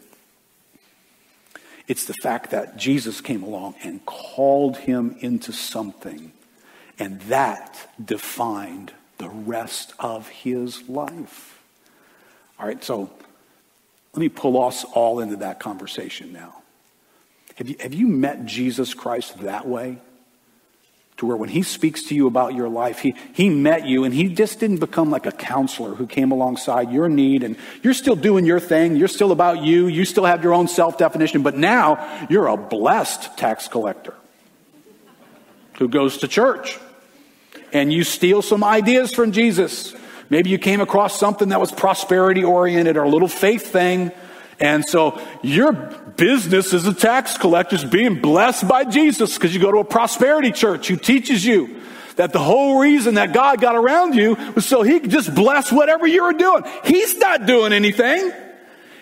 It's 1.89 2.05
the 2.05 2.15
fact 2.15 2.51
that 2.51 2.77
Jesus 2.77 3.21
came 3.21 3.43
along 3.43 3.75
and 3.83 4.05
called 4.07 4.77
him 4.77 5.17
into 5.21 5.53
something, 5.53 6.33
and 6.99 7.21
that 7.23 7.89
defined 8.03 8.93
the 9.19 9.29
rest 9.29 9.95
of 9.99 10.29
his 10.29 10.89
life. 10.89 11.62
All 12.63 12.69
right, 12.69 12.83
so 12.85 13.11
let 14.13 14.21
me 14.21 14.29
pull 14.29 14.63
us 14.63 14.85
all 14.85 15.19
into 15.19 15.37
that 15.37 15.59
conversation 15.59 16.33
now. 16.33 16.63
Have 17.57 17.69
you, 17.69 17.75
have 17.81 17.93
you 17.93 18.07
met 18.07 18.47
Jesus 18.47 18.95
Christ 18.95 19.37
that 19.39 19.67
way? 19.67 19.99
To 21.17 21.27
where 21.27 21.37
when 21.37 21.49
he 21.49 21.63
speaks 21.63 22.05
to 22.05 22.15
you 22.15 22.29
about 22.29 22.55
your 22.55 22.69
life, 22.69 23.01
he, 23.01 23.17
he 23.33 23.49
met 23.49 23.85
you 23.85 24.05
and 24.05 24.15
he 24.15 24.29
just 24.29 24.61
didn't 24.61 24.79
become 24.79 25.11
like 25.11 25.27
a 25.27 25.33
counselor 25.33 25.97
who 25.97 26.07
came 26.07 26.31
alongside 26.31 26.93
your 26.93 27.09
need 27.09 27.43
and 27.43 27.57
you're 27.83 27.95
still 27.95 28.15
doing 28.15 28.47
your 28.47 28.61
thing. 28.61 28.95
You're 28.95 29.09
still 29.09 29.33
about 29.33 29.63
you. 29.63 29.89
You 29.89 30.05
still 30.05 30.25
have 30.25 30.45
your 30.45 30.55
own 30.55 30.69
self 30.69 30.97
definition, 30.99 31.43
but 31.43 31.57
now 31.57 32.27
you're 32.31 32.47
a 32.47 32.57
blessed 32.57 33.37
tax 33.37 33.67
collector 33.67 34.15
who 35.79 35.89
goes 35.89 36.19
to 36.19 36.29
church 36.29 36.79
and 37.73 37.93
you 37.93 38.05
steal 38.05 38.41
some 38.41 38.63
ideas 38.63 39.13
from 39.13 39.33
Jesus 39.33 39.95
Maybe 40.33 40.49
you 40.49 40.57
came 40.57 40.81
across 40.81 41.21
something 41.21 41.51
that 41.51 41.61
was 41.61 41.71
prosperity 41.71 42.43
oriented 42.43 42.97
or 42.97 43.03
a 43.03 43.09
little 43.11 43.29
faith 43.29 43.67
thing. 43.71 44.11
And 44.59 44.83
so 44.83 45.21
your 45.43 45.73
business 45.73 46.73
as 46.73 46.87
a 46.87 46.95
tax 46.95 47.37
collector 47.37 47.77
is 47.77 47.85
being 47.85 48.19
blessed 48.19 48.67
by 48.67 48.85
Jesus 48.85 49.35
because 49.35 49.55
you 49.55 49.61
go 49.61 49.71
to 49.71 49.81
a 49.81 49.85
prosperity 49.85 50.51
church 50.51 50.89
who 50.89 50.97
teaches 50.97 51.45
you 51.45 51.83
that 52.17 52.33
the 52.33 52.39
whole 52.39 52.79
reason 52.79 53.17
that 53.17 53.35
God 53.35 53.61
got 53.61 53.77
around 53.77 54.15
you 54.15 54.37
was 54.55 54.65
so 54.65 54.81
he 54.81 55.01
could 55.01 55.11
just 55.11 55.35
bless 55.35 55.71
whatever 55.71 56.07
you 56.07 56.23
were 56.23 56.33
doing. 56.33 56.65
He's 56.83 57.19
not 57.19 57.45
doing 57.45 57.75
anything. 57.75 58.33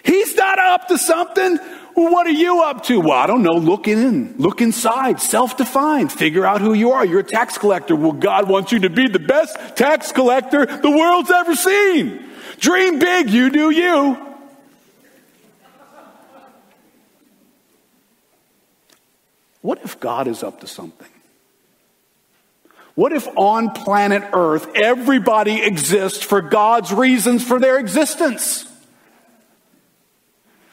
He's 0.02 0.34
not 0.34 0.58
up 0.58 0.88
to 0.88 0.98
something. 0.98 1.60
Well, 1.94 2.12
what 2.12 2.26
are 2.26 2.30
you 2.30 2.62
up 2.62 2.84
to? 2.84 3.00
Well, 3.00 3.18
I 3.18 3.26
don't 3.26 3.42
know. 3.42 3.52
Look 3.52 3.88
in, 3.88 4.36
look 4.38 4.60
inside, 4.60 5.20
self 5.20 5.56
defined, 5.56 6.12
figure 6.12 6.46
out 6.46 6.60
who 6.60 6.72
you 6.72 6.92
are. 6.92 7.04
You're 7.04 7.20
a 7.20 7.24
tax 7.24 7.58
collector. 7.58 7.96
Well, 7.96 8.12
God 8.12 8.48
wants 8.48 8.72
you 8.72 8.80
to 8.80 8.90
be 8.90 9.08
the 9.08 9.18
best 9.18 9.56
tax 9.76 10.12
collector 10.12 10.66
the 10.66 10.90
world's 10.90 11.30
ever 11.30 11.54
seen. 11.54 12.24
Dream 12.58 12.98
big, 12.98 13.30
you 13.30 13.50
do 13.50 13.70
you. 13.70 14.26
What 19.62 19.80
if 19.84 20.00
God 20.00 20.26
is 20.26 20.42
up 20.42 20.60
to 20.60 20.66
something? 20.66 21.08
What 22.94 23.12
if 23.12 23.26
on 23.36 23.70
planet 23.70 24.22
Earth 24.32 24.68
everybody 24.74 25.62
exists 25.62 26.22
for 26.22 26.40
God's 26.40 26.92
reasons 26.92 27.44
for 27.44 27.58
their 27.58 27.78
existence? 27.78 28.69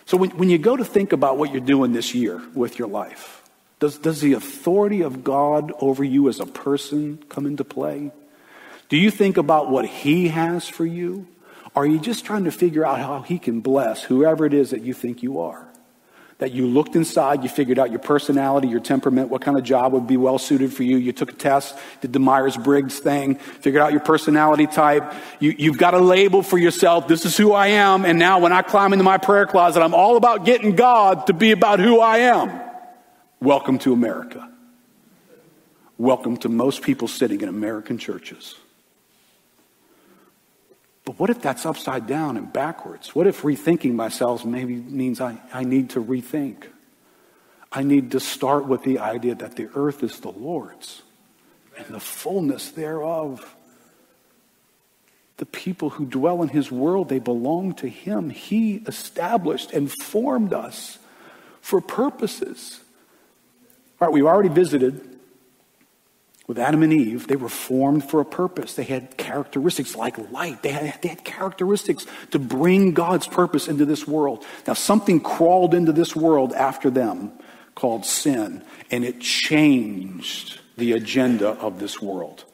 So 0.07 0.15
when, 0.15 0.29
when 0.31 0.49
you 0.49 0.57
go 0.57 0.77
to 0.77 0.85
think 0.85 1.11
about 1.11 1.37
what 1.37 1.51
you're 1.51 1.59
doing 1.59 1.91
this 1.91 2.15
year 2.15 2.41
with 2.55 2.79
your 2.79 2.87
life, 2.87 3.43
does, 3.79 3.97
does 3.97 4.21
the 4.21 4.33
authority 4.33 5.01
of 5.01 5.21
God 5.21 5.73
over 5.81 6.01
you 6.01 6.29
as 6.29 6.39
a 6.39 6.45
person 6.45 7.21
come 7.27 7.45
into 7.45 7.65
play? 7.65 8.11
Do 8.87 8.95
you 8.95 9.11
think 9.11 9.35
about 9.35 9.69
what 9.69 9.85
He 9.85 10.29
has 10.29 10.65
for 10.65 10.85
you? 10.85 11.27
Or 11.75 11.83
are 11.83 11.85
you 11.85 11.99
just 11.99 12.23
trying 12.23 12.45
to 12.45 12.51
figure 12.51 12.85
out 12.85 12.99
how 12.99 13.21
He 13.21 13.37
can 13.37 13.59
bless 13.59 14.01
whoever 14.01 14.45
it 14.45 14.53
is 14.53 14.69
that 14.69 14.81
you 14.81 14.93
think 14.93 15.21
you 15.21 15.41
are? 15.41 15.66
That 16.39 16.51
you 16.51 16.67
looked 16.67 16.95
inside, 16.95 17.41
you 17.41 17.49
figured 17.49 17.79
out 17.79 17.89
your 17.89 17.99
personality, 17.99 18.67
your 18.67 18.79
temperament, 18.79 19.29
what 19.29 19.41
kind 19.41 19.57
of 19.57 19.63
job 19.63 19.93
would 19.93 20.05
be 20.05 20.17
well 20.17 20.38
suited 20.38 20.71
for 20.71 20.83
you. 20.83 20.97
You 20.97 21.11
took 21.11 21.31
a 21.31 21.35
test, 21.35 21.75
did 22.01 22.13
the 22.13 22.19
Myers 22.19 22.55
Briggs 22.55 22.99
thing, 22.99 23.35
figured 23.35 23.81
out 23.81 23.91
your 23.91 24.01
personality 24.01 24.67
type. 24.67 25.13
You, 25.39 25.55
you've 25.57 25.79
got 25.79 25.95
a 25.95 25.99
label 25.99 26.43
for 26.43 26.59
yourself. 26.59 27.07
This 27.07 27.25
is 27.25 27.35
who 27.35 27.53
I 27.53 27.67
am. 27.67 28.05
And 28.05 28.19
now 28.19 28.39
when 28.39 28.53
I 28.53 28.61
climb 28.61 28.93
into 28.93 29.03
my 29.03 29.17
prayer 29.17 29.47
closet, 29.47 29.81
I'm 29.81 29.95
all 29.95 30.15
about 30.15 30.45
getting 30.45 30.75
God 30.75 31.25
to 31.27 31.33
be 31.33 31.51
about 31.51 31.79
who 31.79 31.99
I 31.99 32.17
am. 32.19 32.61
Welcome 33.41 33.79
to 33.79 33.93
America. 33.93 34.47
Welcome 35.97 36.38
to 36.38 36.49
most 36.49 36.83
people 36.83 37.07
sitting 37.07 37.41
in 37.41 37.49
American 37.49 37.97
churches. 37.97 38.55
What 41.18 41.32
if 41.32 41.41
that's 41.41 41.65
upside 41.65 42.05
down 42.05 42.38
and 42.38 42.51
backwards? 42.51 43.15
What 43.15 43.28
if 43.28 43.41
rethinking 43.41 43.93
myself 43.93 44.45
maybe 44.45 44.76
means 44.76 45.20
I, 45.20 45.38
I 45.51 45.63
need 45.63 45.91
to 45.91 46.03
rethink? 46.03 46.68
I 47.72 47.84
need 47.84 48.11
to 48.11 48.20
start 48.20 48.68
with 48.68 48.84
the 48.84 48.99
idea 48.99 49.36
that 49.36 49.55
the 49.55 49.70
earth 49.76 50.03
is 50.03 50.20
the 50.20 50.32
Lord's 50.32 51.01
and 51.78 51.88
the 51.88 51.99
fullness 51.99 52.72
thereof. 52.72 53.55
The 55.38 55.45
people 55.45 55.91
who 55.91 56.05
dwell 56.05 56.41
in 56.41 56.49
his 56.49 56.72
world, 56.72 57.09
they 57.09 57.20
belong 57.20 57.74
to 57.76 57.88
him. 57.88 58.30
He 58.30 58.76
established 58.88 59.74
and 59.74 59.91
formed 59.91 60.53
us 60.53 60.97
for 61.61 61.82
purposes. 61.82 62.80
All 63.99 64.07
right, 64.07 64.13
we've 64.13 64.26
already 64.26 64.49
visited 64.49 65.16
with 66.47 66.57
Adam 66.57 66.81
and 66.81 66.93
Eve, 66.93 67.27
they 67.27 67.35
were 67.35 67.49
formed 67.49 68.09
for 68.09 68.21
a 68.21 68.25
purpose. 68.25 68.75
They 68.75 68.85
had 68.85 69.17
characteristics 69.17 69.95
like 69.95 70.17
light. 70.31 70.63
They 70.63 70.71
had, 70.71 71.01
they 71.01 71.09
had 71.09 71.25
characteristics 71.25 72.07
to 72.31 72.39
bring 72.39 72.93
God's 72.93 73.27
purpose 73.27 73.67
into 73.67 73.85
this 73.85 74.07
world. 74.07 74.45
Now, 74.65 74.73
something 74.73 75.19
crawled 75.19 75.73
into 75.73 75.91
this 75.91 76.15
world 76.15 76.53
after 76.53 76.89
them 76.89 77.33
called 77.75 78.05
sin, 78.05 78.63
and 78.89 79.03
it 79.03 79.19
changed 79.19 80.59
the 80.77 80.93
agenda 80.93 81.49
of 81.49 81.79
this 81.79 82.01
world. 82.01 82.45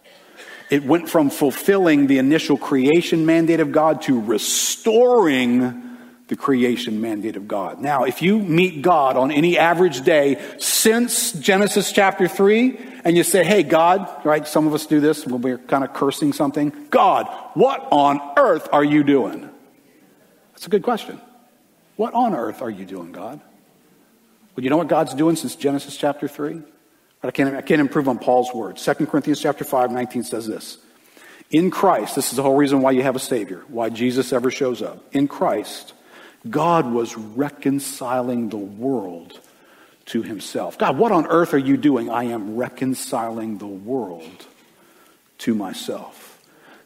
It 0.71 0.83
went 0.83 1.07
from 1.07 1.29
fulfilling 1.29 2.07
the 2.07 2.17
initial 2.17 2.57
creation 2.57 3.27
mandate 3.27 3.59
of 3.59 3.71
God 3.71 4.01
to 4.03 4.19
restoring 4.19 5.92
the 6.27 6.35
creation 6.35 7.01
mandate 7.01 7.35
of 7.35 7.47
God. 7.47 7.79
Now, 7.79 8.03
if 8.05 8.21
you 8.21 8.39
meet 8.39 8.81
God 8.81 9.17
on 9.17 9.31
any 9.31 9.57
average 9.57 10.01
day 10.01 10.41
since 10.57 11.33
Genesis 11.33 11.91
chapter 11.91 12.27
3, 12.27 12.77
and 13.03 13.17
you 13.17 13.23
say, 13.23 13.43
Hey, 13.43 13.63
God, 13.63 14.09
right? 14.25 14.47
Some 14.47 14.65
of 14.65 14.73
us 14.73 14.85
do 14.85 14.99
this 14.99 15.25
when 15.25 15.41
we're 15.41 15.57
kind 15.57 15.83
of 15.83 15.93
cursing 15.93 16.33
something. 16.33 16.87
God, 16.89 17.27
what 17.53 17.85
on 17.91 18.21
earth 18.37 18.69
are 18.71 18.83
you 18.83 19.03
doing? 19.03 19.49
That's 20.53 20.67
a 20.67 20.69
good 20.69 20.83
question. 20.83 21.19
What 21.97 22.13
on 22.13 22.33
earth 22.33 22.61
are 22.61 22.69
you 22.69 22.85
doing, 22.85 23.11
God? 23.11 23.41
Well, 24.55 24.63
you 24.63 24.69
know 24.69 24.77
what 24.77 24.87
God's 24.87 25.13
doing 25.13 25.35
since 25.35 25.55
Genesis 25.55 25.97
chapter 25.97 26.27
3? 26.27 26.61
But 27.21 27.27
I 27.27 27.31
can't, 27.31 27.55
I 27.55 27.61
can't 27.61 27.81
improve 27.81 28.07
on 28.07 28.19
Paul's 28.19 28.53
words. 28.53 28.83
2 28.83 29.05
Corinthians 29.07 29.41
chapter 29.41 29.63
5, 29.63 29.91
19 29.91 30.23
says 30.23 30.47
this. 30.47 30.77
In 31.51 31.69
Christ, 31.69 32.15
this 32.15 32.31
is 32.31 32.37
the 32.37 32.43
whole 32.43 32.55
reason 32.55 32.81
why 32.81 32.91
you 32.91 33.03
have 33.03 33.15
a 33.15 33.19
Savior, 33.19 33.63
why 33.67 33.89
Jesus 33.89 34.33
ever 34.33 34.49
shows 34.49 34.81
up. 34.81 35.03
In 35.13 35.27
Christ, 35.27 35.93
God 36.49 36.91
was 36.91 37.17
reconciling 37.17 38.49
the 38.49 38.57
world 38.57 39.39
to 40.07 40.21
himself. 40.21 40.77
God, 40.77 40.97
what 40.97 41.11
on 41.11 41.27
earth 41.27 41.53
are 41.53 41.59
you 41.59 41.77
doing? 41.77 42.09
I 42.09 42.25
am 42.25 42.57
reconciling 42.57 43.57
the 43.57 43.67
world 43.67 44.45
to 45.39 45.55
myself, 45.55 46.41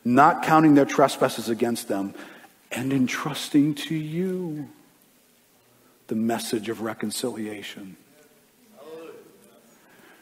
not 0.06 0.44
counting 0.44 0.76
their 0.76 0.86
trespasses 0.86 1.50
against 1.50 1.88
them, 1.88 2.14
and 2.72 2.94
entrusting 2.94 3.76
to 3.76 3.96
you 3.96 4.70
the 6.08 6.16
message 6.16 6.70
of 6.70 6.82
reconciliation. 6.82 7.98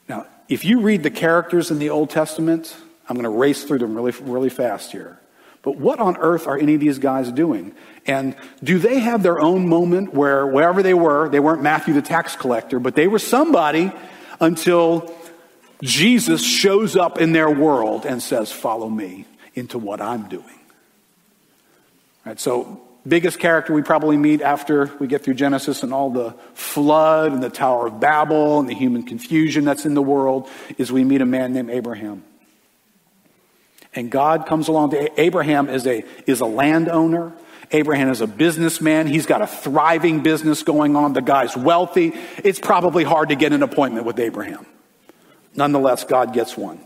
Now, 0.08 0.28
if 0.48 0.64
you 0.64 0.82
read 0.82 1.04
the 1.04 1.12
characters 1.12 1.72
in 1.72 1.80
the 1.80 1.90
Old 1.90 2.10
Testament, 2.10 2.76
I'm 3.10 3.16
going 3.16 3.24
to 3.24 3.30
race 3.30 3.64
through 3.64 3.80
them 3.80 3.96
really, 3.96 4.12
really 4.22 4.50
fast 4.50 4.92
here. 4.92 5.20
But 5.66 5.78
what 5.78 6.00
on 6.00 6.16
earth 6.18 6.46
are 6.46 6.56
any 6.58 6.76
of 6.76 6.80
these 6.80 7.00
guys 7.00 7.32
doing? 7.32 7.74
And 8.06 8.36
do 8.64 8.78
they 8.78 9.00
have 9.00 9.24
their 9.24 9.42
own 9.42 9.68
moment 9.68 10.14
where 10.14 10.46
wherever 10.46 10.84
they 10.84 10.94
were, 10.94 11.28
they 11.28 11.40
weren't 11.40 11.64
Matthew 11.64 11.96
the 11.96 12.04
tax 12.04 12.36
collector, 12.36 12.80
but 12.80 12.96
they 12.96 13.08
were 13.08 13.18
somebody 13.18 13.92
until 14.40 15.12
Jesus 15.82 16.46
shows 16.46 16.96
up 16.96 17.20
in 17.20 17.34
their 17.34 17.50
world 17.50 18.06
and 18.06 18.22
says, 18.22 18.52
Follow 18.52 18.88
me 18.88 19.26
into 19.56 19.80
what 19.80 20.02
I'm 20.02 20.30
doing. 20.30 20.46
Right, 22.24 22.40
so, 22.40 22.82
biggest 23.08 23.40
character 23.40 23.74
we 23.74 23.82
probably 23.82 24.18
meet 24.18 24.42
after 24.44 24.92
we 25.00 25.08
get 25.08 25.24
through 25.24 25.36
Genesis 25.36 25.82
and 25.82 25.92
all 25.92 26.12
the 26.12 26.36
flood 26.54 27.32
and 27.32 27.42
the 27.42 27.50
Tower 27.50 27.88
of 27.88 28.00
Babel 28.00 28.60
and 28.60 28.70
the 28.70 28.76
human 28.76 29.02
confusion 29.02 29.66
that's 29.66 29.86
in 29.86 29.96
the 29.96 30.02
world 30.02 30.48
is 30.78 30.92
we 30.92 31.04
meet 31.04 31.22
a 31.22 31.26
man 31.26 31.54
named 31.54 31.72
Abraham. 31.72 32.24
And 33.96 34.12
God 34.12 34.46
comes 34.46 34.68
along 34.68 34.92
to 34.92 35.22
Abraham 35.22 35.70
is 35.70 35.88
a, 35.88 36.04
is 36.28 36.42
a 36.42 36.46
landowner. 36.46 37.32
Abraham 37.72 38.10
is 38.10 38.22
a 38.22 38.28
businessman. 38.28 39.08
He's 39.08 39.26
got 39.26 39.42
a 39.42 39.48
thriving 39.48 40.22
business 40.22 40.64
going 40.64 40.96
on. 40.96 41.14
The 41.14 41.22
guy's 41.22 41.56
wealthy. 41.56 42.14
It's 42.44 42.60
probably 42.60 43.04
hard 43.04 43.30
to 43.30 43.36
get 43.36 43.54
an 43.54 43.64
appointment 43.64 44.06
with 44.06 44.20
Abraham. 44.20 44.66
Nonetheless, 45.56 46.04
God 46.04 46.34
gets 46.34 46.58
one. 46.58 46.80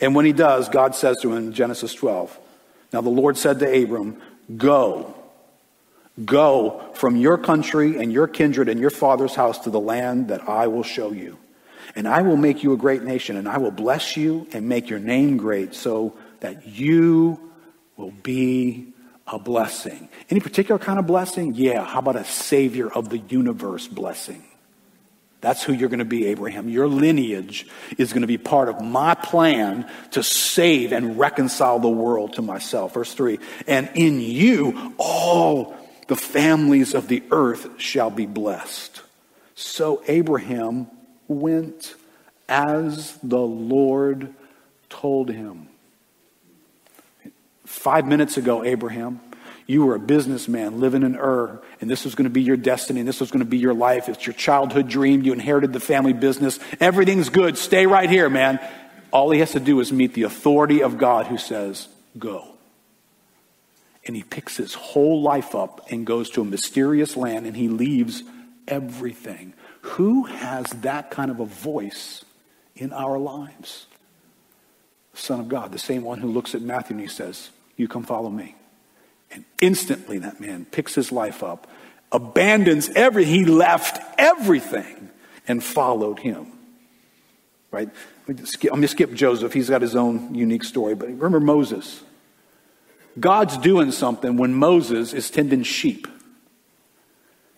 And 0.00 0.14
when 0.14 0.24
he 0.24 0.32
does, 0.32 0.68
God 0.68 0.94
says 0.94 1.20
to 1.22 1.32
him 1.32 1.38
in 1.38 1.52
Genesis 1.52 1.94
12, 1.94 2.38
Now 2.92 3.00
the 3.00 3.10
Lord 3.10 3.38
said 3.38 3.58
to 3.60 3.82
Abram, 3.82 4.20
Go, 4.56 5.14
go 6.22 6.90
from 6.94 7.16
your 7.16 7.38
country 7.38 7.98
and 7.98 8.12
your 8.12 8.28
kindred 8.28 8.68
and 8.68 8.78
your 8.78 8.90
father's 8.90 9.34
house 9.34 9.60
to 9.60 9.70
the 9.70 9.80
land 9.80 10.28
that 10.28 10.48
I 10.48 10.66
will 10.66 10.82
show 10.82 11.12
you. 11.12 11.38
And 11.94 12.06
I 12.06 12.22
will 12.22 12.36
make 12.36 12.62
you 12.62 12.72
a 12.72 12.76
great 12.76 13.02
nation, 13.02 13.36
and 13.36 13.48
I 13.48 13.58
will 13.58 13.70
bless 13.70 14.16
you 14.16 14.46
and 14.52 14.68
make 14.68 14.88
your 14.88 14.98
name 14.98 15.36
great 15.36 15.74
so 15.74 16.16
that 16.42 16.66
you 16.66 17.40
will 17.96 18.10
be 18.10 18.92
a 19.26 19.38
blessing. 19.38 20.08
Any 20.28 20.40
particular 20.40 20.78
kind 20.78 20.98
of 20.98 21.06
blessing? 21.06 21.54
Yeah. 21.54 21.84
How 21.84 22.00
about 22.00 22.16
a 22.16 22.24
savior 22.24 22.92
of 22.92 23.08
the 23.08 23.18
universe 23.18 23.88
blessing? 23.88 24.44
That's 25.40 25.62
who 25.62 25.72
you're 25.72 25.88
going 25.88 25.98
to 25.98 26.04
be, 26.04 26.26
Abraham. 26.26 26.68
Your 26.68 26.86
lineage 26.86 27.66
is 27.98 28.12
going 28.12 28.20
to 28.20 28.28
be 28.28 28.38
part 28.38 28.68
of 28.68 28.80
my 28.80 29.14
plan 29.14 29.90
to 30.12 30.22
save 30.22 30.92
and 30.92 31.18
reconcile 31.18 31.80
the 31.80 31.88
world 31.88 32.34
to 32.34 32.42
myself. 32.42 32.94
Verse 32.94 33.12
3 33.14 33.38
And 33.66 33.90
in 33.94 34.20
you, 34.20 34.94
all 34.98 35.74
the 36.06 36.16
families 36.16 36.94
of 36.94 37.08
the 37.08 37.22
earth 37.30 37.80
shall 37.80 38.10
be 38.10 38.26
blessed. 38.26 39.02
So 39.54 40.02
Abraham 40.06 40.88
went 41.26 41.94
as 42.48 43.16
the 43.22 43.40
Lord 43.40 44.34
told 44.88 45.28
him. 45.28 45.68
Five 47.82 48.06
minutes 48.06 48.36
ago, 48.36 48.62
Abraham, 48.62 49.20
you 49.66 49.84
were 49.84 49.96
a 49.96 49.98
businessman 49.98 50.78
living 50.78 51.02
in 51.02 51.16
Ur, 51.16 51.60
and 51.80 51.90
this 51.90 52.04
was 52.04 52.14
going 52.14 52.26
to 52.26 52.30
be 52.30 52.42
your 52.42 52.56
destiny, 52.56 53.00
and 53.00 53.08
this 53.08 53.18
was 53.18 53.32
going 53.32 53.44
to 53.44 53.50
be 53.50 53.58
your 53.58 53.74
life. 53.74 54.08
It's 54.08 54.24
your 54.24 54.34
childhood 54.34 54.86
dream. 54.86 55.24
You 55.24 55.32
inherited 55.32 55.72
the 55.72 55.80
family 55.80 56.12
business. 56.12 56.60
Everything's 56.78 57.28
good. 57.28 57.58
Stay 57.58 57.88
right 57.88 58.08
here, 58.08 58.30
man. 58.30 58.60
All 59.10 59.32
he 59.32 59.40
has 59.40 59.50
to 59.50 59.58
do 59.58 59.80
is 59.80 59.92
meet 59.92 60.14
the 60.14 60.22
authority 60.22 60.80
of 60.80 60.96
God 60.96 61.26
who 61.26 61.38
says, 61.38 61.88
Go. 62.16 62.54
And 64.06 64.14
he 64.14 64.22
picks 64.22 64.56
his 64.56 64.74
whole 64.74 65.20
life 65.20 65.56
up 65.56 65.84
and 65.90 66.06
goes 66.06 66.30
to 66.30 66.42
a 66.42 66.44
mysterious 66.44 67.16
land, 67.16 67.48
and 67.48 67.56
he 67.56 67.66
leaves 67.66 68.22
everything. 68.68 69.54
Who 69.80 70.26
has 70.26 70.66
that 70.82 71.10
kind 71.10 71.32
of 71.32 71.40
a 71.40 71.46
voice 71.46 72.24
in 72.76 72.92
our 72.92 73.18
lives? 73.18 73.86
The 75.14 75.18
Son 75.18 75.40
of 75.40 75.48
God, 75.48 75.72
the 75.72 75.80
same 75.80 76.04
one 76.04 76.20
who 76.20 76.30
looks 76.30 76.54
at 76.54 76.62
Matthew 76.62 76.94
and 76.94 77.00
he 77.00 77.08
says, 77.08 77.50
you 77.76 77.88
come 77.88 78.04
follow 78.04 78.30
me. 78.30 78.54
And 79.30 79.44
instantly 79.60 80.18
that 80.18 80.40
man 80.40 80.66
picks 80.66 80.94
his 80.94 81.10
life 81.10 81.42
up, 81.42 81.66
abandons 82.10 82.90
every, 82.90 83.24
he 83.24 83.44
left 83.44 84.00
everything 84.18 85.10
and 85.48 85.62
followed 85.62 86.18
him. 86.18 86.52
Right? 87.70 87.88
I'm 88.28 88.34
going 88.34 88.82
to 88.82 88.88
skip 88.88 89.12
Joseph. 89.14 89.52
He's 89.52 89.70
got 89.70 89.82
his 89.82 89.96
own 89.96 90.34
unique 90.34 90.64
story. 90.64 90.94
But 90.94 91.08
remember 91.08 91.40
Moses. 91.40 92.02
God's 93.18 93.56
doing 93.58 93.90
something 93.90 94.36
when 94.36 94.54
Moses 94.54 95.12
is 95.12 95.30
tending 95.30 95.62
sheep. 95.62 96.06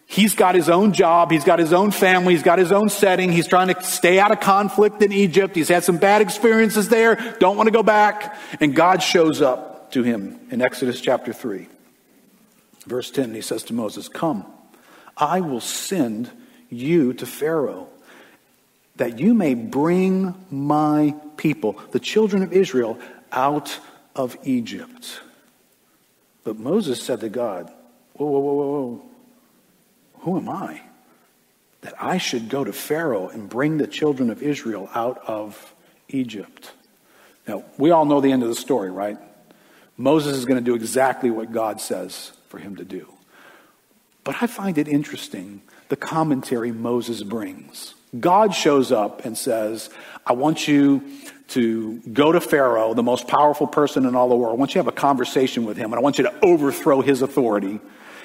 He's 0.06 0.34
got 0.34 0.54
his 0.54 0.68
own 0.68 0.92
job. 0.92 1.30
He's 1.30 1.44
got 1.44 1.58
his 1.58 1.72
own 1.72 1.90
family. 1.90 2.34
He's 2.34 2.42
got 2.42 2.58
his 2.58 2.70
own 2.70 2.88
setting. 2.88 3.32
He's 3.32 3.48
trying 3.48 3.74
to 3.74 3.82
stay 3.82 4.18
out 4.20 4.30
of 4.30 4.40
conflict 4.40 5.02
in 5.02 5.12
Egypt. 5.12 5.56
He's 5.56 5.68
had 5.68 5.82
some 5.82 5.96
bad 5.96 6.22
experiences 6.22 6.88
there. 6.88 7.36
Don't 7.40 7.56
want 7.56 7.66
to 7.66 7.72
go 7.72 7.82
back. 7.82 8.36
And 8.60 8.74
God 8.74 9.02
shows 9.02 9.42
up 9.42 9.73
to 9.94 10.02
him 10.02 10.38
in 10.50 10.60
Exodus 10.60 11.00
chapter 11.00 11.32
3. 11.32 11.68
Verse 12.86 13.10
10, 13.10 13.32
he 13.32 13.40
says 13.40 13.62
to 13.64 13.72
Moses, 13.72 14.08
Come, 14.08 14.44
I 15.16 15.40
will 15.40 15.60
send 15.60 16.30
you 16.68 17.12
to 17.14 17.24
Pharaoh 17.24 17.88
that 18.96 19.18
you 19.18 19.34
may 19.34 19.54
bring 19.54 20.34
my 20.50 21.14
people, 21.36 21.80
the 21.92 22.00
children 22.00 22.42
of 22.42 22.52
Israel, 22.52 22.98
out 23.32 23.78
of 24.14 24.36
Egypt. 24.44 25.20
But 26.42 26.58
Moses 26.58 27.02
said 27.02 27.20
to 27.20 27.28
God, 27.28 27.72
Whoa, 28.14 28.26
whoa, 28.26 28.40
whoa, 28.40 28.54
whoa, 28.54 28.66
whoa. 28.66 29.04
Who 30.20 30.36
am 30.38 30.48
I? 30.48 30.82
That 31.82 31.94
I 32.00 32.18
should 32.18 32.48
go 32.48 32.64
to 32.64 32.72
Pharaoh 32.72 33.28
and 33.28 33.48
bring 33.48 33.78
the 33.78 33.86
children 33.86 34.30
of 34.30 34.42
Israel 34.42 34.88
out 34.94 35.22
of 35.26 35.74
Egypt. 36.08 36.72
Now, 37.46 37.64
we 37.78 37.92
all 37.92 38.04
know 38.04 38.20
the 38.20 38.32
end 38.32 38.42
of 38.42 38.48
the 38.48 38.54
story, 38.54 38.90
right? 38.90 39.18
Moses 39.96 40.36
is 40.36 40.44
going 40.44 40.62
to 40.62 40.64
do 40.64 40.74
exactly 40.74 41.30
what 41.30 41.52
God 41.52 41.80
says 41.80 42.32
for 42.48 42.58
him 42.58 42.76
to 42.76 42.84
do. 42.84 43.12
But 44.24 44.36
I 44.40 44.46
find 44.46 44.78
it 44.78 44.88
interesting 44.88 45.62
the 45.88 45.96
commentary 45.96 46.72
Moses 46.72 47.22
brings. 47.22 47.94
God 48.18 48.54
shows 48.54 48.90
up 48.90 49.24
and 49.24 49.36
says, 49.36 49.90
I 50.26 50.32
want 50.32 50.66
you 50.66 51.02
to 51.48 51.98
go 52.12 52.32
to 52.32 52.40
Pharaoh, 52.40 52.94
the 52.94 53.02
most 53.02 53.28
powerful 53.28 53.66
person 53.66 54.06
in 54.06 54.16
all 54.16 54.28
the 54.28 54.36
world. 54.36 54.54
I 54.54 54.58
want 54.58 54.70
you 54.70 54.80
to 54.80 54.84
have 54.84 54.88
a 54.88 54.92
conversation 54.92 55.64
with 55.64 55.76
him, 55.76 55.92
and 55.92 55.96
I 55.96 56.00
want 56.00 56.18
you 56.18 56.24
to 56.24 56.34
overthrow 56.44 57.02
his 57.02 57.22
authority 57.22 57.80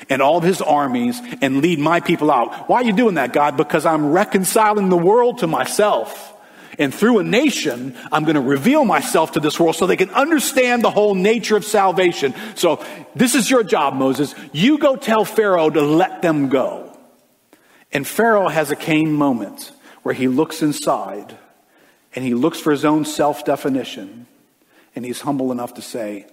and 0.10 0.22
all 0.22 0.38
of 0.38 0.44
his 0.44 0.62
armies 0.62 1.22
and 1.42 1.62
lead 1.62 1.80
my 1.80 2.00
people 2.00 2.32
out. 2.32 2.70
Why 2.70 2.78
are 2.78 2.84
you 2.84 2.94
doing 2.94 3.16
that, 3.16 3.34
God? 3.34 3.58
Because 3.58 3.86
I'm 3.86 4.12
reconciling 4.12 4.90
the 4.90 4.98
world 4.98 5.40
to 5.40 5.48
myself. 5.48 6.34
And 6.80 6.96
through 6.96 7.20
a 7.20 7.24
nation, 7.24 7.96
I'm 8.10 8.24
going 8.24 8.36
to 8.36 8.42
reveal 8.42 8.86
myself 8.86 9.34
to 9.34 9.42
this 9.42 9.60
world 9.60 9.76
so 9.76 9.86
they 9.86 9.98
can 9.98 10.10
understand 10.12 10.82
the 10.82 10.90
whole 10.90 11.14
nature 11.14 11.58
of 11.58 11.66
salvation. 11.66 12.34
So 12.56 12.84
this 13.14 13.36
is 13.36 13.52
your 13.52 13.64
job, 13.64 13.96
Moses. 13.96 14.34
You 14.54 14.78
go 14.78 14.96
tell 14.96 15.26
Pharaoh 15.26 15.70
to 15.70 15.82
let 15.82 16.22
them 16.22 16.48
go. 16.48 16.98
And 17.92 18.08
Pharaoh 18.08 18.48
has 18.48 18.72
a 18.72 18.78
Cain 18.78 19.12
moment 19.12 19.74
where 20.04 20.16
he 20.16 20.30
looks 20.30 20.62
inside 20.62 21.38
and 22.16 22.24
he 22.24 22.34
looks 22.34 22.60
for 22.60 22.72
his 22.72 22.86
own 22.86 23.04
self 23.04 23.44
definition 23.44 24.26
and 24.96 25.04
he's 25.04 25.20
humble 25.22 25.52
enough 25.52 25.74
to 25.74 25.82
say, 25.82 26.28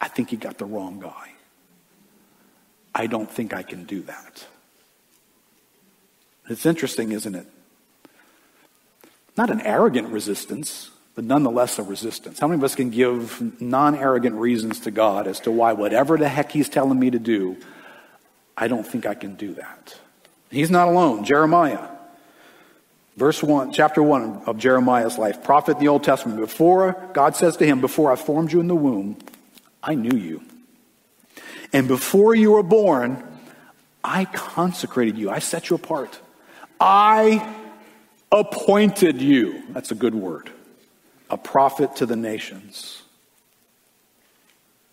I 0.00 0.08
think 0.08 0.32
you 0.32 0.38
got 0.38 0.56
the 0.56 0.64
wrong 0.64 1.00
guy. 1.00 1.32
I 2.94 3.06
don't 3.06 3.30
think 3.30 3.52
I 3.52 3.62
can 3.62 3.84
do 3.84 4.00
that. 4.02 4.46
It's 6.48 6.64
interesting, 6.64 7.12
isn't 7.12 7.34
it? 7.34 7.46
Not 9.36 9.50
an 9.50 9.60
arrogant 9.60 10.08
resistance, 10.08 10.90
but 11.14 11.24
nonetheless 11.24 11.78
a 11.78 11.82
resistance. 11.82 12.38
How 12.38 12.46
many 12.46 12.60
of 12.60 12.64
us 12.64 12.74
can 12.74 12.90
give 12.90 13.60
non 13.60 13.94
arrogant 13.94 14.36
reasons 14.36 14.80
to 14.80 14.90
God 14.90 15.26
as 15.26 15.40
to 15.40 15.50
why, 15.50 15.72
whatever 15.72 16.16
the 16.16 16.28
heck 16.28 16.52
He's 16.52 16.68
telling 16.68 16.98
me 16.98 17.10
to 17.10 17.18
do, 17.18 17.56
I 18.56 18.68
don't 18.68 18.86
think 18.86 19.06
I 19.06 19.14
can 19.14 19.34
do 19.34 19.54
that? 19.54 19.98
He's 20.50 20.70
not 20.70 20.88
alone. 20.88 21.24
Jeremiah, 21.24 21.88
verse 23.16 23.42
1, 23.42 23.72
chapter 23.72 24.02
1 24.02 24.44
of 24.46 24.58
Jeremiah's 24.58 25.18
life, 25.18 25.42
prophet 25.42 25.72
in 25.72 25.78
the 25.80 25.88
Old 25.88 26.04
Testament, 26.04 26.38
before 26.38 27.10
God 27.12 27.36
says 27.36 27.56
to 27.58 27.66
him, 27.66 27.80
Before 27.80 28.12
I 28.12 28.16
formed 28.16 28.52
you 28.52 28.60
in 28.60 28.68
the 28.68 28.76
womb, 28.76 29.18
I 29.82 29.94
knew 29.94 30.16
you. 30.16 30.42
And 31.72 31.88
before 31.88 32.34
you 32.34 32.52
were 32.52 32.62
born, 32.62 33.22
I 34.02 34.24
consecrated 34.24 35.18
you. 35.18 35.30
I 35.30 35.40
set 35.40 35.68
you 35.68 35.76
apart. 35.76 36.18
I 36.80 37.65
appointed 38.32 39.20
you. 39.20 39.62
That's 39.70 39.90
a 39.90 39.94
good 39.94 40.14
word. 40.14 40.50
A 41.30 41.38
prophet 41.38 41.96
to 41.96 42.06
the 42.06 42.16
nations. 42.16 43.02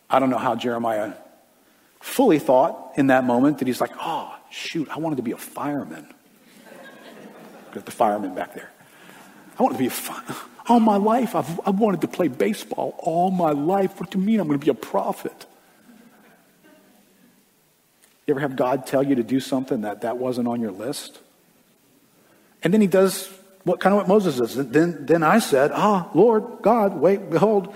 I 0.09 0.19
don't 0.19 0.29
know 0.29 0.37
how 0.37 0.55
Jeremiah 0.55 1.13
fully 1.99 2.39
thought 2.39 2.93
in 2.95 3.07
that 3.07 3.23
moment 3.23 3.59
that 3.59 3.67
he's 3.67 3.81
like, 3.81 3.91
oh, 3.99 4.35
shoot, 4.51 4.87
I 4.89 4.99
wanted 4.99 5.15
to 5.15 5.21
be 5.23 5.31
a 5.31 5.37
fireman. 5.37 6.07
Got 7.71 7.85
the 7.85 7.91
fireman 7.91 8.35
back 8.35 8.53
there. 8.53 8.69
I 9.57 9.63
wanted 9.63 9.75
to 9.75 9.79
be 9.79 9.87
a 9.87 9.91
fireman. 9.91 10.35
All 10.67 10.79
my 10.79 10.97
life, 10.97 11.35
I've, 11.35 11.59
I've 11.65 11.79
wanted 11.79 12.01
to 12.01 12.07
play 12.07 12.27
baseball 12.27 12.95
all 12.99 13.31
my 13.31 13.51
life. 13.51 13.99
What 13.99 14.11
do 14.11 14.19
you 14.19 14.23
mean 14.23 14.39
I'm 14.39 14.47
going 14.47 14.59
to 14.59 14.65
be 14.65 14.71
a 14.71 14.75
prophet? 14.75 15.45
You 18.25 18.33
ever 18.33 18.39
have 18.39 18.55
God 18.55 18.87
tell 18.87 19.03
you 19.03 19.15
to 19.15 19.23
do 19.23 19.39
something 19.39 19.81
that 19.81 20.01
that 20.01 20.17
wasn't 20.17 20.47
on 20.47 20.61
your 20.61 20.71
list? 20.71 21.19
And 22.63 22.73
then 22.73 22.81
he 22.81 22.87
does 22.87 23.29
what 23.63 23.79
kind 23.79 23.93
of 23.93 23.97
what 23.97 24.07
Moses 24.07 24.37
does. 24.37 24.57
And 24.57 24.73
Then, 24.73 25.05
then 25.05 25.23
I 25.23 25.39
said, 25.39 25.71
Ah, 25.73 26.09
Lord 26.13 26.61
God, 26.61 26.95
wait, 26.95 27.29
behold, 27.29 27.73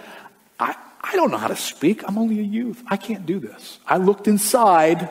I, 0.60 0.76
I 1.02 1.16
don't 1.16 1.32
know 1.32 1.38
how 1.38 1.48
to 1.48 1.56
speak. 1.56 2.08
I'm 2.08 2.18
only 2.18 2.40
a 2.40 2.44
youth. 2.44 2.84
I 2.88 2.98
can't 2.98 3.26
do 3.26 3.40
this. 3.40 3.80
I 3.86 3.98
looked 3.98 4.28
inside, 4.28 5.10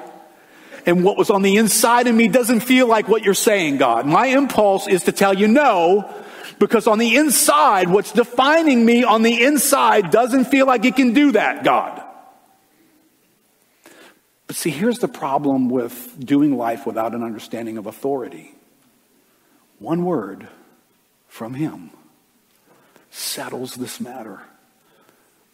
and 0.85 1.05
what 1.05 1.16
was 1.16 1.31
on 1.31 1.43
the 1.43 1.57
inside 1.57 2.07
of 2.07 2.14
me 2.14 2.29
doesn't 2.29 2.61
feel 2.61 2.87
like 2.87 3.09
what 3.09 3.22
you're 3.22 3.35
saying, 3.35 3.79
God. 3.79 4.07
My 4.07 4.27
impulse 4.27 4.89
is 4.89 5.05
to 5.05 5.12
tell 5.12 5.35
you 5.35 5.49
no, 5.49 6.12
because 6.59 6.87
on 6.87 6.99
the 6.99 7.16
inside, 7.16 7.89
what's 7.89 8.12
defining 8.12 8.85
me 8.85 9.05
on 9.05 9.22
the 9.22 9.45
inside 9.45 10.11
doesn't 10.11 10.47
feel 10.47 10.66
like 10.66 10.85
it 10.85 10.97
can 10.97 11.12
do 11.12 11.33
that, 11.33 11.64
God. 11.64 12.03
But 14.47 14.57
see, 14.57 14.70
here's 14.70 15.01
the 15.01 15.09
problem 15.09 15.68
with 15.68 16.24
doing 16.24 16.57
life 16.57 16.87
without 16.87 17.14
an 17.14 17.22
understanding 17.22 17.79
of 17.79 17.87
authority. 17.87 18.55
One 19.79 20.05
word 20.05 20.49
from 21.29 21.55
Him 21.55 21.91
settles 23.11 23.74
this 23.74 24.01
matter. 24.01 24.41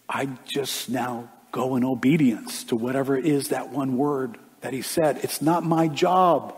I 0.08 0.28
just 0.46 0.88
now 0.88 1.30
go 1.50 1.76
in 1.76 1.84
obedience 1.84 2.64
to 2.64 2.76
whatever 2.76 3.16
it 3.16 3.26
is 3.26 3.48
that 3.48 3.70
one 3.70 3.96
word 3.96 4.38
that 4.60 4.72
He 4.72 4.82
said. 4.82 5.18
It's 5.22 5.42
not 5.42 5.64
my 5.64 5.88
job 5.88 6.56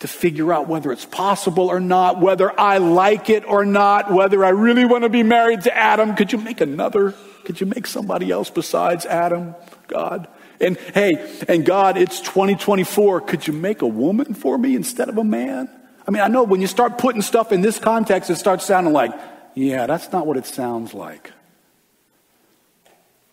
to 0.00 0.08
figure 0.08 0.52
out 0.52 0.66
whether 0.66 0.90
it's 0.90 1.04
possible 1.04 1.68
or 1.68 1.78
not, 1.78 2.20
whether 2.20 2.58
I 2.58 2.78
like 2.78 3.30
it 3.30 3.44
or 3.46 3.64
not, 3.64 4.10
whether 4.10 4.44
I 4.44 4.48
really 4.48 4.84
want 4.84 5.04
to 5.04 5.08
be 5.08 5.22
married 5.22 5.62
to 5.62 5.76
Adam. 5.76 6.16
Could 6.16 6.32
you 6.32 6.38
make 6.38 6.60
another? 6.60 7.14
Could 7.44 7.60
you 7.60 7.66
make 7.66 7.86
somebody 7.86 8.30
else 8.30 8.50
besides 8.50 9.06
Adam, 9.06 9.54
God? 9.86 10.26
And 10.60 10.76
hey, 10.76 11.40
and 11.48 11.64
God, 11.64 11.96
it's 11.96 12.20
2024. 12.20 13.22
Could 13.22 13.46
you 13.46 13.52
make 13.52 13.82
a 13.82 13.86
woman 13.86 14.34
for 14.34 14.58
me 14.58 14.74
instead 14.74 15.08
of 15.08 15.18
a 15.18 15.24
man? 15.24 15.68
I 16.06 16.10
mean, 16.10 16.22
I 16.22 16.28
know 16.28 16.42
when 16.42 16.60
you 16.60 16.66
start 16.66 16.98
putting 16.98 17.22
stuff 17.22 17.52
in 17.52 17.60
this 17.60 17.78
context, 17.78 18.30
it 18.30 18.36
starts 18.36 18.64
sounding 18.64 18.92
like, 18.92 19.12
yeah, 19.54 19.86
that's 19.86 20.10
not 20.12 20.26
what 20.26 20.36
it 20.36 20.46
sounds 20.46 20.94
like. 20.94 21.32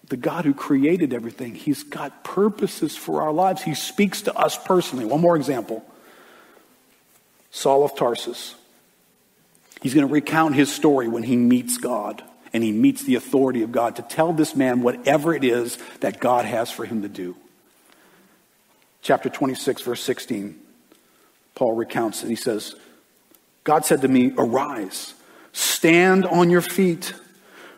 The 0.09 0.17
God 0.17 0.45
who 0.45 0.53
created 0.53 1.13
everything, 1.13 1.55
He's 1.55 1.83
got 1.83 2.23
purposes 2.23 2.95
for 2.95 3.21
our 3.21 3.31
lives. 3.31 3.61
He 3.61 3.75
speaks 3.75 4.23
to 4.23 4.35
us 4.35 4.57
personally. 4.57 5.05
One 5.05 5.21
more 5.21 5.35
example 5.35 5.85
Saul 7.51 7.83
of 7.83 7.95
Tarsus. 7.95 8.55
He's 9.81 9.93
going 9.93 10.07
to 10.07 10.13
recount 10.13 10.55
his 10.55 10.73
story 10.73 11.07
when 11.07 11.23
he 11.23 11.37
meets 11.37 11.77
God 11.77 12.21
and 12.51 12.63
he 12.63 12.71
meets 12.71 13.03
the 13.03 13.15
authority 13.15 13.61
of 13.61 13.71
God 13.71 13.95
to 13.95 14.01
tell 14.01 14.33
this 14.33 14.55
man 14.55 14.81
whatever 14.81 15.33
it 15.33 15.43
is 15.43 15.77
that 16.01 16.19
God 16.19 16.45
has 16.45 16.69
for 16.69 16.85
him 16.85 17.03
to 17.03 17.07
do. 17.07 17.35
Chapter 19.01 19.29
26, 19.29 19.81
verse 19.83 20.03
16, 20.03 20.59
Paul 21.55 21.73
recounts 21.73 22.23
it. 22.23 22.29
He 22.29 22.35
says, 22.35 22.75
God 23.63 23.85
said 23.85 24.01
to 24.01 24.07
me, 24.07 24.33
Arise, 24.37 25.13
stand 25.51 26.25
on 26.25 26.49
your 26.49 26.61
feet, 26.61 27.13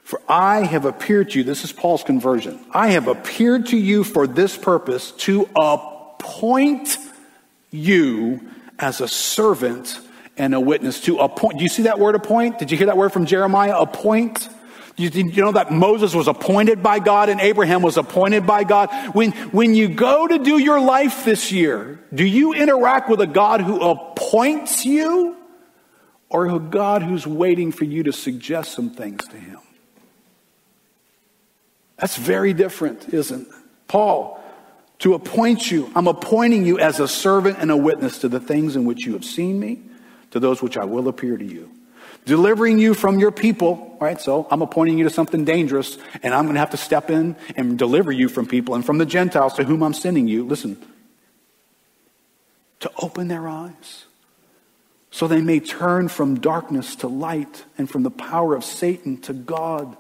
for 0.04 0.22
I 0.28 0.62
have 0.66 0.86
appeared 0.86 1.32
to 1.32 1.40
you. 1.40 1.44
This 1.44 1.64
is 1.64 1.72
Paul's 1.72 2.04
conversion. 2.04 2.64
I 2.72 2.90
have 2.90 3.08
appeared 3.08 3.68
to 3.68 3.78
you 3.78 4.04
for 4.04 4.28
this 4.28 4.58
purpose 4.58 5.12
to 5.12 5.50
appoint 5.56 6.98
you 7.72 8.42
as 8.78 9.02
a 9.02 9.08
servant 9.08 10.00
and 10.38 10.54
a 10.54 10.60
witness. 10.60 11.02
To 11.02 11.20
appoint. 11.20 11.58
Do 11.58 11.64
you 11.64 11.70
see 11.70 11.84
that 11.84 12.00
word 12.00 12.16
appoint? 12.16 12.60
Did 12.60 12.72
you 12.72 12.78
hear 12.78 12.88
that 12.88 12.98
word 12.98 13.14
from 13.14 13.26
Jeremiah? 13.26 13.78
Appoint. 13.78 14.50
You, 15.02 15.10
you 15.10 15.42
know 15.44 15.54
that 15.54 15.72
Moses 15.72 16.14
was 16.14 16.28
appointed 16.28 16.84
by 16.84 17.00
God 17.00 17.30
and 17.30 17.42
Abraham 17.42 17.82
was 17.82 17.98
appointed 17.98 18.46
by 18.46 18.64
God? 18.64 18.90
When, 19.16 19.32
when 19.52 19.74
you 19.74 19.90
go 19.90 20.28
to 20.28 20.38
do 20.38 20.60
your 20.60 20.80
life 20.80 21.26
this 21.26 21.52
year, 21.52 22.00
do 22.14 22.24
you 22.24 22.54
interact 22.54 23.10
with 23.10 23.20
a 23.20 23.28
God 23.28 23.62
who 23.62 23.82
appoints 23.82 24.86
you 24.86 25.36
or 26.30 26.48
a 26.48 26.60
God 26.60 27.02
who's 27.02 27.26
waiting 27.26 27.72
for 27.72 27.86
you 27.86 28.04
to 28.04 28.14
suggest 28.14 28.74
some 28.74 28.92
things 28.92 29.28
to 29.30 29.38
him? 29.38 29.60
That's 31.98 32.18
very 32.18 32.54
different, 32.54 33.12
isn't 33.12 33.48
it? 33.48 33.54
Paul, 33.88 34.42
to 35.00 35.16
appoint 35.16 35.72
you, 35.72 35.92
I'm 35.96 36.08
appointing 36.08 36.64
you 36.64 36.78
as 36.78 37.00
a 37.00 37.08
servant 37.08 37.58
and 37.60 37.72
a 37.72 37.78
witness 37.78 38.20
to 38.20 38.30
the 38.30 38.40
things 38.40 38.76
in 38.76 38.86
which 38.86 39.06
you 39.06 39.14
have 39.14 39.26
seen 39.26 39.60
me, 39.60 39.82
to 40.30 40.40
those 40.40 40.62
which 40.62 40.78
I 40.78 40.86
will 40.86 41.08
appear 41.08 41.38
to 41.38 41.46
you 41.46 41.72
delivering 42.26 42.80
you 42.80 42.94
from 42.94 43.20
your 43.20 43.32
people, 43.32 43.98
right? 44.00 44.20
So 44.20 44.48
I'm 44.50 44.62
appointing 44.62 44.98
you 44.98 45.04
to 45.06 45.10
something 45.10 45.46
dangerous, 45.46 45.98
and 46.24 46.34
I'm 46.34 46.46
going 46.46 46.56
to 46.56 46.60
have 46.60 46.72
to 46.72 46.78
step 46.78 47.10
in 47.10 47.36
and 47.56 47.78
deliver 47.78 48.12
you 48.12 48.30
from 48.30 48.46
people 48.46 48.76
and 48.76 48.86
from 48.86 48.98
the 48.98 49.06
Gentiles 49.06 49.54
to 49.56 49.64
whom 49.64 49.84
I'm 49.84 49.94
sending 49.94 50.28
you. 50.28 50.46
Listen, 50.46 50.82
to 52.80 52.92
open 53.00 53.28
their 53.28 53.48
eyes 53.48 54.06
so 55.12 55.28
they 55.28 55.42
may 55.42 55.60
turn 55.60 56.08
from 56.08 56.40
darkness 56.40 56.96
to 56.98 57.08
light 57.08 57.66
and 57.78 57.90
from 57.90 58.04
the 58.04 58.12
power 58.12 58.56
of 58.56 58.64
Satan 58.64 59.18
to 59.22 59.34
God, 59.34 59.98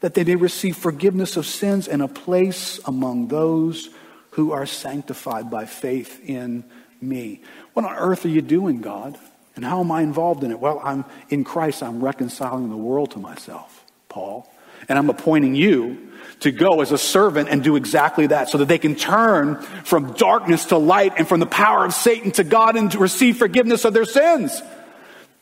that 0.00 0.14
they 0.14 0.24
may 0.24 0.36
receive 0.36 0.76
forgiveness 0.76 1.36
of 1.36 1.46
sins 1.46 1.86
and 1.86 2.02
a 2.02 2.08
place 2.08 2.80
among 2.86 3.28
those 3.28 3.90
who 4.30 4.52
are 4.52 4.66
sanctified 4.66 5.50
by 5.50 5.66
faith 5.66 6.20
in 6.28 6.64
me. 7.00 7.42
What 7.74 7.84
on 7.84 7.94
earth 7.94 8.24
are 8.24 8.30
you 8.30 8.42
doing, 8.42 8.80
God? 8.80 9.18
And 9.56 9.64
how 9.64 9.80
am 9.80 9.92
I 9.92 10.02
involved 10.02 10.42
in 10.42 10.50
it? 10.50 10.58
Well, 10.58 10.80
I'm 10.82 11.04
in 11.28 11.44
Christ, 11.44 11.82
I'm 11.82 12.02
reconciling 12.02 12.70
the 12.70 12.76
world 12.76 13.12
to 13.12 13.18
myself, 13.18 13.84
Paul. 14.08 14.50
And 14.88 14.98
I'm 14.98 15.08
appointing 15.08 15.54
you 15.54 16.10
to 16.40 16.50
go 16.50 16.80
as 16.80 16.92
a 16.92 16.98
servant 16.98 17.48
and 17.48 17.62
do 17.62 17.76
exactly 17.76 18.26
that 18.26 18.48
so 18.48 18.58
that 18.58 18.66
they 18.66 18.78
can 18.78 18.96
turn 18.96 19.56
from 19.84 20.12
darkness 20.14 20.66
to 20.66 20.76
light 20.76 21.14
and 21.16 21.26
from 21.26 21.40
the 21.40 21.46
power 21.46 21.84
of 21.84 21.94
Satan 21.94 22.32
to 22.32 22.44
God 22.44 22.76
and 22.76 22.90
to 22.92 22.98
receive 22.98 23.38
forgiveness 23.38 23.84
of 23.84 23.94
their 23.94 24.04
sins. 24.04 24.60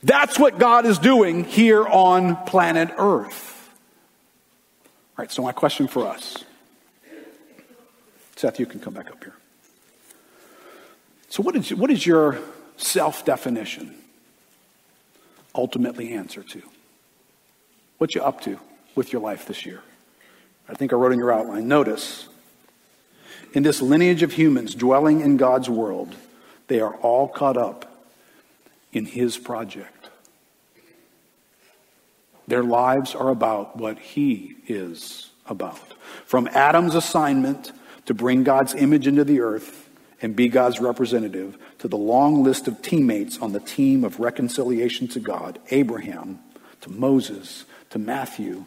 That's 0.02 0.38
what 0.38 0.58
God 0.58 0.84
is 0.84 0.98
doing 0.98 1.44
here 1.44 1.86
on 1.86 2.36
planet 2.44 2.90
Earth. 2.98 3.70
All 5.16 5.22
right, 5.22 5.32
so 5.32 5.42
my 5.42 5.52
question 5.52 5.88
for 5.88 6.06
us. 6.06 6.44
Seth, 8.36 8.58
you 8.58 8.66
can 8.66 8.80
come 8.80 8.94
back 8.94 9.10
up 9.10 9.22
here. 9.22 9.34
So, 11.28 11.42
what 11.42 11.54
is, 11.54 11.72
what 11.72 11.90
is 11.90 12.04
your 12.04 12.38
self 12.76 13.24
definition 13.24 13.94
ultimately 15.54 16.12
answer 16.12 16.42
to? 16.42 16.62
What 17.98 18.14
you 18.14 18.22
up 18.22 18.40
to 18.42 18.58
with 18.94 19.12
your 19.12 19.22
life 19.22 19.46
this 19.46 19.64
year? 19.64 19.82
I 20.68 20.74
think 20.74 20.92
I 20.92 20.96
wrote 20.96 21.12
in 21.12 21.18
your 21.18 21.32
outline. 21.32 21.68
Notice, 21.68 22.28
in 23.52 23.62
this 23.62 23.82
lineage 23.82 24.22
of 24.22 24.32
humans 24.32 24.74
dwelling 24.74 25.20
in 25.20 25.36
God's 25.36 25.68
world, 25.68 26.14
they 26.68 26.80
are 26.80 26.94
all 26.96 27.28
caught 27.28 27.56
up 27.56 28.06
in 28.92 29.06
His 29.06 29.36
project. 29.36 30.08
Their 32.46 32.62
lives 32.62 33.14
are 33.14 33.28
about 33.28 33.76
what 33.76 33.98
He 33.98 34.56
is 34.66 35.30
about. 35.46 35.80
From 36.24 36.48
Adam's 36.48 36.94
assignment 36.94 37.72
to 38.06 38.14
bring 38.14 38.42
God's 38.42 38.74
image 38.74 39.06
into 39.06 39.24
the 39.24 39.40
earth 39.40 39.81
and 40.22 40.36
be 40.36 40.48
God's 40.48 40.80
representative, 40.80 41.58
to 41.80 41.88
the 41.88 41.98
long 41.98 42.44
list 42.44 42.68
of 42.68 42.80
teammates 42.80 43.38
on 43.40 43.52
the 43.52 43.60
team 43.60 44.04
of 44.04 44.20
reconciliation 44.20 45.08
to 45.08 45.20
God 45.20 45.58
Abraham, 45.70 46.38
to 46.82 46.90
Moses, 46.90 47.64
to 47.90 47.98
Matthew, 47.98 48.64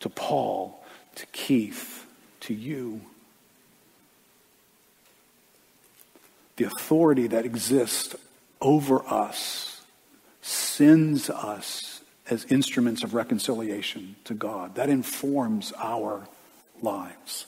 to 0.00 0.08
Paul, 0.08 0.82
to 1.16 1.26
Keith, 1.26 2.06
to 2.40 2.54
you. 2.54 3.00
The 6.56 6.64
authority 6.64 7.26
that 7.26 7.44
exists 7.44 8.14
over 8.60 9.04
us 9.06 9.80
sends 10.40 11.28
us 11.28 12.00
as 12.30 12.44
instruments 12.44 13.02
of 13.02 13.14
reconciliation 13.14 14.14
to 14.24 14.34
God. 14.34 14.76
That 14.76 14.88
informs 14.88 15.72
our 15.76 16.28
lives. 16.80 17.46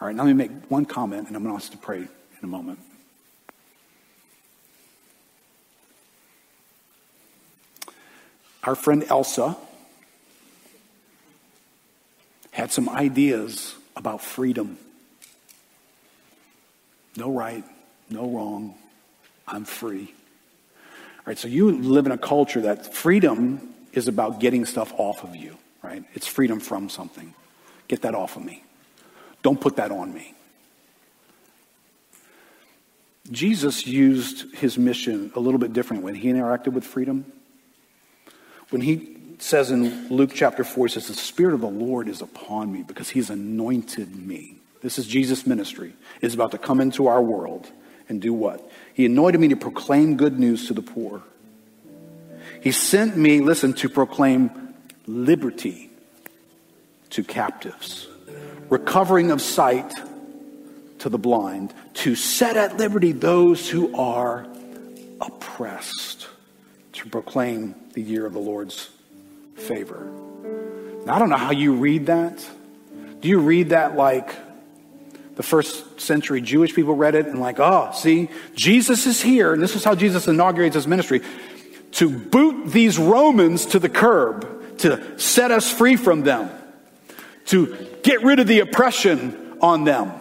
All 0.00 0.06
right, 0.06 0.14
now 0.14 0.24
let 0.24 0.28
me 0.28 0.34
make 0.34 0.70
one 0.70 0.84
comment, 0.84 1.26
and 1.26 1.36
I'm 1.36 1.42
going 1.42 1.56
to 1.56 1.62
ask 1.62 1.72
to 1.72 1.78
pray 1.78 2.06
a 2.46 2.48
moment. 2.48 2.78
Our 8.64 8.74
friend 8.74 9.04
Elsa 9.08 9.56
had 12.50 12.72
some 12.72 12.88
ideas 12.88 13.74
about 13.96 14.22
freedom. 14.22 14.78
No 17.16 17.30
right, 17.30 17.64
no 18.10 18.28
wrong. 18.28 18.74
I'm 19.46 19.64
free. 19.64 20.12
All 21.18 21.24
right, 21.26 21.38
so 21.38 21.48
you 21.48 21.70
live 21.70 22.06
in 22.06 22.12
a 22.12 22.18
culture 22.18 22.62
that 22.62 22.94
freedom 22.94 23.74
is 23.92 24.08
about 24.08 24.40
getting 24.40 24.64
stuff 24.64 24.92
off 24.96 25.22
of 25.22 25.36
you, 25.36 25.56
right? 25.82 26.04
It's 26.14 26.26
freedom 26.26 26.60
from 26.60 26.88
something. 26.88 27.34
Get 27.88 28.02
that 28.02 28.14
off 28.14 28.36
of 28.36 28.44
me. 28.44 28.64
Don't 29.42 29.60
put 29.60 29.76
that 29.76 29.90
on 29.92 30.12
me. 30.12 30.35
Jesus 33.30 33.86
used 33.86 34.54
his 34.56 34.78
mission 34.78 35.32
a 35.34 35.40
little 35.40 35.58
bit 35.58 35.72
different 35.72 36.02
when 36.02 36.14
he 36.14 36.28
interacted 36.28 36.72
with 36.72 36.84
freedom. 36.84 37.30
When 38.70 38.82
he 38.82 39.16
says 39.38 39.70
in 39.70 40.08
Luke 40.08 40.30
chapter 40.34 40.64
4, 40.64 40.86
he 40.86 40.92
says, 40.92 41.08
The 41.08 41.14
Spirit 41.14 41.54
of 41.54 41.60
the 41.60 41.68
Lord 41.68 42.08
is 42.08 42.22
upon 42.22 42.72
me 42.72 42.82
because 42.82 43.10
he's 43.10 43.30
anointed 43.30 44.14
me. 44.16 44.56
This 44.82 44.98
is 44.98 45.06
Jesus' 45.06 45.46
ministry. 45.46 45.94
Is 46.20 46.34
about 46.34 46.52
to 46.52 46.58
come 46.58 46.80
into 46.80 47.06
our 47.06 47.22
world 47.22 47.70
and 48.08 48.20
do 48.20 48.32
what? 48.32 48.70
He 48.94 49.06
anointed 49.06 49.40
me 49.40 49.48
to 49.48 49.56
proclaim 49.56 50.16
good 50.16 50.38
news 50.38 50.68
to 50.68 50.74
the 50.74 50.82
poor. 50.82 51.22
He 52.62 52.72
sent 52.72 53.16
me, 53.16 53.40
listen, 53.40 53.72
to 53.74 53.88
proclaim 53.88 54.74
liberty 55.06 55.90
to 57.10 57.22
captives, 57.22 58.08
recovering 58.68 59.30
of 59.30 59.40
sight 59.40 59.92
to 60.98 61.08
the 61.08 61.18
blind, 61.18 61.74
to 61.94 62.14
set 62.14 62.56
at 62.56 62.76
liberty 62.76 63.12
those 63.12 63.68
who 63.68 63.94
are 63.96 64.46
oppressed, 65.20 66.28
to 66.92 67.08
proclaim 67.08 67.74
the 67.92 68.02
year 68.02 68.26
of 68.26 68.32
the 68.32 68.38
Lord's 68.38 68.88
favor. 69.56 70.10
Now, 71.04 71.14
I 71.14 71.18
don't 71.18 71.30
know 71.30 71.36
how 71.36 71.52
you 71.52 71.74
read 71.76 72.06
that. 72.06 72.44
Do 73.20 73.28
you 73.28 73.40
read 73.40 73.70
that 73.70 73.96
like 73.96 74.34
the 75.36 75.42
first 75.42 76.00
century 76.00 76.40
Jewish 76.40 76.74
people 76.74 76.94
read 76.94 77.14
it 77.14 77.26
and 77.26 77.40
like, 77.40 77.60
oh, 77.60 77.90
see, 77.94 78.28
Jesus 78.54 79.06
is 79.06 79.20
here, 79.20 79.52
and 79.52 79.62
this 79.62 79.76
is 79.76 79.84
how 79.84 79.94
Jesus 79.94 80.26
inaugurates 80.28 80.74
his 80.74 80.86
ministry 80.86 81.20
to 81.92 82.10
boot 82.10 82.72
these 82.72 82.98
Romans 82.98 83.66
to 83.66 83.78
the 83.78 83.88
curb, 83.88 84.78
to 84.78 85.18
set 85.18 85.50
us 85.50 85.70
free 85.70 85.96
from 85.96 86.22
them, 86.22 86.50
to 87.46 87.76
get 88.02 88.22
rid 88.22 88.38
of 88.38 88.46
the 88.46 88.60
oppression 88.60 89.58
on 89.60 89.84
them. 89.84 90.12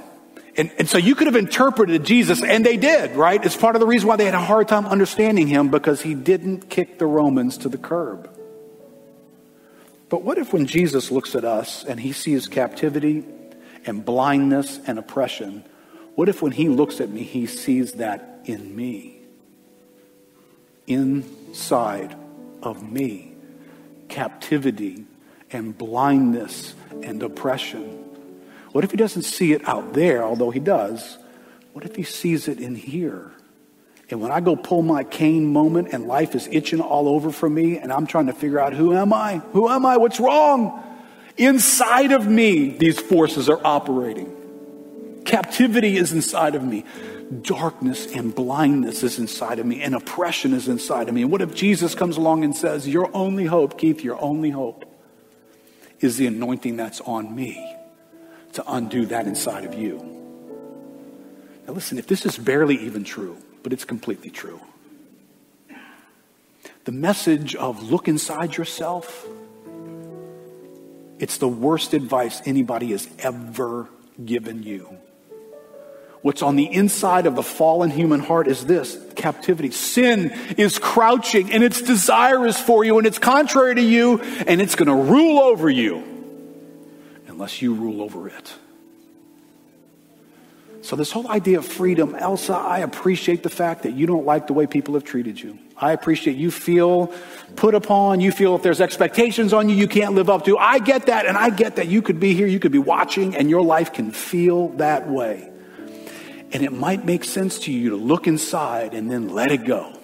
And, 0.58 0.72
and, 0.78 0.88
so 0.88 0.98
you 0.98 1.16
could 1.16 1.28
have 1.28 1.36
interpreted 1.36 2.06
Jesus, 2.06 2.42
and 2.42 2.66
they 2.66 2.78
did, 2.78 3.12
right? 3.16 3.44
It's 3.44 3.58
part 3.58 3.76
of 3.76 3.82
the 3.82 3.86
reason 3.86 4.08
why 4.08 4.16
they 4.16 4.24
had 4.24 4.34
a 4.34 4.40
hard 4.40 4.70
time 4.70 4.86
understanding 4.86 5.48
him 5.48 5.70
because 5.70 6.02
he 6.02 6.14
didn't 6.14 6.70
kick 6.70 6.98
the 6.98 7.06
Romans 7.06 7.58
to 7.60 7.70
the 7.70 7.78
curb. 7.78 8.30
But 10.08 10.24
what 10.24 10.38
if 10.38 10.54
when 10.54 10.66
Jesus 10.66 11.12
looks 11.12 11.36
at 11.36 11.44
us 11.44 11.84
and 11.84 12.00
he 12.00 12.14
sees 12.14 12.48
captivity 12.48 13.26
and 13.86 14.06
blindness 14.06 14.80
and 14.88 14.98
oppression, 14.98 15.66
what 16.16 16.30
if 16.30 16.42
when 16.42 16.54
he 16.54 16.70
looks 16.70 17.02
at 17.02 17.10
me, 17.10 17.24
he 17.24 17.48
sees 17.48 17.94
that 17.94 18.40
in 18.46 18.74
me? 18.74 19.20
Inside 20.88 22.16
of 22.62 22.90
me, 22.90 23.34
captivity 24.08 25.06
and 25.52 25.78
blindness 25.78 26.76
and 27.04 27.22
oppression. 27.22 28.05
What 28.76 28.84
if 28.84 28.92
he 28.92 28.98
doesn't 28.98 29.22
see 29.22 29.54
it 29.54 29.66
out 29.70 29.94
there, 29.94 30.22
although 30.22 30.50
he 30.50 30.60
does? 30.60 31.18
What 31.72 31.86
if 31.86 31.96
he 31.96 32.04
sees 32.04 32.50
it 32.50 32.60
in 32.60 32.76
here? 32.76 33.32
And 34.10 34.20
when 34.20 34.34
I 34.34 34.42
go 34.42 34.58
pull 34.58 34.82
my 34.82 35.06
Cain 35.06 35.54
moment 35.54 35.94
and 35.94 36.08
life 36.08 36.36
is 36.36 36.50
itching 36.52 36.82
all 36.82 37.08
over 37.08 37.32
for 37.32 37.50
me 37.50 37.78
and 37.78 37.90
I'm 37.90 38.06
trying 38.06 38.26
to 38.26 38.34
figure 38.34 38.60
out 38.60 38.74
who 38.74 38.94
am 38.94 39.14
I? 39.14 39.38
Who 39.54 39.70
am 39.70 39.86
I? 39.86 39.96
What's 39.96 40.20
wrong? 40.20 40.84
Inside 41.38 42.12
of 42.12 42.28
me, 42.28 42.72
these 42.72 43.00
forces 43.00 43.48
are 43.48 43.62
operating. 43.66 45.24
Captivity 45.24 45.96
is 45.96 46.12
inside 46.12 46.56
of 46.56 46.62
me. 46.62 46.84
Darkness 47.44 48.08
and 48.08 48.36
blindness 48.36 49.04
is 49.04 49.20
inside 49.20 49.60
of 49.60 49.66
me, 49.66 49.84
and 49.84 49.96
oppression 49.96 50.54
is 50.54 50.68
inside 50.68 51.08
of 51.08 51.16
me. 51.16 51.22
And 51.22 51.32
what 51.32 51.42
if 51.42 51.56
Jesus 51.56 51.96
comes 51.96 52.18
along 52.18 52.44
and 52.44 52.54
says, 52.54 52.90
Your 52.90 53.10
only 53.14 53.46
hope, 53.46 53.78
Keith, 53.78 54.04
your 54.04 54.22
only 54.22 54.50
hope 54.50 54.84
is 56.02 56.18
the 56.18 56.28
anointing 56.28 56.76
that's 56.76 57.00
on 57.00 57.34
me 57.34 57.76
to 58.56 58.64
undo 58.74 59.06
that 59.08 59.28
inside 59.28 59.64
of 59.66 59.74
you? 59.74 59.98
Now, 61.68 61.74
listen, 61.74 61.98
if 61.98 62.08
this 62.08 62.26
is 62.26 62.38
barely 62.38 62.76
even 62.78 63.04
true, 63.04 63.38
but 63.64 63.74
it's 63.74 63.86
completely 63.86 64.30
true. 64.30 64.62
The 66.84 66.92
message 66.92 67.56
of 67.56 67.90
look 67.90 68.08
inside 68.08 68.58
yourself, 68.58 69.26
it's 71.18 71.38
the 71.38 71.48
worst 71.48 71.94
advice 71.94 72.42
anybody 72.46 72.92
has 72.92 73.10
ever 73.20 73.90
given 74.24 74.62
you. 74.62 74.98
What's 76.22 76.42
on 76.42 76.56
the 76.56 76.72
inside 76.72 77.26
of 77.26 77.36
the 77.36 77.44
fallen 77.44 77.92
human 77.92 78.20
heart 78.20 78.48
is 78.48 78.66
this 78.66 78.98
captivity. 79.16 79.72
Sin 79.72 80.32
is 80.58 80.80
crouching 80.80 81.52
and 81.52 81.64
its 81.64 81.82
desire 81.82 82.46
is 82.48 82.60
for 82.60 82.84
you 82.84 82.98
and 82.98 83.06
it's 83.06 83.20
contrary 83.20 83.76
to 83.76 83.82
you 83.82 84.20
and 84.22 84.62
it's 84.62 84.76
going 84.76 84.88
to 84.88 85.12
rule 85.12 85.40
over 85.40 85.70
you 85.70 86.15
unless 87.36 87.62
you 87.62 87.74
rule 87.74 88.02
over 88.02 88.30
it. 88.30 88.54
So, 90.82 90.96
this 90.96 91.12
whole 91.12 91.28
idea 91.30 91.58
of 91.58 91.66
freedom, 91.66 92.16
Elsa, 92.16 92.54
I 92.54 92.80
appreciate 92.80 93.44
the 93.44 93.50
fact 93.50 93.84
that 93.84 93.94
you 93.94 94.06
don't 94.06 94.26
like 94.26 94.48
the 94.48 94.54
way 94.54 94.68
people 94.68 94.94
have 94.94 95.04
treated 95.04 95.42
you. 95.42 95.60
I 95.76 95.92
appreciate 95.92 96.38
you 96.38 96.50
feel 96.50 97.14
put 97.58 97.76
upon. 97.76 98.22
You 98.22 98.32
feel 98.32 98.56
if 98.56 98.62
there's 98.62 98.80
expectations 98.80 99.52
on 99.52 99.68
you 99.68 99.76
you 99.76 99.90
can't 99.90 100.14
live 100.14 100.30
up 100.30 100.46
to. 100.46 100.58
I 100.58 100.80
get 100.80 101.08
that, 101.08 101.26
and 101.26 101.36
I 101.36 101.50
get 101.50 101.76
that 101.76 101.88
you 101.88 102.02
could 102.02 102.22
be 102.22 102.34
here, 102.34 102.48
you 102.48 102.60
could 102.60 102.72
be 102.72 102.78
watching, 102.78 103.36
and 103.36 103.50
your 103.50 103.64
life 103.64 103.92
can 103.92 104.12
feel 104.12 104.70
that 104.78 105.10
way. 105.10 105.52
And 106.54 106.64
it 106.64 106.72
might 106.72 107.04
make 107.04 107.26
sense 107.26 107.60
to 107.62 107.74
you 107.74 107.90
to 107.90 107.98
look 107.98 108.28
inside 108.28 108.94
and 108.94 109.12
then 109.12 109.28
let 109.28 109.52
it 109.52 109.66
go. 109.66 109.95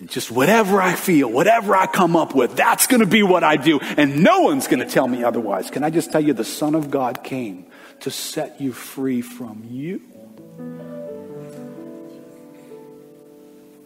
And 0.00 0.10
just 0.10 0.30
whatever 0.30 0.80
I 0.80 0.94
feel, 0.94 1.30
whatever 1.30 1.74
I 1.76 1.86
come 1.86 2.16
up 2.16 2.34
with, 2.34 2.56
that's 2.56 2.86
going 2.86 3.00
to 3.00 3.06
be 3.06 3.22
what 3.22 3.44
I 3.44 3.56
do. 3.56 3.78
And 3.80 4.22
no 4.22 4.40
one's 4.40 4.66
going 4.66 4.80
to 4.80 4.92
tell 4.92 5.06
me 5.06 5.22
otherwise. 5.22 5.70
Can 5.70 5.84
I 5.84 5.90
just 5.90 6.10
tell 6.10 6.22
you, 6.22 6.32
the 6.32 6.44
Son 6.44 6.74
of 6.74 6.90
God 6.90 7.22
came 7.22 7.66
to 8.00 8.10
set 8.10 8.60
you 8.60 8.72
free 8.72 9.22
from 9.22 9.64
you. 9.70 10.02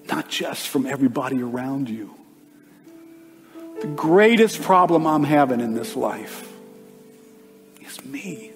not 0.08 0.28
just 0.28 0.68
from 0.68 0.86
everybody 0.86 1.40
around 1.40 1.88
you. 1.88 2.14
The 3.80 3.86
greatest 3.86 4.62
problem 4.62 5.06
I'm 5.06 5.22
having 5.22 5.60
in 5.60 5.74
this 5.74 5.94
life 5.94 6.50
is 7.80 8.04
me. 8.04 8.50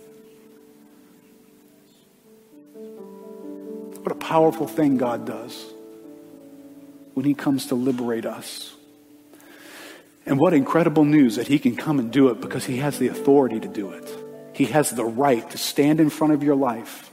What 2.74 4.10
a 4.10 4.16
powerful 4.16 4.66
thing 4.66 4.96
God 4.96 5.26
does 5.26 5.71
when 7.14 7.24
He 7.24 7.34
comes 7.34 7.66
to 7.66 7.74
liberate 7.74 8.26
us. 8.26 8.74
And 10.24 10.38
what 10.38 10.54
incredible 10.54 11.04
news 11.04 11.36
that 11.36 11.48
He 11.48 11.58
can 11.58 11.76
come 11.76 11.98
and 11.98 12.10
do 12.10 12.28
it 12.28 12.40
because 12.40 12.64
He 12.64 12.78
has 12.78 12.98
the 12.98 13.08
authority 13.08 13.60
to 13.60 13.68
do 13.68 13.90
it. 13.90 14.08
He 14.54 14.66
has 14.66 14.90
the 14.90 15.04
right 15.04 15.48
to 15.50 15.58
stand 15.58 16.00
in 16.00 16.10
front 16.10 16.32
of 16.32 16.42
your 16.42 16.54
life 16.54 17.10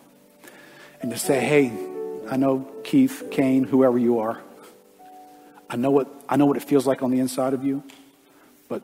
and 1.01 1.11
to 1.11 1.17
say, 1.17 1.39
hey, 1.39 1.71
I 2.29 2.37
know 2.37 2.69
Keith, 2.83 3.29
Cain, 3.31 3.63
whoever 3.63 3.97
you 3.97 4.19
are. 4.19 4.39
I 5.69 5.75
know 5.75 5.91
what 5.91 6.07
I 6.27 6.35
know 6.35 6.45
what 6.45 6.57
it 6.57 6.63
feels 6.63 6.85
like 6.87 7.01
on 7.01 7.11
the 7.11 7.19
inside 7.19 7.53
of 7.53 7.63
you, 7.63 7.83
but 8.67 8.83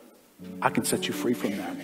I 0.62 0.70
can 0.70 0.86
set 0.86 1.08
you 1.08 1.14
free 1.14 1.34
from 1.34 1.58
that. 1.58 1.76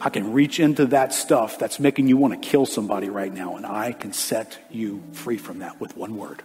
I 0.00 0.10
can 0.10 0.32
reach 0.32 0.60
into 0.60 0.86
that 0.86 1.12
stuff 1.12 1.58
that's 1.58 1.80
making 1.80 2.06
you 2.06 2.16
want 2.16 2.40
to 2.40 2.48
kill 2.48 2.66
somebody 2.66 3.08
right 3.08 3.32
now, 3.32 3.56
and 3.56 3.66
I 3.66 3.92
can 3.92 4.12
set 4.12 4.58
you 4.70 5.02
free 5.12 5.38
from 5.38 5.58
that 5.58 5.80
with 5.80 5.96
one 5.96 6.16
word. 6.16 6.42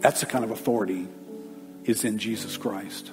That's 0.00 0.20
the 0.20 0.26
kind 0.26 0.44
of 0.44 0.50
authority 0.50 1.08
is 1.84 2.04
in 2.04 2.18
Jesus 2.18 2.56
Christ. 2.56 3.10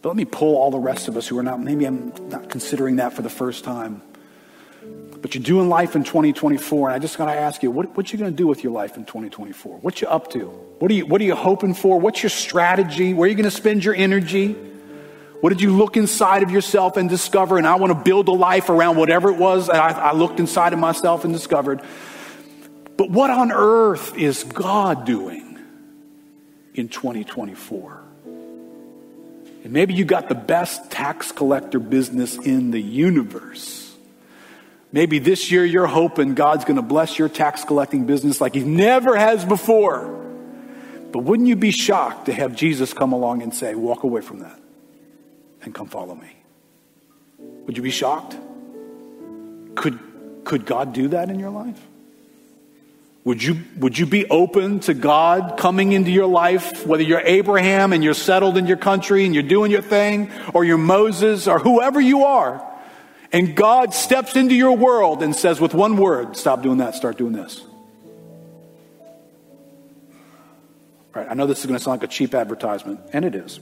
But 0.00 0.10
let 0.10 0.16
me 0.16 0.24
pull 0.24 0.56
all 0.56 0.70
the 0.70 0.78
rest 0.78 1.08
of 1.08 1.16
us 1.16 1.26
who 1.26 1.38
are 1.38 1.42
not, 1.42 1.60
maybe 1.60 1.84
I'm 1.84 2.12
not 2.28 2.48
considering 2.48 2.96
that 2.96 3.12
for 3.12 3.22
the 3.22 3.30
first 3.30 3.64
time. 3.64 4.02
But 5.20 5.34
you're 5.34 5.42
doing 5.42 5.68
life 5.68 5.96
in 5.96 6.04
2024, 6.04 6.88
and 6.88 6.94
I 6.94 7.00
just 7.00 7.18
got 7.18 7.26
to 7.26 7.32
ask 7.32 7.62
you, 7.64 7.72
what, 7.72 7.96
what 7.96 8.12
you 8.12 8.18
going 8.18 8.30
to 8.30 8.36
do 8.36 8.46
with 8.46 8.62
your 8.62 8.72
life 8.72 8.96
in 8.96 9.04
2024? 9.04 9.78
What 9.78 10.00
you 10.00 10.06
up 10.06 10.30
to? 10.32 10.46
What 10.46 10.90
are 10.92 10.94
you, 10.94 11.06
what 11.06 11.20
are 11.20 11.24
you 11.24 11.34
hoping 11.34 11.74
for? 11.74 11.98
What's 11.98 12.22
your 12.22 12.30
strategy? 12.30 13.12
Where 13.14 13.26
are 13.26 13.28
you 13.28 13.34
going 13.34 13.44
to 13.44 13.50
spend 13.50 13.84
your 13.84 13.94
energy? 13.94 14.56
What 15.40 15.50
did 15.50 15.60
you 15.60 15.76
look 15.76 15.96
inside 15.96 16.44
of 16.44 16.50
yourself 16.50 16.96
and 16.96 17.08
discover? 17.08 17.58
And 17.58 17.66
I 17.66 17.74
want 17.76 17.92
to 17.92 17.98
build 17.98 18.28
a 18.28 18.32
life 18.32 18.68
around 18.68 18.96
whatever 18.96 19.30
it 19.30 19.38
was 19.38 19.68
I, 19.68 19.90
I 19.90 20.12
looked 20.12 20.38
inside 20.40 20.72
of 20.72 20.78
myself 20.78 21.24
and 21.24 21.32
discovered. 21.32 21.80
But 22.98 23.10
what 23.10 23.30
on 23.30 23.52
earth 23.52 24.18
is 24.18 24.42
God 24.42 25.06
doing 25.06 25.56
in 26.74 26.88
2024? 26.88 28.02
And 29.64 29.72
maybe 29.72 29.94
you 29.94 30.04
got 30.04 30.28
the 30.28 30.34
best 30.34 30.90
tax 30.90 31.30
collector 31.30 31.78
business 31.78 32.36
in 32.36 32.72
the 32.72 32.80
universe. 32.80 33.94
Maybe 34.90 35.20
this 35.20 35.50
year 35.50 35.64
you're 35.64 35.86
hoping 35.86 36.34
God's 36.34 36.64
going 36.64 36.76
to 36.76 36.82
bless 36.82 37.18
your 37.18 37.28
tax 37.28 37.64
collecting 37.64 38.04
business 38.04 38.40
like 38.40 38.54
He 38.54 38.64
never 38.64 39.16
has 39.16 39.44
before. 39.44 40.16
But 41.12 41.20
wouldn't 41.20 41.48
you 41.48 41.56
be 41.56 41.70
shocked 41.70 42.26
to 42.26 42.32
have 42.32 42.56
Jesus 42.56 42.92
come 42.92 43.12
along 43.12 43.42
and 43.42 43.54
say, 43.54 43.76
Walk 43.76 44.02
away 44.02 44.22
from 44.22 44.40
that 44.40 44.58
and 45.62 45.72
come 45.72 45.86
follow 45.86 46.16
me? 46.16 46.36
Would 47.66 47.76
you 47.76 47.82
be 47.82 47.90
shocked? 47.90 48.36
Could, 49.76 50.00
could 50.44 50.66
God 50.66 50.92
do 50.92 51.08
that 51.08 51.30
in 51.30 51.38
your 51.38 51.50
life? 51.50 51.80
Would 53.28 53.42
you, 53.42 53.58
would 53.76 53.98
you 53.98 54.06
be 54.06 54.24
open 54.30 54.80
to 54.80 54.94
God 54.94 55.58
coming 55.58 55.92
into 55.92 56.10
your 56.10 56.24
life, 56.24 56.86
whether 56.86 57.02
you're 57.02 57.20
Abraham 57.20 57.92
and 57.92 58.02
you're 58.02 58.14
settled 58.14 58.56
in 58.56 58.66
your 58.66 58.78
country 58.78 59.26
and 59.26 59.34
you're 59.34 59.42
doing 59.42 59.70
your 59.70 59.82
thing, 59.82 60.30
or 60.54 60.64
you're 60.64 60.78
Moses, 60.78 61.46
or 61.46 61.58
whoever 61.58 62.00
you 62.00 62.24
are, 62.24 62.66
and 63.30 63.54
God 63.54 63.92
steps 63.92 64.34
into 64.34 64.54
your 64.54 64.78
world 64.78 65.22
and 65.22 65.36
says 65.36 65.60
with 65.60 65.74
one 65.74 65.98
word, 65.98 66.38
stop 66.38 66.62
doing 66.62 66.78
that, 66.78 66.94
start 66.94 67.18
doing 67.18 67.34
this? 67.34 67.60
All 71.14 71.22
right, 71.22 71.26
I 71.28 71.34
know 71.34 71.46
this 71.46 71.60
is 71.60 71.66
going 71.66 71.76
to 71.76 71.84
sound 71.84 72.00
like 72.00 72.10
a 72.10 72.10
cheap 72.10 72.32
advertisement, 72.32 73.00
and 73.12 73.26
it 73.26 73.34
is. 73.34 73.60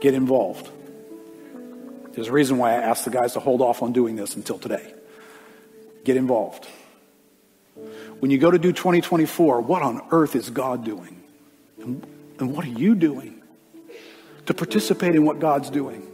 Get 0.00 0.14
involved. 0.14 0.68
There's 2.14 2.26
a 2.26 2.32
reason 2.32 2.58
why 2.58 2.72
I 2.72 2.78
asked 2.78 3.04
the 3.04 3.12
guys 3.12 3.34
to 3.34 3.38
hold 3.38 3.60
off 3.62 3.80
on 3.80 3.92
doing 3.92 4.16
this 4.16 4.34
until 4.34 4.58
today. 4.58 4.94
Get 6.04 6.16
involved. 6.16 6.66
When 8.20 8.30
you 8.30 8.38
go 8.38 8.50
to 8.50 8.58
do 8.58 8.72
2024, 8.72 9.60
what 9.62 9.82
on 9.82 10.00
earth 10.10 10.36
is 10.36 10.50
God 10.50 10.84
doing? 10.84 11.22
And, 11.80 12.06
and 12.38 12.54
what 12.54 12.64
are 12.64 12.68
you 12.68 12.94
doing 12.94 13.42
to 14.46 14.54
participate 14.54 15.14
in 15.14 15.24
what 15.24 15.40
God's 15.40 15.70
doing? 15.70 16.08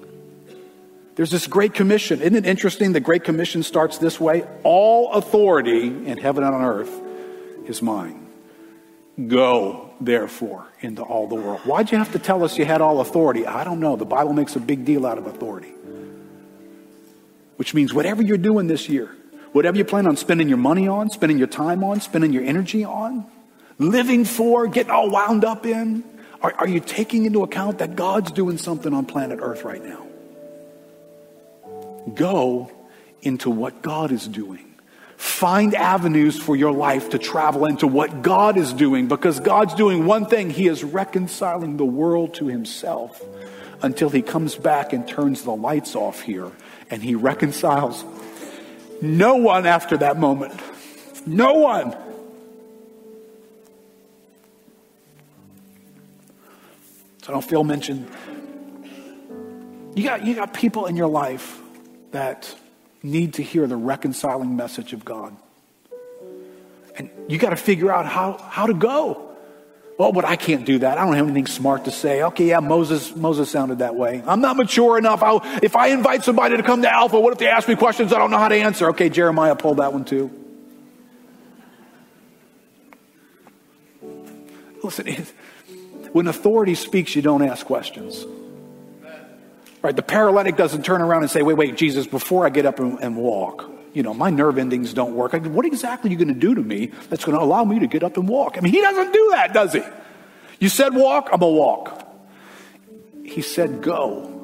There's 1.17 1.31
this 1.31 1.47
Great 1.47 1.75
Commission. 1.75 2.21
Isn't 2.21 2.37
it 2.37 2.47
interesting? 2.47 2.93
The 2.93 3.01
Great 3.01 3.25
Commission 3.25 3.63
starts 3.63 3.99
this 3.99 4.21
way 4.21 4.47
All 4.63 5.13
authority 5.13 5.87
in 5.89 6.17
heaven 6.17 6.45
and 6.45 6.55
on 6.55 6.63
earth 6.63 6.93
is 7.67 7.83
mine. 7.83 8.27
Go, 9.27 9.91
therefore, 10.01 10.69
into 10.81 11.03
all 11.03 11.27
the 11.27 11.35
world. 11.35 11.61
Why'd 11.63 11.91
you 11.91 11.99
have 11.99 12.13
to 12.13 12.21
tell 12.21 12.45
us 12.45 12.57
you 12.57 12.65
had 12.65 12.81
all 12.81 13.01
authority? 13.01 13.47
I 13.47 13.65
don't 13.65 13.81
know. 13.81 13.97
The 13.97 14.05
Bible 14.05 14.33
makes 14.33 14.55
a 14.55 14.61
big 14.61 14.85
deal 14.85 15.05
out 15.05 15.19
of 15.19 15.27
authority. 15.27 15.73
Which 17.57 17.75
means 17.75 17.93
whatever 17.93 18.23
you're 18.23 18.39
doing 18.39 18.69
this 18.69 18.89
year, 18.89 19.11
Whatever 19.59 19.77
you 19.77 19.85
plan 19.85 20.07
on 20.07 20.17
spending 20.17 20.49
your 20.49 20.57
money 20.57 20.87
on, 20.87 21.11
spending 21.11 21.37
your 21.37 21.49
time 21.49 21.83
on, 21.83 22.01
spending 22.01 22.33
your 22.33 22.45
energy 22.45 22.85
on, 22.85 23.27
living 23.81 24.25
for, 24.25 24.69
getting 24.69 24.93
all 24.93 25.11
wound 25.11 25.45
up 25.45 25.67
in, 25.67 26.05
are, 26.41 26.55
are 26.59 26.69
you 26.69 26.79
taking 26.79 27.25
into 27.25 27.43
account 27.43 27.79
that 27.79 27.97
God's 27.97 28.31
doing 28.31 28.57
something 28.57 28.95
on 28.95 29.05
planet 29.05 29.41
Earth 29.43 29.65
right 29.65 29.85
now? 29.85 30.07
Go 32.15 32.71
into 33.23 33.51
what 33.51 33.83
God 33.83 34.13
is 34.13 34.29
doing. 34.29 34.77
Find 35.17 35.75
avenues 35.75 36.41
for 36.41 36.55
your 36.55 36.71
life 36.71 37.11
to 37.11 37.19
travel 37.19 37.65
into 37.67 37.89
what 37.89 38.23
God 38.23 38.57
is 38.57 38.73
doing 38.73 39.09
because 39.09 39.41
God's 39.41 39.75
doing 39.75 40.07
one 40.07 40.27
thing. 40.27 40.51
He 40.51 40.69
is 40.69 40.85
reconciling 40.85 41.79
the 41.79 41.85
world 41.85 42.35
to 42.35 42.47
Himself 42.47 43.21
until 43.83 44.09
He 44.09 44.23
comes 44.23 44.55
back 44.55 44.93
and 44.93 45.09
turns 45.09 45.43
the 45.43 45.51
lights 45.51 45.97
off 45.97 46.23
here 46.23 46.53
and 46.91 47.03
He 47.03 47.17
reconciles 47.17 48.05
no 49.01 49.37
one 49.37 49.67
after 49.67 49.97
that 49.99 50.19
moment. 50.19 50.61
No 51.27 51.55
one. 51.55 51.93
So 57.23 57.29
I 57.29 57.33
don't 57.33 57.45
feel 57.45 57.65
mentioned. 57.65 58.09
You 59.95 60.05
got, 60.05 60.25
you 60.25 60.35
got 60.35 60.55
people 60.55 60.87
in 60.87 60.97
your 60.97 61.09
life 61.09 61.61
that 62.13 62.55
need 63.03 63.35
to 63.35 63.43
hear 63.43 63.67
the 63.67 63.77
reconciling 63.77 64.57
message 64.57 64.93
of 64.93 65.05
God. 65.05 65.37
And 66.97 67.11
you 67.29 67.39
got 67.39 67.51
to 67.51 67.57
figure 67.57 67.93
out 67.93 68.07
how, 68.07 68.39
how 68.39 68.67
to 68.67 68.75
go. 68.75 69.28
Well, 69.99 70.13
but 70.13 70.25
I 70.25 70.37
can't 70.37 70.65
do 70.65 70.79
that. 70.79 70.97
I 70.97 71.05
don't 71.05 71.17
have 71.17 71.27
anything 71.27 71.49
smart 71.49 71.87
to 71.87 71.91
say. 71.91 72.23
Okay, 72.23 72.47
yeah, 72.47 72.61
Moses, 72.61 73.17
Moses 73.17 73.51
sounded 73.51 73.81
that 73.81 73.97
way. 73.97 74.23
I'm 74.25 74.41
not 74.41 74.57
mature 74.57 74.97
enough. 74.97 75.25
I'll, 75.25 75.43
if 75.61 75.75
I 75.75 75.89
invite 75.89 76.23
somebody 76.23 76.57
to 76.57 76.63
come 76.63 76.83
to 76.83 76.91
Alpha, 76.91 77.19
what 77.19 77.33
if 77.33 77.41
they 77.41 77.49
ask 77.49 77.67
me 77.69 77.75
questions 77.75 78.13
I 78.13 78.19
don't 78.19 78.31
know 78.31 78.39
how 78.39 78.47
to 78.47 78.55
answer? 78.55 78.91
Okay, 78.91 79.09
Jeremiah 79.09 79.57
pulled 79.57 79.79
that 79.79 79.93
one 79.93 80.05
too. 80.05 80.31
Listen, 84.85 85.27
when 86.13 86.29
authority 86.29 86.77
speaks, 86.77 87.17
you 87.17 87.23
don't 87.23 87.43
ask 87.43 87.67
questions. 87.67 88.25
Right? 89.83 89.97
The 89.97 90.03
paralytic 90.03 90.57
doesn't 90.57 90.85
turn 90.85 91.03
around 91.03 91.23
and 91.23 91.31
say, 91.31 91.43
wait, 91.43 91.57
wait, 91.57 91.77
Jesus, 91.77 92.07
before 92.07 92.47
I 92.47 92.51
get 92.51 92.67
up 92.67 92.79
and, 92.79 93.01
and 93.01 93.17
walk, 93.17 93.69
you 93.93 94.03
know, 94.03 94.15
my 94.15 94.31
nerve 94.31 94.59
endings 94.59 94.93
don't 94.95 95.15
work. 95.15 95.35
I, 95.35 95.39
what 95.39 95.65
exactly 95.67 96.11
are 96.11 96.13
you 96.13 96.19
going 96.19 96.35
to 96.35 96.41
do 96.41 96.55
to 96.55 96.63
me 96.63 96.87
that's 97.09 97.25
going 97.25 97.37
to 97.37 97.43
allow 97.43 97.65
me 97.65 97.79
to 97.81 97.87
get 97.87 98.03
up 98.03 98.17
and 98.17 98.29
walk? 98.29 98.57
I 98.57 98.61
mean, 98.61 98.73
he 98.73 98.81
doesn't 98.81 99.13
do 99.13 99.29
that, 99.33 99.53
does 99.53 99.73
he? 99.73 99.83
You 100.61 100.69
said 100.69 100.95
walk, 100.95 101.29
I'm 101.33 101.41
going 101.41 101.55
to 101.55 101.59
walk. 101.59 102.05
He 103.25 103.43
said 103.43 103.83
go. 103.83 104.35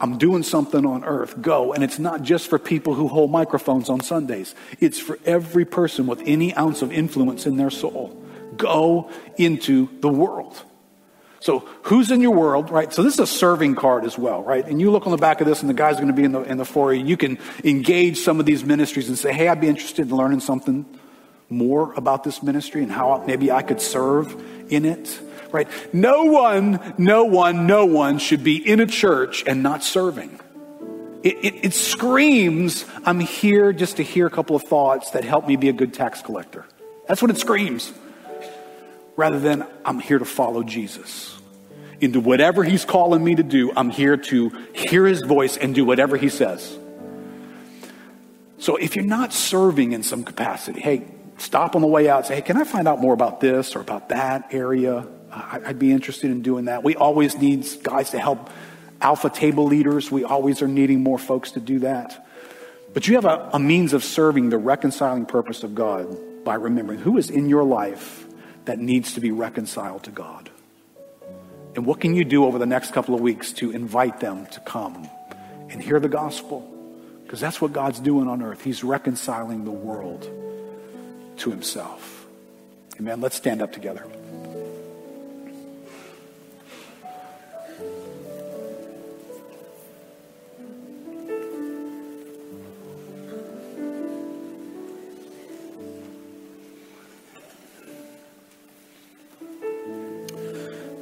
I'm 0.00 0.16
doing 0.16 0.42
something 0.42 0.86
on 0.86 1.04
earth. 1.04 1.42
Go. 1.42 1.74
And 1.74 1.84
it's 1.84 1.98
not 1.98 2.22
just 2.22 2.48
for 2.48 2.58
people 2.58 2.94
who 2.94 3.06
hold 3.06 3.30
microphones 3.30 3.90
on 3.90 4.00
Sundays. 4.00 4.54
It's 4.80 4.98
for 4.98 5.18
every 5.26 5.66
person 5.66 6.06
with 6.06 6.22
any 6.24 6.54
ounce 6.54 6.80
of 6.80 6.90
influence 6.90 7.46
in 7.46 7.58
their 7.58 7.70
soul. 7.70 8.16
Go 8.56 9.10
into 9.36 9.88
the 10.00 10.08
world. 10.08 10.62
So 11.40 11.60
who's 11.84 12.10
in 12.10 12.20
your 12.20 12.32
world, 12.32 12.70
right? 12.70 12.92
So 12.92 13.02
this 13.02 13.14
is 13.14 13.20
a 13.20 13.26
serving 13.26 13.74
card 13.74 14.04
as 14.04 14.18
well, 14.18 14.42
right? 14.42 14.64
And 14.66 14.78
you 14.78 14.90
look 14.90 15.06
on 15.06 15.10
the 15.10 15.18
back 15.18 15.40
of 15.40 15.46
this 15.46 15.62
and 15.62 15.70
the 15.70 15.74
guy's 15.74 15.96
going 15.96 16.08
to 16.08 16.14
be 16.14 16.24
in 16.24 16.32
the, 16.32 16.42
in 16.42 16.58
the 16.58 16.66
foyer. 16.66 16.92
You 16.92 17.16
can 17.16 17.38
engage 17.64 18.18
some 18.18 18.40
of 18.40 18.46
these 18.46 18.62
ministries 18.62 19.08
and 19.08 19.18
say, 19.18 19.32
hey, 19.32 19.48
I'd 19.48 19.60
be 19.60 19.68
interested 19.68 20.10
in 20.10 20.16
learning 20.16 20.40
something 20.40 20.84
more 21.48 21.94
about 21.94 22.24
this 22.24 22.42
ministry 22.42 22.82
and 22.82 22.92
how 22.92 23.24
maybe 23.26 23.50
I 23.50 23.62
could 23.62 23.80
serve 23.80 24.36
in 24.70 24.84
it, 24.84 25.18
right? 25.50 25.66
No 25.94 26.24
one, 26.24 26.94
no 26.98 27.24
one, 27.24 27.66
no 27.66 27.86
one 27.86 28.18
should 28.18 28.44
be 28.44 28.56
in 28.56 28.78
a 28.78 28.86
church 28.86 29.42
and 29.46 29.62
not 29.62 29.82
serving. 29.82 30.38
It, 31.22 31.38
it, 31.42 31.64
it 31.64 31.74
screams, 31.74 32.84
I'm 33.06 33.18
here 33.18 33.72
just 33.72 33.96
to 33.96 34.02
hear 34.02 34.26
a 34.26 34.30
couple 34.30 34.56
of 34.56 34.62
thoughts 34.64 35.12
that 35.12 35.24
help 35.24 35.48
me 35.48 35.56
be 35.56 35.70
a 35.70 35.72
good 35.72 35.94
tax 35.94 36.20
collector. 36.20 36.66
That's 37.08 37.22
what 37.22 37.30
it 37.30 37.38
screams 37.38 37.92
rather 39.20 39.38
than 39.38 39.66
I'm 39.84 40.00
here 40.00 40.18
to 40.18 40.24
follow 40.24 40.62
Jesus. 40.62 41.38
Into 42.00 42.20
whatever 42.20 42.64
he's 42.64 42.86
calling 42.86 43.22
me 43.22 43.34
to 43.34 43.42
do, 43.42 43.70
I'm 43.76 43.90
here 43.90 44.16
to 44.16 44.48
hear 44.72 45.06
his 45.06 45.20
voice 45.20 45.58
and 45.58 45.74
do 45.74 45.84
whatever 45.84 46.16
he 46.16 46.30
says. 46.30 46.78
So 48.56 48.76
if 48.76 48.96
you're 48.96 49.04
not 49.04 49.34
serving 49.34 49.92
in 49.92 50.02
some 50.02 50.24
capacity, 50.24 50.80
hey, 50.80 51.04
stop 51.36 51.76
on 51.76 51.82
the 51.82 51.86
way 51.86 52.08
out 52.08 52.26
say, 52.26 52.36
hey, 52.36 52.40
can 52.40 52.56
I 52.56 52.64
find 52.64 52.88
out 52.88 52.98
more 52.98 53.12
about 53.12 53.40
this 53.40 53.76
or 53.76 53.80
about 53.80 54.08
that 54.08 54.54
area? 54.54 55.06
I'd 55.30 55.78
be 55.78 55.92
interested 55.92 56.30
in 56.30 56.40
doing 56.40 56.64
that. 56.64 56.82
We 56.82 56.96
always 56.96 57.36
need 57.36 57.66
guys 57.82 58.10
to 58.10 58.18
help 58.18 58.48
alpha 59.02 59.28
table 59.28 59.64
leaders. 59.66 60.10
We 60.10 60.24
always 60.24 60.62
are 60.62 60.68
needing 60.68 61.02
more 61.02 61.18
folks 61.18 61.52
to 61.52 61.60
do 61.60 61.80
that. 61.80 62.26
But 62.94 63.06
you 63.06 63.16
have 63.16 63.26
a, 63.26 63.50
a 63.52 63.58
means 63.58 63.92
of 63.92 64.02
serving 64.02 64.48
the 64.48 64.58
reconciling 64.58 65.26
purpose 65.26 65.62
of 65.62 65.74
God 65.74 66.16
by 66.42 66.54
remembering 66.54 67.00
who 67.00 67.18
is 67.18 67.28
in 67.28 67.50
your 67.50 67.64
life 67.64 68.26
that 68.70 68.78
needs 68.78 69.14
to 69.14 69.20
be 69.20 69.32
reconciled 69.32 70.04
to 70.04 70.12
God. 70.12 70.48
And 71.74 71.84
what 71.84 71.98
can 71.98 72.14
you 72.14 72.24
do 72.24 72.44
over 72.44 72.56
the 72.56 72.66
next 72.66 72.92
couple 72.92 73.16
of 73.16 73.20
weeks 73.20 73.50
to 73.54 73.72
invite 73.72 74.20
them 74.20 74.46
to 74.46 74.60
come 74.60 75.10
and 75.68 75.82
hear 75.82 75.98
the 75.98 76.08
gospel? 76.08 76.60
Because 77.24 77.40
that's 77.40 77.60
what 77.60 77.72
God's 77.72 77.98
doing 77.98 78.28
on 78.28 78.44
earth. 78.44 78.62
He's 78.62 78.84
reconciling 78.84 79.64
the 79.64 79.72
world 79.72 80.22
to 81.38 81.50
himself. 81.50 82.28
Amen. 83.00 83.20
Let's 83.20 83.34
stand 83.34 83.60
up 83.60 83.72
together. 83.72 84.06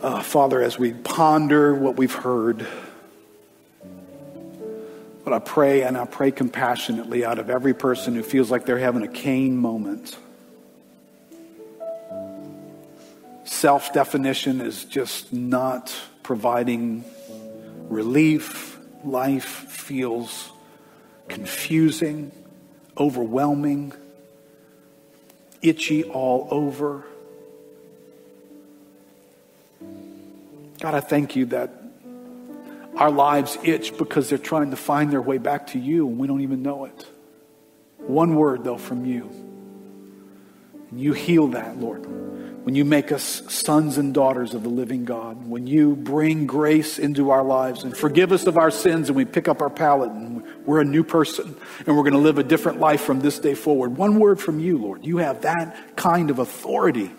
Uh, 0.09 0.23
Father, 0.23 0.63
as 0.63 0.79
we 0.79 0.95
ponder 0.95 1.75
what 1.75 1.99
we've 1.99 2.15
heard, 2.15 2.67
but 5.23 5.35
I 5.35 5.39
pray 5.39 5.83
and 5.83 5.99
I 5.99 6.07
pray 6.07 6.31
compassionately 6.31 7.27
out 7.27 7.39
of 7.39 7.51
every 7.51 7.75
person 7.75 8.15
who 8.15 8.23
feels 8.23 8.51
like 8.51 8.65
they're 8.65 8.79
having 8.79 9.03
a 9.03 9.09
Cain 9.09 9.55
moment. 9.59 10.17
Self 13.45 13.93
definition 13.93 14.63
is 14.63 14.87
just 14.87 15.31
not 15.31 15.95
providing 16.23 17.05
relief. 17.91 18.79
Life 19.05 19.45
feels 19.45 20.51
confusing, 21.29 22.33
overwhelming, 22.97 23.93
itchy 25.61 26.05
all 26.05 26.49
over. 26.51 27.05
God, 30.81 30.95
I 30.95 31.01
thank 31.01 31.35
you 31.35 31.47
that 31.47 31.71
our 32.97 33.11
lives 33.11 33.59
itch 33.65 33.97
because 33.97 34.29
they're 34.29 34.39
trying 34.39 34.71
to 34.71 34.77
find 34.77 35.13
their 35.13 35.23
way 35.23 35.39
back 35.39 35.69
to 35.69 35.79
you 35.79 36.09
and 36.09 36.19
we 36.19 36.27
don't 36.29 36.41
even 36.41 36.63
know 36.63 36.85
it. 36.85 37.07
One 37.99 38.37
word, 38.37 38.65
though, 38.65 38.79
from 38.79 39.05
you. 39.05 39.29
And 40.91 41.01
you 41.01 41.13
heal 41.13 41.49
that, 41.49 41.79
Lord. 41.79 42.07
When 42.65 42.75
you 42.75 42.85
make 42.85 43.13
us 43.13 43.43
sons 43.49 43.99
and 43.99 44.13
daughters 44.13 44.55
of 44.55 44.63
the 44.63 44.69
living 44.69 45.05
God, 45.05 45.49
when 45.49 45.67
you 45.67 45.97
bring 45.97 46.47
grace 46.47 46.99
into 46.99 47.31
our 47.31 47.43
lives 47.43 47.83
and 47.83 47.97
forgive 47.97 48.31
us 48.31 48.47
of 48.47 48.57
our 48.57 48.71
sins 48.71 49.09
and 49.09 49.17
we 49.17 49.25
pick 49.25 49.49
up 49.49 49.63
our 49.63 49.71
pallet 49.71 50.11
and 50.11 50.45
we're 50.67 50.81
a 50.81 50.85
new 50.85 51.03
person 51.03 51.57
and 51.87 51.97
we're 51.97 52.03
going 52.03 52.13
to 52.13 52.19
live 52.19 52.39
a 52.39 52.43
different 52.43 52.79
life 52.79 53.01
from 53.01 53.21
this 53.21 53.39
day 53.39 53.55
forward. 53.55 53.97
One 53.97 54.21
word 54.21 54.41
from 54.41 54.61
you, 54.61 54.79
Lord. 54.79 55.05
You 55.05 55.19
have 55.19 55.43
that 55.43 55.97
kind 55.97 56.31
of 56.31 56.39
authority 56.39 57.11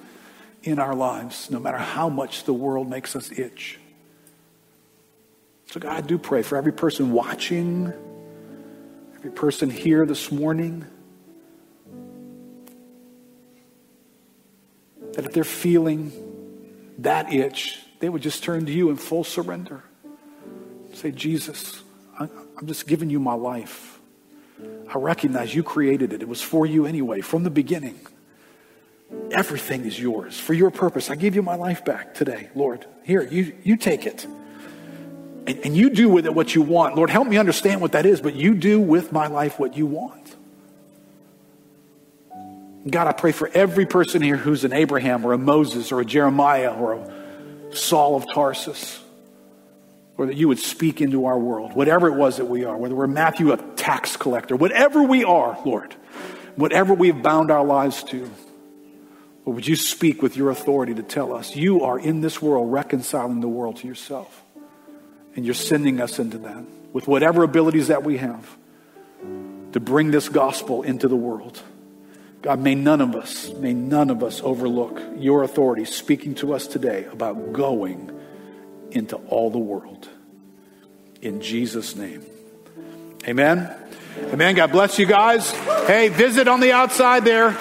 in 0.64 0.80
our 0.80 0.96
lives, 0.96 1.50
no 1.50 1.60
matter 1.60 1.78
how 1.78 2.10
much 2.10 2.44
the 2.44 2.54
world 2.54 2.90
makes 2.90 3.16
us 3.16 3.32
itch. 3.32 3.80
So, 5.68 5.80
God, 5.80 5.96
I 5.96 6.02
do 6.02 6.18
pray 6.18 6.42
for 6.42 6.58
every 6.58 6.74
person 6.74 7.12
watching, 7.12 7.94
every 9.16 9.32
person 9.32 9.70
here 9.70 10.06
this 10.06 10.32
morning, 10.32 10.86
that 15.14 15.26
if 15.26 15.34
they're 15.34 15.44
feeling 15.44 16.12
that 17.00 17.32
itch, 17.32 17.80
they 18.00 18.10
would 18.10 18.22
just 18.22 18.44
turn 18.44 18.66
to 18.66 18.72
you 18.72 18.90
in 18.90 18.96
full 18.96 19.24
surrender. 19.24 19.84
Say, 20.94 21.12
Jesus, 21.12 21.82
I'm 22.18 22.30
just 22.66 22.88
giving 22.88 23.10
you 23.10 23.20
my 23.20 23.34
life. 23.34 24.00
I 24.94 24.98
recognize 24.98 25.54
you 25.54 25.64
created 25.64 26.14
it, 26.14 26.22
it 26.22 26.28
was 26.28 26.42
for 26.42 26.66
you 26.66 26.86
anyway, 26.86 27.22
from 27.22 27.44
the 27.44 27.50
beginning. 27.50 28.00
Everything 29.32 29.86
is 29.86 30.00
yours 30.00 30.40
for 30.40 30.54
your 30.54 30.72
purpose. 30.72 31.10
I 31.10 31.16
give 31.16 31.36
you 31.36 31.42
my 31.42 31.56
life 31.56 31.84
back 31.86 32.14
today, 32.14 32.50
Lord. 32.56 32.86
Here, 33.04 33.22
you, 33.22 33.56
you 33.64 33.78
take 33.78 34.06
it 34.06 34.26
and, 35.48 35.60
and 35.66 35.76
you 35.76 35.90
do 35.90 36.10
with 36.10 36.26
it 36.26 36.34
what 36.34 36.54
you 36.54 36.62
want. 36.62 36.96
Lord, 36.96 37.10
help 37.10 37.28
me 37.28 37.38
understand 37.38 37.82
what 37.82 37.94
that 37.94 38.06
is, 38.06 38.22
but 38.22 38.36
you 38.36 38.54
do 38.54 38.80
with 38.80 39.12
my 39.12 39.28
life 39.28 39.60
what 39.60 39.76
you 39.76 39.88
want. 39.88 40.36
God, 42.88 43.08
I 43.08 43.12
pray 43.12 43.32
for 43.32 43.50
every 43.54 43.86
person 43.86 44.22
here 44.22 44.38
who's 44.38 44.64
an 44.64 44.74
Abraham 44.74 45.26
or 45.26 45.34
a 45.34 45.38
Moses 45.38 45.92
or 45.92 46.02
a 46.02 46.06
Jeremiah 46.06 46.74
or 46.74 46.94
a 46.94 47.76
Saul 47.76 48.16
of 48.16 48.26
Tarsus, 48.34 49.00
or 50.18 50.28
that 50.28 50.36
you 50.36 50.48
would 50.48 50.60
speak 50.60 51.02
into 51.02 51.26
our 51.26 51.38
world, 51.38 51.74
whatever 51.74 52.08
it 52.08 52.16
was 52.16 52.38
that 52.38 52.46
we 52.46 52.64
are, 52.64 52.78
whether 52.78 52.96
we're 52.96 53.08
Matthew, 53.08 53.52
a 53.52 53.58
tax 53.76 54.18
collector, 54.18 54.56
whatever 54.56 55.04
we 55.04 55.24
are, 55.24 55.60
Lord, 55.66 55.94
whatever 56.56 56.94
we 56.94 57.08
have 57.08 57.22
bound 57.22 57.52
our 57.52 57.64
lives 57.64 58.04
to. 58.06 58.30
Or 59.46 59.54
would 59.54 59.68
you 59.68 59.76
speak 59.76 60.22
with 60.22 60.38
your 60.38 60.50
authority 60.50 60.94
to 60.96 61.04
tell 61.04 61.34
us 61.34 61.56
you 61.56 61.84
are 61.84 61.98
in 61.98 62.22
this 62.22 62.42
world 62.42 62.72
reconciling 62.72 63.42
the 63.42 63.48
world 63.48 63.78
to 63.78 63.88
yourself? 63.88 64.44
And 65.36 65.46
you're 65.46 65.56
sending 65.56 66.02
us 66.02 66.20
into 66.20 66.38
that 66.40 66.64
with 66.94 67.08
whatever 67.08 67.44
abilities 67.44 67.88
that 67.88 68.04
we 68.04 68.18
have 68.18 68.58
to 69.72 69.80
bring 69.80 70.12
this 70.12 70.30
gospel 70.30 70.84
into 70.84 71.08
the 71.08 71.16
world. 71.16 71.62
God, 72.42 72.60
may 72.60 72.74
none 72.74 73.02
of 73.02 73.16
us, 73.16 73.52
may 73.54 73.74
none 73.74 74.10
of 74.10 74.24
us 74.24 74.42
overlook 74.42 75.02
your 75.18 75.44
authority 75.44 75.86
speaking 75.86 76.36
to 76.36 76.54
us 76.54 76.68
today 76.68 77.06
about 77.06 77.54
going 77.54 78.12
into 78.92 79.18
all 79.28 79.50
the 79.50 79.60
world. 79.60 80.08
In 81.22 81.42
Jesus' 81.42 81.96
name. 81.96 82.24
Amen. 83.28 83.76
Amen. 84.32 84.56
God 84.56 84.72
bless 84.72 84.98
you 84.98 85.06
guys. 85.06 85.52
Hey, 85.86 86.08
visit 86.08 86.48
on 86.48 86.62
the 86.62 86.72
outside 86.72 87.26
there. 87.26 87.52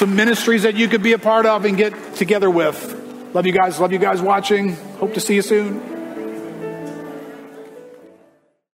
Some 0.00 0.16
ministries 0.16 0.62
that 0.62 0.76
you 0.76 0.88
could 0.88 1.02
be 1.02 1.12
a 1.12 1.18
part 1.18 1.44
of 1.44 1.66
and 1.66 1.76
get 1.76 2.14
together 2.14 2.48
with. 2.48 3.34
Love 3.34 3.44
you 3.44 3.52
guys. 3.52 3.78
Love 3.78 3.92
you 3.92 3.98
guys 3.98 4.22
watching. 4.22 4.74
Hope 4.96 5.12
to 5.12 5.20
see 5.20 5.34
you 5.34 5.42
soon. 5.42 5.89